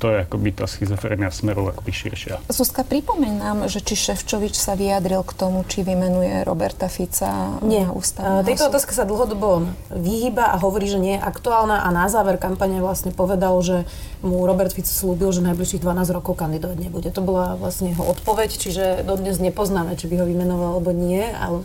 [0.00, 2.40] to je akoby tá schizofrenia smeru akoby širšia.
[2.48, 7.84] Zuzka, pripomeň nám, že či Ševčovič sa vyjadril k tomu, či vymenuje Roberta Fica nie.
[7.84, 12.08] na ústavného Tejto otázka sa dlhodobo vyhýba a hovorí, že nie je aktuálna a na
[12.08, 13.84] záver kampane vlastne povedal, že
[14.24, 17.12] mu Robert Fico slúbil, že najbližších 12 rokov kandidovať nebude.
[17.12, 21.60] To bola vlastne jeho odpoveď, čiže dodnes nepoznáme, či by ho vymenoval alebo nie, ale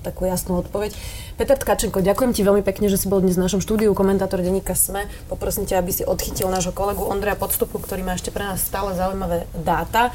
[0.00, 0.96] takú jasnú odpoveď.
[1.36, 4.76] Peter Tkačenko, ďakujem ti veľmi pekne, že si bol dnes v našom štúdiu, komentátor denníka
[4.76, 5.08] SME.
[5.28, 8.96] Poprosím ťa, aby si odchytil nášho kolegu Ondreja Podstupu, ktorý má ešte pre nás stále
[8.96, 10.12] zaujímavé dáta.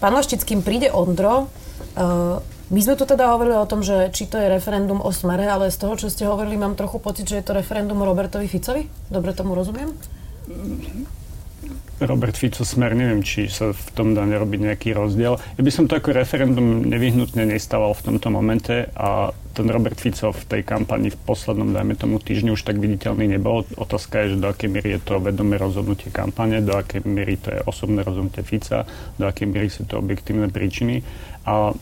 [0.00, 1.48] Pán Laštickým príde Ondro.
[1.96, 5.46] Uh, my sme tu teda hovorili o tom, že či to je referendum o smere,
[5.46, 8.50] ale z toho, čo ste hovorili, mám trochu pocit, že je to referendum o Robertovi
[8.50, 8.90] Ficovi.
[9.06, 9.94] Dobre tomu rozumiem?
[11.96, 15.40] Robert Fico smer, neviem, či sa v tom dá nerobiť nejaký rozdiel.
[15.40, 20.28] Ja by som to ako referendum nevyhnutne nestával v tomto momente a ten Robert Fico
[20.28, 23.64] v tej kampani v poslednom, dajme tomu týždňu už tak viditeľný nebol.
[23.80, 27.56] Otázka je, že do akej miery je to vedomé rozhodnutie kampane, do akej miery to
[27.56, 28.84] je osobné rozhodnutie Fica,
[29.16, 31.00] do akej miery sú to objektívne príčiny.
[31.48, 31.72] A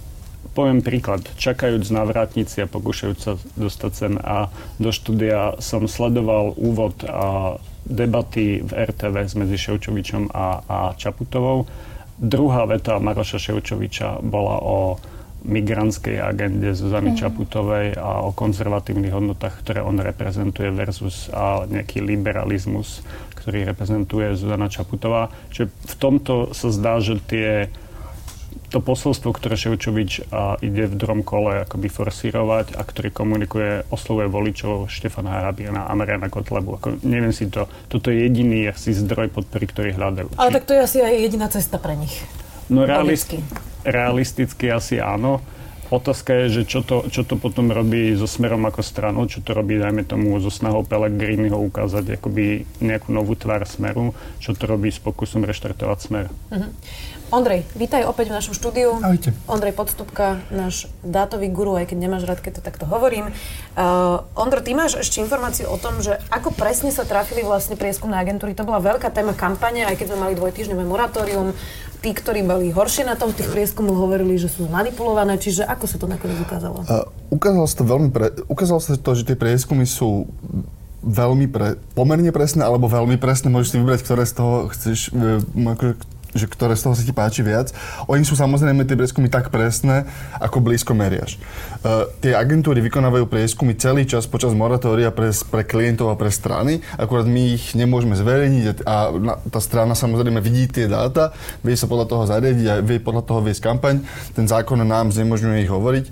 [0.53, 1.25] poviem príklad.
[1.41, 7.57] Čakajúc na vrátnici a pokúšajúc sa dostať sem a do štúdia som sledoval úvod a
[7.89, 11.65] debaty v RTV medzi Ševčovičom a, a Čaputovou.
[12.21, 15.01] Druhá veta Maroša Ševčoviča bola o
[15.45, 17.19] migrantskej agende Zuzany mm.
[17.21, 23.05] Čaputovej a o konzervatívnych hodnotách, ktoré on reprezentuje versus a nejaký liberalizmus,
[23.37, 25.29] ktorý reprezentuje Zuzana Čaputová.
[25.53, 27.69] Čiže v tomto sa zdá, že tie
[28.71, 34.27] to posolstvo, ktoré Ševčovič a ide v druhom kole akoby forsírovať a ktorý komunikuje, oslovuje
[34.27, 36.83] voličov Štefana Harabiana a Mariana Kotlebu.
[36.83, 40.35] Ako, neviem si to, toto je jediný asi zdroj podpory, ktorý hľadajú.
[40.35, 40.55] Ale Či...
[40.59, 42.15] tak to je asi aj jediná cesta pre nich.
[42.67, 43.31] No realist,
[43.85, 45.45] realisticky asi áno.
[45.93, 49.55] otázka je, že čo to, čo to potom robí so smerom ako stranou, čo to
[49.55, 54.91] robí, dajme tomu, so snahou Pelegriniho ukázať akoby nejakú novú tvár smeru, čo to robí
[54.91, 56.27] s pokusom reštartovať smer.
[56.51, 56.71] Uh-huh.
[57.35, 58.94] Ondrej, vítaj opäť v našom štúdiu.
[59.02, 59.35] Ahojte.
[59.51, 63.35] Ondrej Podstupka, náš dátový guru, aj keď nemáš rád, keď to takto hovorím.
[63.74, 68.23] Uh, Ondro, ty máš ešte informáciu o tom, že ako presne sa trafili vlastne prieskumné
[68.23, 68.55] agentúry.
[68.55, 71.51] To bola veľká téma kampane, aj keď sme mali dvojtýždňové moratórium.
[72.06, 75.35] Tí, ktorí boli horšie na tom tých prieskumoch, hovorili, že sú zmanipulované.
[75.35, 76.86] Čiže ako sa to nakoniec ukázalo?
[76.86, 77.02] Uh,
[77.35, 78.31] ukázalo sa to veľmi pre...
[78.47, 80.31] ukázalo sa to, že tie prieskumy sú
[81.02, 83.51] veľmi pre, pomerne presné alebo veľmi presné.
[83.51, 85.43] Môžeš si vybrať, ktoré z toho chceš, e,
[86.35, 87.70] že ktoré z toho sa ti páči viac.
[88.11, 90.05] Oni sú samozrejme tie prieskumy tak presné,
[90.43, 91.39] ako blízko meriaš.
[91.81, 96.82] Uh, tie agentúry vykonávajú prieskumy celý čas počas moratória pre, pre klientov a pre strany,
[96.98, 101.32] akurát my ich nemôžeme zverejniť a na, tá strana samozrejme vidí tie dáta,
[101.62, 104.02] vie sa podľa toho zariadiť a vie podľa toho viesť kampaň.
[104.35, 106.06] Ten zákon nám znemožňuje ich hovoriť.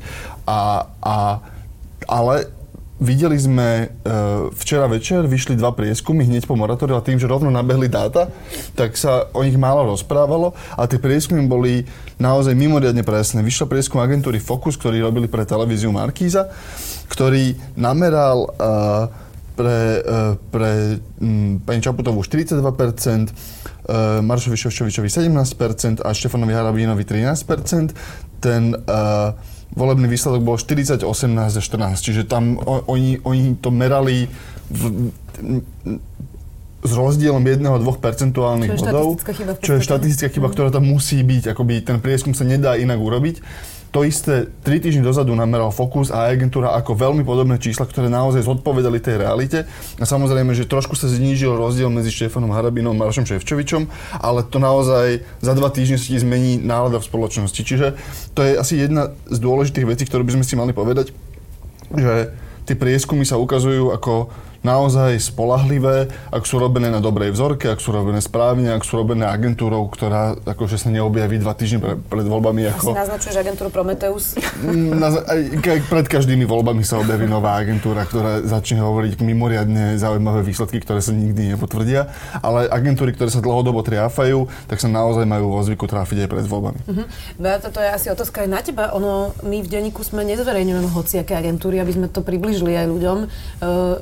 [0.47, 1.17] A, a,
[2.07, 2.62] ale
[3.03, 3.87] Videli sme e,
[4.55, 8.31] včera večer, vyšli dva prieskumy hneď po moratóriu a tým, že rovno nabehli dáta,
[8.79, 11.83] tak sa o nich málo rozprávalo a tie prieskumy boli
[12.23, 13.43] naozaj mimoriadne presné.
[13.43, 16.47] Vyšiel prieskum agentúry Focus, ktorý robili pre televíziu Markíza,
[17.11, 19.11] ktorý nameral uh,
[19.59, 28.39] pre, uh, pre um, pani Čaputovú 42%, uh, Maršovi Ševčovičovi 17% a Štefanovi Harabínovi 13%.
[28.39, 29.35] Ten uh,
[29.73, 31.99] volebný výsledok bol 40, 18 a 14.
[31.99, 34.29] Čiže tam oni, oni to merali
[34.69, 35.13] v,
[36.83, 37.63] s rozdielom 1-2
[38.03, 39.23] percentuálnych bodov,
[39.63, 41.55] čo je štatistická chyba, ktorá tam musí byť.
[41.55, 43.39] Akoby ten prieskum sa nedá inak urobiť.
[43.93, 48.49] To isté 3 týždne dozadu nameral Focus a agentúra ako veľmi podobné čísla, ktoré naozaj
[48.49, 49.69] zodpovedali tej realite.
[50.01, 54.57] A samozrejme, že trošku sa znížil rozdiel medzi Štefanom Harabinom a Marošom Ševčovičom, ale to
[54.57, 57.61] naozaj za dva týždne sa ti zmení nálada v spoločnosti.
[57.61, 58.01] Čiže
[58.33, 61.13] to je asi jedna z dôležitých vecí, ktorú by sme si mali povedať,
[61.93, 62.33] že
[62.65, 64.33] tie prieskumy sa ukazujú ako
[64.63, 69.27] naozaj spolahlivé, ak sú robené na dobrej vzorke, ak sú robené správne, ak sú robené
[69.27, 72.71] agentúrou, ktorá akože sa neobjaví dva týždne pre, pred voľbami.
[72.71, 72.95] Ako...
[72.95, 74.39] Asi naznačuješ agentúru Prometeus?
[74.71, 75.41] Na, aj,
[75.91, 81.11] pred každými voľbami sa objaví nová agentúra, ktorá začne hovoriť mimoriadne zaujímavé výsledky, ktoré sa
[81.11, 82.15] nikdy nepotvrdia.
[82.39, 86.47] Ale agentúry, ktoré sa dlhodobo triafajú, tak sa naozaj majú vo zvyku trafiť aj pred
[86.47, 86.81] voľbami.
[86.87, 87.07] Uh-huh.
[87.37, 88.95] Beata, to je asi otázka aj na teba.
[88.95, 93.99] Ono, my v denníku sme nezverejňujeme hociaké agentúry, aby sme to približili aj ľuďom, uh,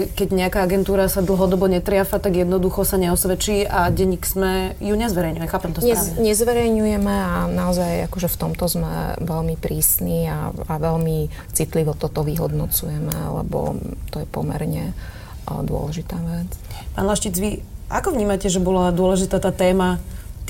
[0.00, 4.96] že keď nejaká agentúra sa dlhodobo netriafa, tak jednoducho sa neosvedčí a denník sme ju
[4.96, 5.44] nezverejňuje.
[5.44, 6.16] Chápem to správne.
[6.16, 12.24] Nez, nezverejňujeme a naozaj akože v tomto sme veľmi prísni a, a veľmi citlivo toto
[12.24, 13.76] vyhodnocujeme, lebo
[14.08, 14.96] to je pomerne
[15.44, 16.48] dôležitá vec.
[16.96, 17.60] Pán Laštic, vy
[17.90, 19.98] ako vnímate, že bola dôležitá tá téma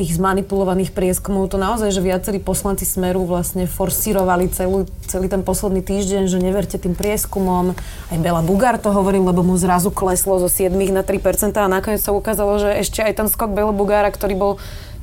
[0.01, 5.85] tých zmanipulovaných prieskumov, to naozaj, že viacerí poslanci Smeru vlastne forsírovali celú, celý ten posledný
[5.85, 7.77] týždeň, že neverte tým prieskumom.
[8.09, 12.01] Aj Bela Bugár to hovoril, lebo mu zrazu kleslo zo 7 na 3% a nakoniec
[12.01, 14.53] sa ukázalo, že ešte aj ten skok Bela Bugára, ktorý bol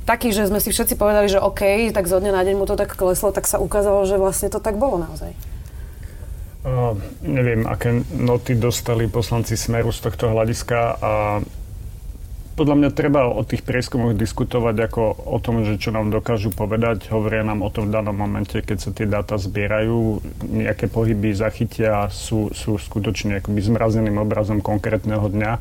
[0.09, 2.73] taký, že sme si všetci povedali, že OK, tak zo dňa na deň mu to
[2.73, 5.29] tak kleslo, tak sa ukázalo, že vlastne to tak bolo naozaj.
[6.65, 11.11] Uh, neviem, aké noty dostali poslanci Smeru z tohto hľadiska a
[12.57, 17.05] podľa mňa treba o tých prieskumoch diskutovať ako o tom, že čo nám dokážu povedať.
[17.13, 22.09] Hovoria nám o tom v danom momente, keď sa tie dáta zbierajú, nejaké pohyby zachytia,
[22.09, 25.53] sú, sú skutočne akoby zmrazeným obrazom konkrétneho dňa.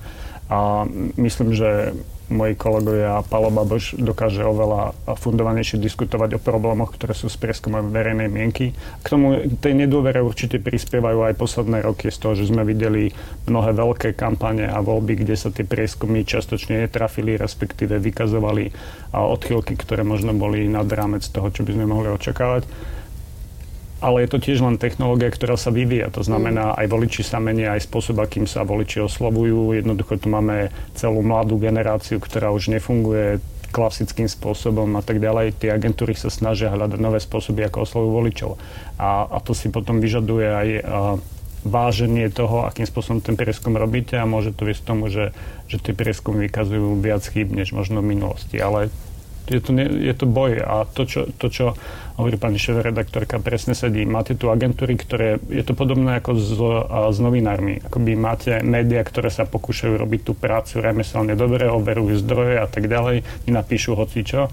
[0.48, 0.88] A
[1.20, 1.92] myslím, že
[2.26, 8.26] moji kolegovia Palo Baboš dokáže oveľa fundovanejšie diskutovať o problémoch, ktoré sú s prieskumom verejnej
[8.26, 8.74] mienky.
[8.74, 13.14] K tomu tej nedôvere určite prispievajú aj posledné roky z toho, že sme videli
[13.46, 18.74] mnohé veľké kampane a voľby, kde sa tie prieskumy častočne netrafili, respektíve vykazovali
[19.14, 22.95] odchylky, ktoré možno boli nad rámec toho, čo by sme mohli očakávať
[23.96, 26.12] ale je to tiež len technológia, ktorá sa vyvíja.
[26.12, 26.84] To znamená, mm.
[26.84, 29.72] aj voliči sa menia, aj spôsob, akým sa voliči oslovujú.
[29.72, 33.40] Jednoducho tu máme celú mladú generáciu, ktorá už nefunguje
[33.72, 35.56] klasickým spôsobom a tak ďalej.
[35.60, 38.50] Tie agentúry sa snažia hľadať nové spôsoby, ako oslovujú voličov.
[39.00, 40.80] A, a to si potom vyžaduje aj a,
[41.66, 45.34] váženie toho, akým spôsobom ten prieskum robíte a môže to viesť tomu, že,
[45.66, 48.56] že tie prieskumy vykazujú viac chýb, než možno v minulosti.
[48.62, 48.94] Ale
[49.48, 51.78] je to, je to boj a to, čo, to, čo
[52.16, 54.08] hovorí pani šéf-redaktorka, presne sedí.
[54.08, 56.48] Máte tu agentúry, ktoré, je to podobné ako s,
[57.12, 57.84] s novinármi.
[57.84, 62.88] Akoby máte médiá, ktoré sa pokúšajú robiť tú prácu remeselne dobre, overujú zdroje a tak
[62.88, 64.48] ďalej, napíšu hocičo.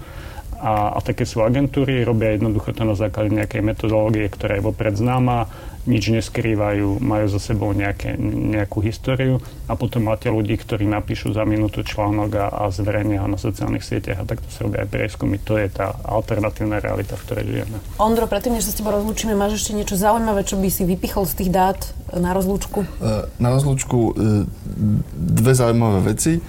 [0.60, 4.96] A, a také sú agentúry, robia jednoducho to na základe nejakej metodológie, ktorá je vopred
[4.96, 5.48] známa,
[5.84, 11.44] nič neskrývajú, majú za sebou nejaké, nejakú históriu a potom máte ľudí, ktorí napíšu za
[11.44, 15.36] minútu článok a, a zverejnia ho na sociálnych sieťach a takto sa robia aj prieskumy.
[15.44, 17.76] To je tá alternatívna realita, v ktorej žijeme.
[18.00, 21.28] Ondro, predtým, než sa s tebou rozlúčime, máš ešte niečo zaujímavé, čo by si vypichol
[21.28, 21.78] z tých dát
[22.16, 22.84] na rozlúčku?
[22.84, 24.12] E, na rozlúčku e,
[25.14, 26.40] dve zaujímavé veci.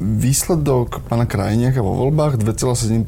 [0.00, 3.04] Výsledok pána Krajniaka vo voľbách 2,7%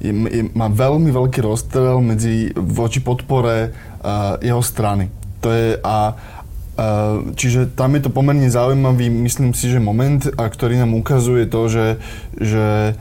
[0.00, 5.12] je, je, má veľmi veľký rozstrel medzi voči podpore uh, jeho strany.
[5.44, 6.40] To je a uh,
[7.36, 11.68] Čiže tam je to pomerne zaujímavý, myslím si, že moment, a ktorý nám ukazuje to,
[11.68, 11.86] že,
[12.40, 12.96] že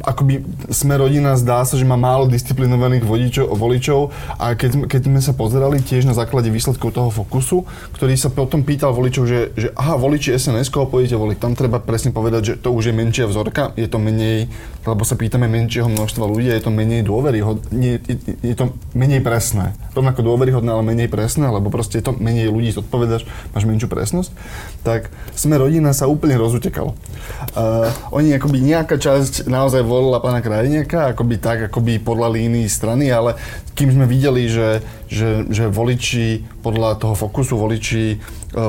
[0.00, 0.40] akoby
[0.72, 4.00] sme rodina zdá sa, že má málo disciplinovaných vodičov, voličov
[4.40, 8.64] a keď, keď sme sa pozerali tiež na základe výsledkov toho fokusu, ktorý sa potom
[8.64, 12.72] pýtal voličov, že, že aha, voliči SNS, pôjdete voliť, tam treba presne povedať, že to
[12.72, 14.48] už je menšia vzorka, je to menej,
[14.88, 17.94] lebo sa pýtame menšieho množstva ľudí, je to menej dôveryhodné, je,
[18.40, 19.76] je to menej presné.
[19.92, 24.32] Rovnako dôveryhodné, ale menej presné, lebo proste je to menej ľudí, zodpovedaš, máš menšiu presnosť.
[24.86, 26.96] Tak sme rodina sa úplne rozutekalo.
[27.52, 33.10] Uh, oni akoby nejaká časť naozaj volila pána Krajniaka, akoby tak, akoby podľa línii strany,
[33.10, 33.34] ale
[33.74, 38.16] kým sme videli, že, že, že voliči podľa toho fokusu, voliči e,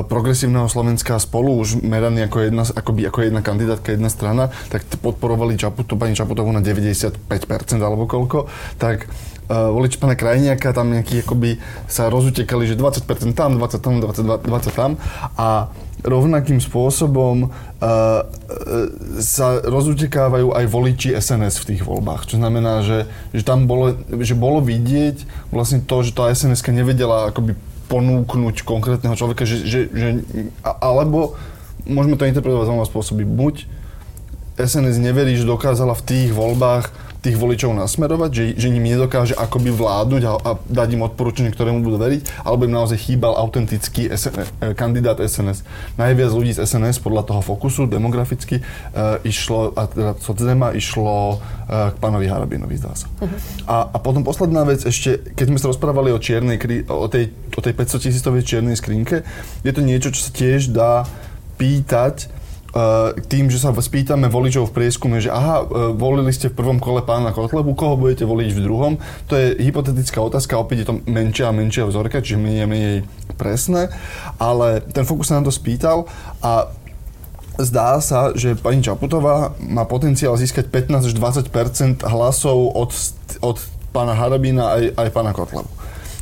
[0.02, 5.54] progresívneho Slovenska spolu už meraní ako jedna, akoby, ako jedna kandidátka, jedna strana, tak podporovali
[5.54, 7.14] Čaputu, pani Čaputovú na 95%
[7.78, 9.06] alebo koľko, tak
[9.50, 11.58] uh, voliči pána Krajniaka tam nejaký akoby
[11.90, 14.90] sa rozutekali, že 20% tam, 20 tam, 20, 20 tam
[15.36, 15.68] a
[16.00, 18.24] rovnakým spôsobom uh,
[19.20, 22.28] sa rozutekávajú aj voliči SNS v tých voľbách.
[22.28, 27.28] Čo znamená, že, že tam bolo, že bolo vidieť vlastne to, že tá sns nevedela
[27.28, 27.56] akoby
[27.90, 30.08] ponúknuť konkrétneho človeka, že, že, že,
[30.62, 31.34] alebo
[31.90, 33.26] môžeme to interpretovať z spôsoby.
[33.26, 33.66] Buď
[34.60, 39.68] SNS neverí, že dokázala v tých voľbách tých voličov nasmerovať, že, že ním nedokáže akoby
[39.76, 44.40] vládnuť a, a dať im odporúčanie, ktorému budú veriť, alebo im naozaj chýbal autentický SN,
[44.40, 45.62] e, kandidát SNS.
[46.00, 48.62] Najviac ľudí z SNS podľa toho fokusu demograficky e,
[49.28, 53.06] išlo, a teda Sotzema išlo e, k pánovi Harabinovi, zdá sa.
[53.20, 53.28] Uh-huh.
[53.68, 56.56] A, a potom posledná vec ešte, keď sme sa rozprávali o čiernej,
[56.88, 59.28] o tej, o tej 500 tisícovej čiernej skrinke,
[59.60, 61.04] je to niečo, čo sa tiež dá
[61.60, 62.39] pýtať
[63.26, 67.02] tým, že sa spýtame voličov v prieskume, že aha, e, volili ste v prvom kole
[67.02, 68.92] pána Kotlebu, koho budete voliť v druhom,
[69.26, 72.96] to je hypotetická otázka, opäť je to menšia a menšia vzorka, čiže menej a menej
[73.34, 73.90] presné,
[74.38, 76.06] ale ten fokus sa nám to spýtal
[76.46, 76.70] a
[77.58, 81.14] zdá sa, že pani Čaputová má potenciál získať 15 až
[81.50, 82.90] 20 hlasov od,
[83.42, 83.56] od
[83.90, 85.68] pána Harabína aj, aj pána Kotlebu.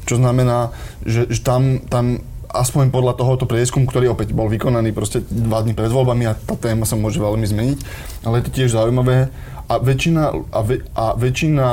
[0.09, 0.73] Čo znamená,
[1.05, 5.77] že, že tam, tam aspoň podľa tohoto prieskum, ktorý opäť bol vykonaný proste dva dní
[5.77, 7.79] pred voľbami a tá téma sa môže veľmi zmeniť,
[8.25, 9.29] ale je to tiež zaujímavé
[9.69, 11.67] a väčšina, a, ve, a väčšina,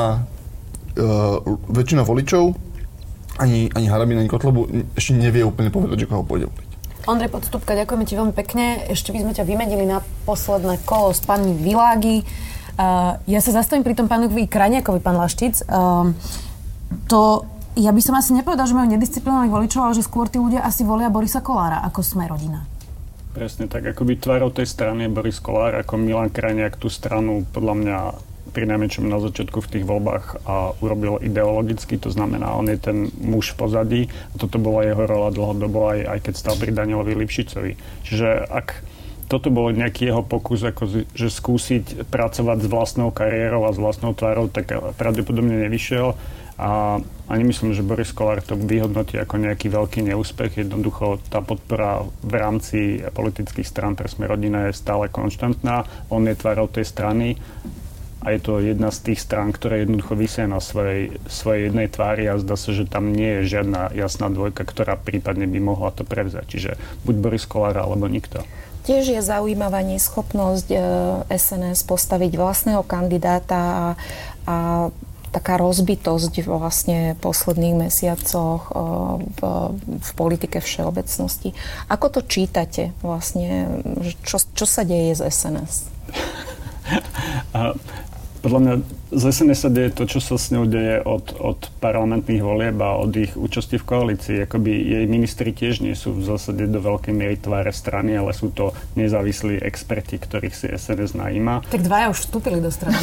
[0.99, 1.37] uh,
[1.71, 2.55] väčšina voličov
[3.39, 6.71] ani, ani Harabin, ani Kotlobu ešte nevie úplne povedať, že koho pôjde voliť.
[7.05, 8.81] Ondrej Podstupka, ďakujeme ti veľmi pekne.
[8.89, 12.25] Ešte by sme ťa vymenili na posledné kolo s pani Világi.
[12.75, 15.61] Uh, ja sa zastavím pri tom pánovi Krajniakovi, pán Laštic.
[15.69, 16.11] Uh,
[17.05, 17.45] to
[17.75, 20.87] ja by som asi nepovedal, že majú nedisciplinovaných voličov, ale že skôr tí ľudia asi
[20.87, 22.63] volia Borisa Kolára ako sme rodina.
[23.35, 27.75] Presne tak, by tvárou tej strany je Boris Kolár, ako Milan Krajniak tú stranu podľa
[27.75, 27.97] mňa
[28.55, 33.11] pri najmenšom na začiatku v tých voľbách a urobil ideologicky, to znamená, on je ten
[33.19, 37.11] muž v pozadí a toto bola jeho rola dlhodobo aj, aj keď stal pri Danielovi
[37.11, 37.75] Lipšicovi.
[38.07, 38.67] Čiže ak
[39.27, 44.15] toto bol nejaký jeho pokus, ako, že skúsiť pracovať s vlastnou kariérou a s vlastnou
[44.15, 46.15] tvárou, tak pravdepodobne nevyšiel
[46.55, 50.63] a, a nemyslím, že Boris Kolár to vyhodnotí ako nejaký veľký neúspech.
[50.63, 52.79] Jednoducho tá podpora v rámci
[53.11, 55.83] politických strán pre sme rodina je stále konštantná.
[56.07, 57.35] On je tvárou tej strany
[58.25, 62.25] a je to jedna z tých strán, ktoré jednoducho vysia na svojej, svojej jednej tvári
[62.25, 66.07] a zdá sa, že tam nie je žiadna jasná dvojka, ktorá prípadne by mohla to
[66.07, 66.45] prevzať.
[66.47, 66.71] Čiže
[67.03, 68.41] buď Boris Kolár alebo nikto.
[68.85, 70.69] Tiež je zaujímavá neschopnosť
[71.29, 73.85] SNS postaviť vlastného kandidáta a,
[74.45, 74.55] a
[75.35, 78.75] taká rozbitosť vlastne posledných mesiacoch eh,
[79.19, 79.39] v,
[79.99, 81.51] v politike všeobecnosti.
[81.91, 83.67] Ako to čítate vlastne?
[84.23, 85.91] Čo, čo sa deje z SNS?
[88.45, 88.73] Podľa mňa
[89.09, 92.93] z SNS sa deje to, čo sa s ňou deje od, od parlamentných volieb a
[92.93, 94.45] od ich účasti v koalícii.
[94.45, 98.53] Akoby jej ministri tiež nie sú v zásade do veľkej miery tváre strany, ale sú
[98.53, 101.65] to nezávislí experti, ktorých si SNS najíma.
[101.73, 102.93] Tak dvaja už vstúpili do strany.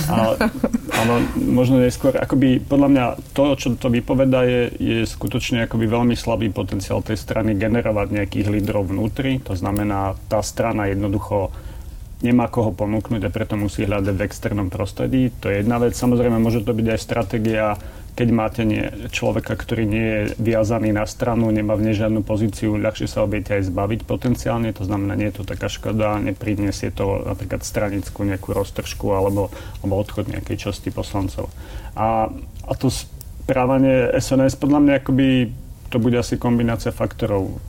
[1.03, 2.15] áno, možno neskôr.
[2.15, 3.05] Akoby podľa mňa
[3.35, 8.47] to, čo to vypoveda, je, je skutočne akoby veľmi slabý potenciál tej strany generovať nejakých
[8.47, 9.43] lídrov vnútri.
[9.51, 11.51] To znamená, tá strana jednoducho
[12.23, 15.35] nemá koho ponúknuť a preto musí hľadať v externom prostredí.
[15.43, 15.99] To je jedna vec.
[15.99, 17.67] Samozrejme, môže to byť aj stratégia
[18.13, 22.77] keď máte nie, človeka, ktorý nie je viazaný na stranu, nemá v nej žiadnu pozíciu,
[22.77, 27.25] ľahšie sa obiete aj zbaviť potenciálne, to znamená, nie je to taká škoda, neprinesie to
[27.25, 29.49] napríklad stranickú nejakú roztržku alebo,
[29.81, 31.49] alebo odchod nejakej časti poslancov.
[31.97, 32.29] A,
[32.69, 35.29] a to správanie SNS podľa mňa akoby
[35.89, 37.61] to bude asi kombinácia faktorov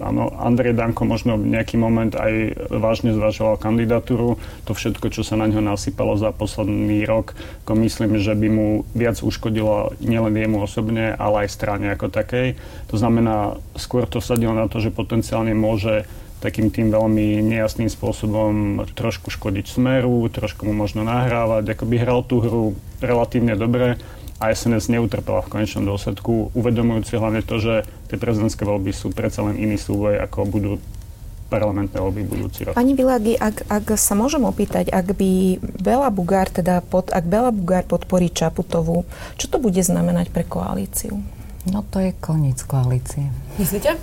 [0.00, 4.40] áno, Andrej Danko možno nejaký moment aj vážne zvažoval kandidatúru.
[4.66, 8.68] To všetko, čo sa na ňo nasypalo za posledný rok, ako myslím, že by mu
[8.96, 12.56] viac uškodilo nielen jemu osobne, ale aj strane ako takej.
[12.92, 16.08] To znamená, skôr to vsadilo na to, že potenciálne môže
[16.40, 22.20] takým tým veľmi nejasným spôsobom trošku škodiť smeru, trošku mu možno nahrávať, ako by hral
[22.24, 22.64] tú hru
[23.04, 24.00] relatívne dobre
[24.40, 29.44] a SNS neutrpela v konečnom dôsledku, uvedomujúci hlavne to, že tie prezidentské voľby sú predsa
[29.44, 30.72] len iný súboj, ako budú
[31.52, 32.78] parlamentné voľby budúci rok.
[32.78, 37.52] Pani Vilagi, ak, ak sa môžem opýtať, ak by Bela Bugár, teda pod, ak Bela
[37.52, 39.04] Bugár podporí Čaputovú,
[39.36, 41.20] čo to bude znamenať pre koalíciu?
[41.68, 43.28] No to je koniec koalície.
[43.60, 43.98] Myslíte?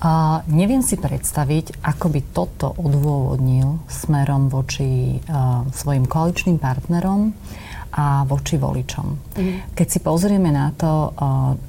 [0.00, 7.32] A neviem si predstaviť, ako by toto odôvodnil smerom voči uh, svojim koaličným partnerom
[7.94, 9.06] a voči voličom.
[9.38, 9.70] Mm.
[9.70, 11.14] Keď si pozrieme na to,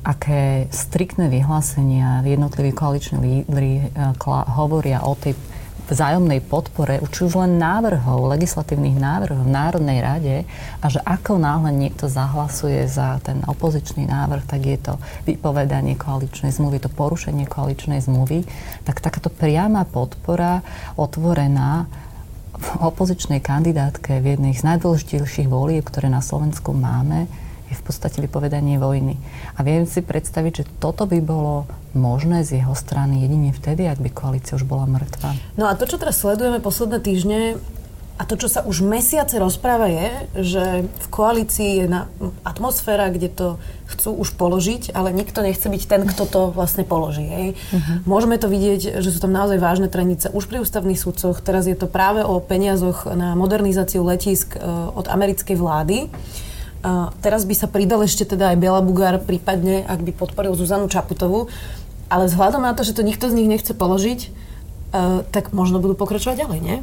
[0.02, 5.38] aké striktné vyhlásenia jednotliví koaliční lídry kla- hovoria o tej
[5.86, 10.36] vzájomnej podpore, či už len návrhov, legislatívnych návrhov v Národnej rade
[10.82, 14.94] a že ako náhle niekto zahlasuje za ten opozičný návrh, tak je to
[15.30, 18.50] vypovedanie koaličnej zmluvy, to porušenie koaličnej zmluvy,
[18.82, 20.66] tak takáto priama podpora
[20.98, 21.86] otvorená
[22.82, 27.28] opozičnej kandidátke v jednej z najdôležitejších volieb, ktoré na Slovensku máme,
[27.66, 29.18] je v podstate vypovedanie vojny.
[29.58, 31.66] A viem si predstaviť, že toto by bolo
[31.98, 35.34] možné z jeho strany jedine vtedy, ak by koalícia už bola mŕtva.
[35.58, 37.40] No a to, čo teraz sledujeme posledné týždne,
[38.16, 40.08] a to, čo sa už mesiace rozpráva, je,
[40.40, 42.08] že v koalícii je na
[42.48, 43.48] atmosféra, kde to
[43.92, 47.28] chcú už položiť, ale nikto nechce byť ten, kto to vlastne položí.
[47.28, 47.48] Hej.
[47.76, 48.08] Uh-huh.
[48.08, 51.44] Môžeme to vidieť, že sú tam naozaj vážne trenice už pri ústavných súdcoch.
[51.44, 56.08] Teraz je to práve o peniazoch na modernizáciu letisk uh, od americkej vlády.
[56.08, 60.88] Uh, teraz by sa pridal ešte teda aj Biela Bugár, prípadne, ak by podporil Zuzanu
[60.88, 61.52] Čaputovú.
[62.08, 66.00] Ale vzhľadom na to, že to nikto z nich nechce položiť, uh, tak možno budú
[66.00, 66.80] pokračovať ďalej, nie?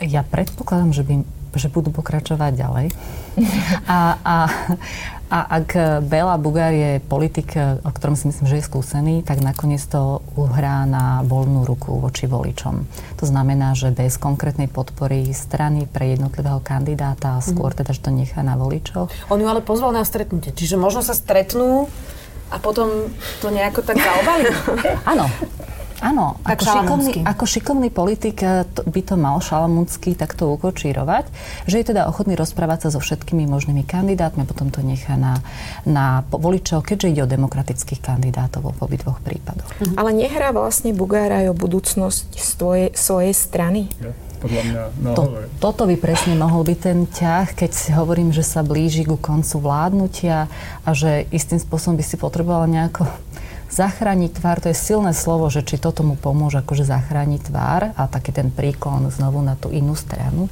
[0.00, 1.14] Ja predpokladám, že, by,
[1.56, 2.86] že budú pokračovať ďalej.
[3.86, 4.36] A, a,
[5.30, 9.80] a ak Bela Bugár je politik, o ktorom si myslím, že je skúsený, tak nakoniec
[9.86, 12.82] to uhrá na voľnú ruku voči voličom.
[13.20, 18.42] To znamená, že bez konkrétnej podpory strany pre jednotlivého kandidáta, skôr teda, že to nechá
[18.42, 19.12] na voličov.
[19.30, 21.86] On ju ale pozval na stretnutie, čiže možno sa stretnú
[22.50, 24.50] a potom to nejako tak zaobali?
[25.06, 25.30] Áno,
[26.00, 31.28] Áno, tak ako šikovný, ako šikovný politik eh, by to mal Šalamúnsky takto ukočírovať,
[31.68, 35.44] že je teda ochotný rozprávať sa so všetkými možnými kandidátmi a potom to nechá na,
[35.84, 39.68] na voličov, keďže ide o demokratických kandidátov v obidvoch prípadoch.
[39.80, 39.94] Mhm.
[40.00, 43.92] Ale nehrá vlastne Bugára aj o budúcnosť svojej, svojej strany?
[44.00, 45.22] Ja podľa mňa no, to,
[45.60, 49.60] Toto by presne mohol byť ten ťah, keď si hovorím, že sa blíži ku koncu
[49.60, 50.48] vládnutia
[50.82, 53.04] a že istým spôsobom by si potreboval nejako
[53.70, 58.10] Zachrániť tvár, to je silné slovo, že či toto mu pomôže akože zachrániť tvár a
[58.10, 60.50] taký ten príklon znovu na tú inú stranu.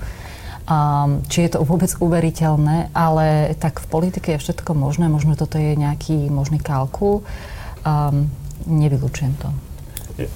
[0.68, 5.56] Um, či je to vôbec uveriteľné, ale tak v politike je všetko možné, možno toto
[5.56, 7.26] je nejaký možný kalkul.
[7.82, 8.30] Um,
[8.68, 9.48] nevylučujem to.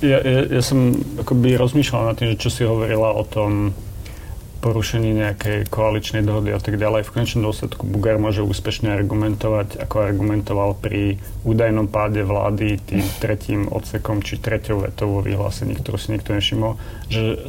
[0.02, 3.76] Ja, ja, ja som akoby rozmýšľal nad tým, že čo si hovorila o tom
[4.62, 7.02] porušení nejakej koaličnej dohody a tak ďalej.
[7.02, 13.66] V konečnom dôsledku Bugár môže úspešne argumentovať, ako argumentoval pri údajnom páde vlády tým tretím
[13.66, 16.78] odsekom či treťou vetou vo vyhlásení, ktorú si niekto nevšimol,
[17.10, 17.42] že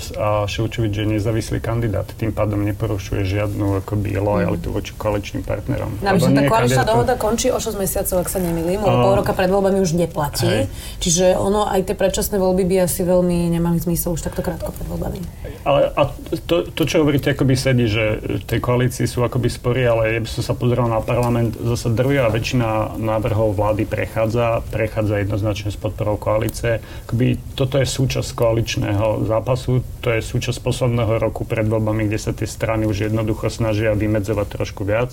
[0.50, 6.02] Ševčovič je nezávislý kandidát, tým pádom neporušuje žiadnu akoby lojalitu voči koaličným partnerom.
[6.02, 9.54] Navyše tá koaličná dohoda končí o 6 mesiacov, ak sa nemýlim, lebo pol roka pred
[9.54, 10.50] voľbami už neplatí.
[10.50, 10.66] Hej.
[10.98, 14.88] Čiže ono, aj tie predčasné voľby by asi veľmi nemali zmysel už takto krátko pred
[14.90, 15.22] voľbami.
[15.62, 16.02] Ale a
[16.50, 20.30] to, to, čo hovoríte, akoby sedí, že tej koalícii sú akoby spory, ale ja by
[20.32, 26.16] som sa pozeral na parlament, zase drvia väčšina návrhov vlády prechádza, prechádza jednoznačne s podporou
[26.16, 26.80] koalície.
[27.04, 32.32] Akoby toto je súčasť koaličného zápasu, to je súčasť posledného roku pred voľbami, kde sa
[32.32, 35.12] tie strany už jednoducho snažia vymedzovať trošku viac.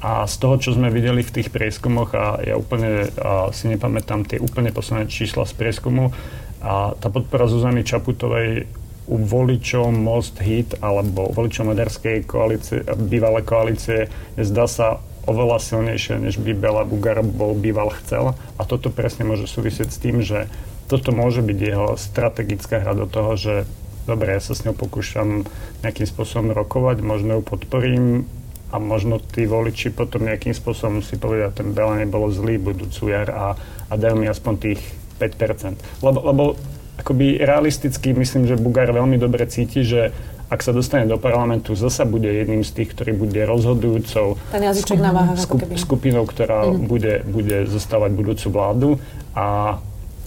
[0.00, 4.24] A z toho, čo sme videli v tých prieskumoch, a ja úplne a si nepamätám
[4.24, 6.14] tie úplne posledné čísla z prieskumu,
[6.58, 8.66] a tá podpora Zuzany Čaputovej
[9.08, 16.40] u voličov Most Hit alebo voličov maďarskej koalície, bývalé koalície zdá sa oveľa silnejšie, než
[16.40, 18.32] by Bela Bugar bol býval chcel.
[18.56, 20.48] A toto presne môže súvisieť s tým, že
[20.88, 23.54] toto môže byť jeho strategická hra do toho, že
[24.08, 25.44] dobre, ja sa s ňou pokúšam
[25.84, 28.24] nejakým spôsobom rokovať, možno ju podporím,
[28.68, 33.28] a možno tí voliči potom nejakým spôsobom si povedia, ten Bela nebolo zlý budúcu jar
[33.32, 33.46] a,
[33.88, 34.80] a dajú mi aspoň tých
[35.16, 36.04] 5%.
[36.04, 36.42] Lebo, lebo
[36.98, 40.10] akoby realisticky myslím, že Bugár veľmi dobre cíti, že
[40.48, 44.96] ak sa dostane do parlamentu, zasa bude jedným z tých, ktorý bude rozhodujúcou Ten jazyček
[44.96, 46.88] na váhach, skup, skupinou, ktorá mm.
[46.88, 48.90] bude, bude zostávať budúcu vládu
[49.36, 49.78] a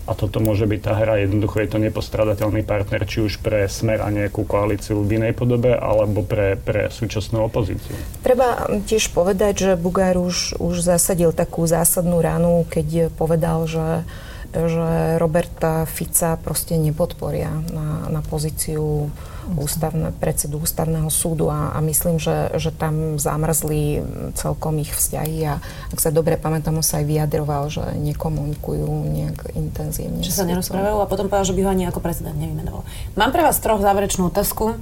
[0.09, 1.23] a toto môže byť tá hra.
[1.23, 5.77] Jednoducho je to nepostradateľný partner, či už pre smer a nejakú koalíciu v inej podobe,
[5.77, 7.93] alebo pre, pre súčasnú opozíciu.
[8.25, 14.01] Treba tiež povedať, že Bugár už, už zasadil takú zásadnú ranu, keď povedal, že
[14.51, 19.07] že Roberta Fica proste nepodporia na, na pozíciu
[19.57, 24.03] ústavne, predsedu ústavného súdu a, a myslím, že, že tam zamrzli
[24.37, 25.57] celkom ich vzťahy a
[25.89, 30.21] ak sa dobre pamätám, on sa aj vyjadroval, že nekomunikujú nejak intenzívne.
[30.21, 32.85] Že sa nerozprávajú a potom povedal, že by ho ani ako prezident nevymenoval.
[33.17, 34.77] Mám pre vás troch záverečnú otázku.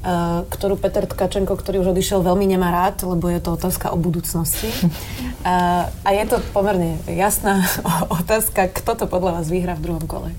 [0.00, 4.00] Uh, ktorú Peter Tkačenko, ktorý už odišiel, veľmi nemá rád, lebo je to otázka o
[4.00, 4.72] budúcnosti.
[5.44, 7.68] Uh, a je to pomerne jasná
[8.20, 10.32] otázka, kto to podľa vás vyhrá v druhom kole?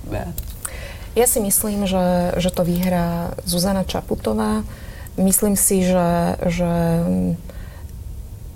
[1.13, 4.65] Ja si myslím, že, že to vyhrá Zuzana Čaputová.
[5.13, 6.71] Myslím si, že, že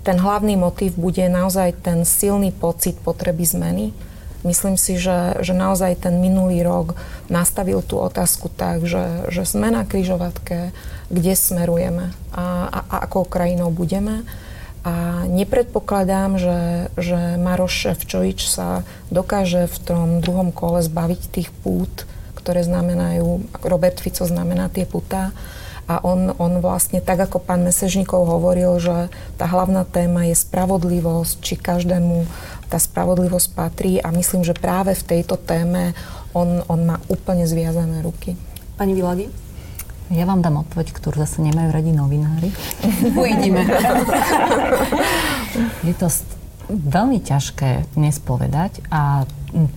[0.06, 3.94] ten hlavný motív bude naozaj ten silný pocit potreby zmeny
[4.46, 6.94] Myslím si, že, že naozaj ten minulý rok
[7.26, 10.70] nastavil tú otázku tak, že, že sme na kryžovatke,
[11.10, 14.22] kde smerujeme a, a, a akou krajinou budeme.
[14.86, 16.58] A nepredpokladám, že,
[16.94, 22.06] že Maroš Ševčovič sa dokáže v tom druhom kole zbaviť tých pút,
[22.38, 25.34] ktoré znamenajú, Robert Fico znamená tie putá.
[25.86, 29.06] A on, on vlastne, tak ako pán Mesežníkov hovoril, že
[29.38, 32.26] tá hlavná téma je spravodlivosť, či každému
[32.66, 35.94] tá spravodlivosť patrí a myslím, že práve v tejto téme
[36.34, 38.34] on, on má úplne zviazané ruky.
[38.76, 39.26] Pani Vilagi?
[40.06, 42.54] Ja vám dám odpoveď, ktorú zase nemajú radi novinári.
[43.18, 43.66] Uvidíme.
[45.82, 46.06] Je to
[46.70, 49.26] veľmi ťažké dnes povedať a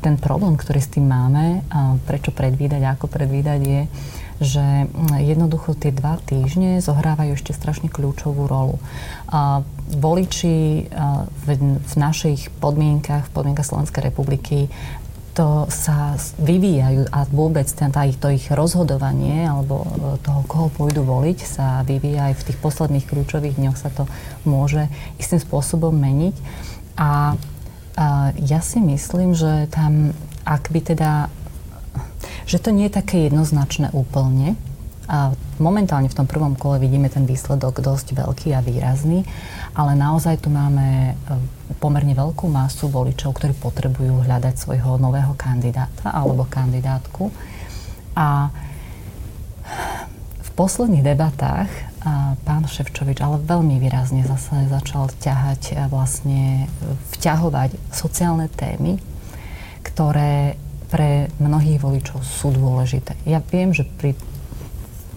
[0.02, 1.66] ten problém, ktorý s tým máme,
[2.06, 3.82] prečo predvídať, ako predvídať je,
[4.40, 8.80] že mm, jednoducho tie dva týždne zohrávajú ešte strašne kľúčovú rolu.
[9.28, 10.88] A voliči
[11.46, 14.72] v, našich podmienkach, v podmienkach Slovenskej republiky
[15.40, 17.88] to sa vyvíjajú a vôbec tá,
[18.20, 23.08] to ich rozhodovanie alebo e, toho, koho pôjdu voliť, sa vyvíja aj v tých posledných
[23.08, 24.04] kľúčových dňoch sa to
[24.44, 26.36] môže istým spôsobom meniť.
[27.00, 27.40] A,
[27.96, 30.12] a ja si myslím, že tam,
[30.44, 31.32] ak by teda
[32.50, 34.58] že to nie je také jednoznačné úplne.
[35.10, 39.26] A momentálne v tom prvom kole vidíme ten výsledok dosť veľký a výrazný,
[39.74, 41.34] ale naozaj tu máme e,
[41.82, 47.34] pomerne veľkú masu voličov, ktorí potrebujú hľadať svojho nového kandidáta alebo kandidátku.
[48.14, 48.54] A
[50.46, 51.70] v posledných debatách
[52.46, 56.72] pán Ševčovič ale veľmi výrazne zase začal ťahať a vlastne
[57.18, 59.00] vťahovať sociálne témy,
[59.84, 60.56] ktoré
[60.90, 63.14] pre mnohých voličov sú dôležité.
[63.30, 64.18] Ja viem, že pri,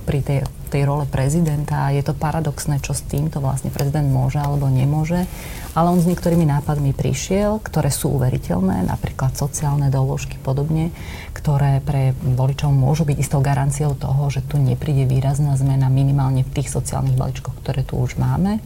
[0.04, 0.38] pri tej,
[0.68, 5.24] tej role prezidenta je to paradoxné, čo s týmto vlastne prezident môže alebo nemôže,
[5.72, 10.92] ale on s niektorými nápadmi prišiel, ktoré sú uveriteľné, napríklad sociálne doložky podobne,
[11.32, 16.52] ktoré pre voličov môžu byť istou garanciou toho, že tu nepríde výrazná zmena minimálne v
[16.52, 18.60] tých sociálnych balíčkoch, ktoré tu už máme.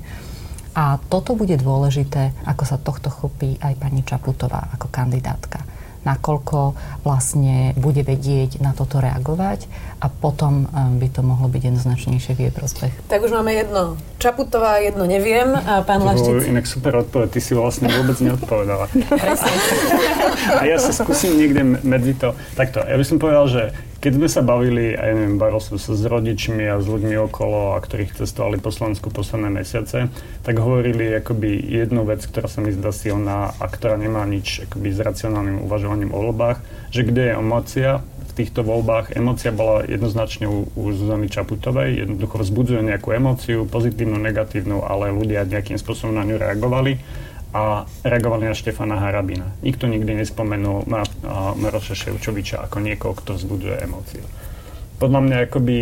[0.77, 5.76] A toto bude dôležité, ako sa tohto chopí aj pani Čaputová ako kandidátka
[6.07, 9.66] nakoľko vlastne bude vedieť na toto reagovať
[9.99, 12.93] a potom eh, by to mohlo byť jednoznačnejšie v jej prospech.
[13.11, 16.47] Tak už máme jedno Čaputová, jedno neviem a pán Laštic.
[16.47, 18.87] Inak super odpoveď, ty si vlastne vôbec neodpovedala.
[20.57, 22.33] a ja sa skúsim niekde medzi to.
[22.55, 23.62] Takto, ja by som povedal, že
[23.97, 27.74] keď sme sa bavili, aj neviem, bavil som sa s rodičmi a s ľuďmi okolo,
[27.74, 30.12] a ktorých cestovali po Slovensku posledné mesiace,
[30.44, 34.93] tak hovorili akoby jednu vec, ktorá sa mi zdá silná a ktorá nemá nič akoby
[34.93, 36.60] s racionálnym uvažovaním o voľbách,
[36.93, 37.90] že kde je emócia,
[38.27, 39.16] v týchto voľbách.
[39.16, 45.48] Emócia bola jednoznačne u, u Zuzany Čaputovej, jednoducho vzbudzuje nejakú emóciu, pozitívnu, negatívnu, ale ľudia
[45.48, 47.01] nejakým spôsobom na ňu reagovali
[47.57, 49.49] a reagovali na Štefana Harabina.
[49.65, 51.09] Nikto nikdy nespomenul na
[51.57, 54.20] Maroša Ševčoviča ako niekoho, kto vzbudzuje emócie.
[55.01, 55.77] Podľa mňa akoby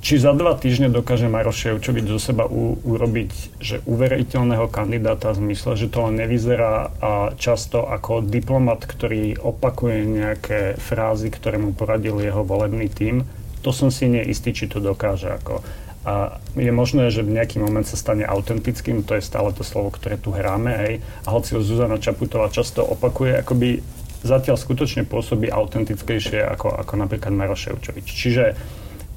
[0.00, 5.44] či za dva týždne dokáže Maroš Ševčovič zo seba u, urobiť, že uveriteľného kandidáta v
[5.44, 11.76] zmysle, že to len nevyzerá a často ako diplomat, ktorý opakuje nejaké frázy, ktoré mu
[11.76, 13.28] poradil jeho volebný tím,
[13.60, 15.28] to som si neistý, či to dokáže.
[15.36, 15.60] Ako
[16.00, 19.92] a je možné, že v nejaký moment sa stane autentickým, to je stále to slovo,
[19.92, 20.94] ktoré tu hráme, hej.
[21.28, 23.84] A hoci ho Zuzana Čaputová často opakuje, akoby
[24.24, 27.56] zatiaľ skutočne pôsobí autentickejšie ako, ako napríklad Maro.
[27.56, 28.56] Čiže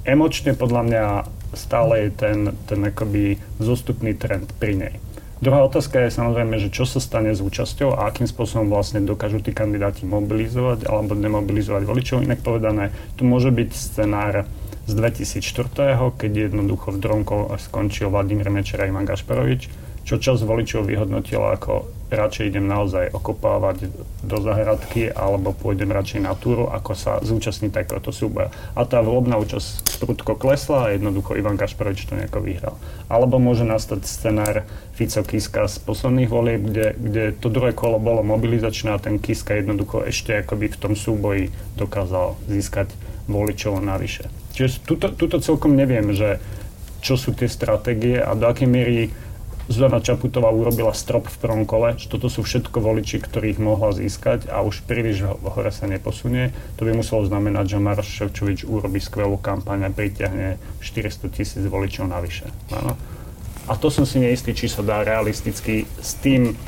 [0.03, 1.03] emočne podľa mňa
[1.55, 2.38] stále je ten,
[2.68, 4.95] ten akoby zostupný trend pri nej.
[5.43, 9.43] Druhá otázka je samozrejme, že čo sa stane s účasťou a akým spôsobom vlastne dokážu
[9.43, 12.23] tí kandidáti mobilizovať alebo demobilizovať voličov.
[12.23, 14.47] Inak povedané, tu môže byť scenár
[14.84, 19.72] z 2004., keď jednoducho v Dronko skončil Vladimír Mečer a Ivan Gašparovič,
[20.03, 23.89] čo čas voličov vyhodnotila ako radšej idem naozaj okopávať
[24.22, 28.53] do zahradky alebo pôjdem radšej na túru, ako sa zúčastniť takéhoto súboja.
[28.77, 32.76] A tá volebná účasť prudko klesla a jednoducho Ivan Kašparovič to nejako vyhral.
[33.10, 38.22] Alebo môže nastať scenár Fico Kiska z posledných volieb, kde, kde to druhé kolo bolo
[38.22, 41.49] mobilizačné a ten Kiska jednoducho ešte akoby v tom súboji
[41.80, 42.91] dokázal získať
[43.26, 44.43] voličov navyše.
[44.53, 46.38] Čiže tuto, tuto celkom neviem, že
[47.03, 49.11] čo sú tie stratégie a do akej miery
[49.63, 54.51] Zuzana Čaputová urobila strop v prvom kole, že toto sú všetko voliči, ktorých mohla získať
[54.51, 56.51] a už príliš hore sa neposunie.
[56.75, 62.11] To by muselo znamenať, že Maroš Ševčovič urobí skvelú kampaň a pritiahne 400 tisíc voličov
[62.11, 62.51] navyše.
[62.75, 62.99] Áno.
[63.63, 66.59] A to som si neistý, či sa dá realisticky s tým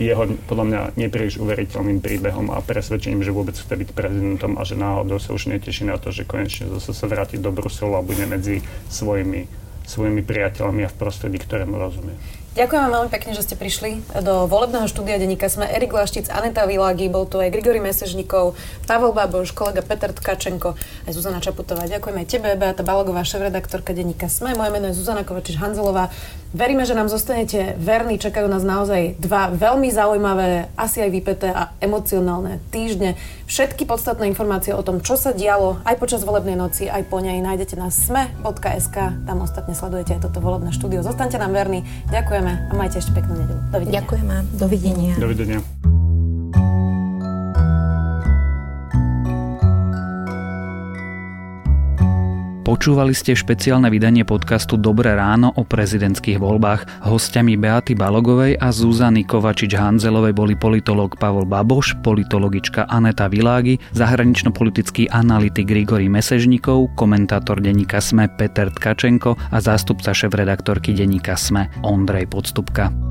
[0.00, 4.80] jeho podľa mňa nepríliš uveriteľným príbehom a presvedčením, že vôbec chce byť prezidentom a že
[4.80, 8.24] náhodou sa už neteší na to, že konečne zase sa vráti do Bruselu a bude
[8.24, 9.44] medzi svojimi,
[9.84, 12.16] svojimi priateľmi a v prostredí, ktorému rozumie.
[12.50, 15.70] Ďakujem vám veľmi pekne, že ste prišli do volebného štúdia denníka Sme.
[15.70, 18.58] Erik Laštic, Aneta Világi, bol tu aj Grigory Mesežníkov,
[18.90, 20.74] Pavel Baboš, kolega Peter Tkačenko,
[21.06, 21.86] aj Zuzana Čaputová.
[21.86, 24.58] Ďakujem aj tebe, Beata Balogová, šéf-redaktorka denníka Sme.
[24.58, 26.10] Moje meno je Zuzana Kovačič-Hanzelová.
[26.50, 28.18] Veríme, že nám zostanete verní.
[28.18, 33.14] Čakajú nás naozaj dva veľmi zaujímavé, asi aj vypeté a emocionálne týždne.
[33.46, 37.38] Všetky podstatné informácie o tom, čo sa dialo aj počas volebnej noci, aj po nej
[37.38, 38.96] nájdete na sme.sk.
[38.98, 41.06] Tam ostatne sledujete aj toto volebné štúdio.
[41.06, 41.86] Zostaňte nám verní.
[42.10, 43.60] Ďakujeme a majte ešte peknú nedelu.
[43.70, 43.94] Dovidenia.
[44.02, 44.34] Ďakujeme.
[44.58, 45.12] Dovidenia.
[45.22, 45.99] Dovidenia.
[52.70, 57.02] Počúvali ste špeciálne vydanie podcastu Dobré ráno o prezidentských voľbách.
[57.02, 65.66] Hostiami Beaty Balogovej a Zuzany Kovačič-Hanzelovej boli politológ Pavol Baboš, politologička Aneta Világi, zahranično-politický analytik
[65.66, 73.09] Grigory Mesežníkov, komentátor denníka SME Peter Tkačenko a zástupca šéf-redaktorky denníka SME Ondrej Podstupka.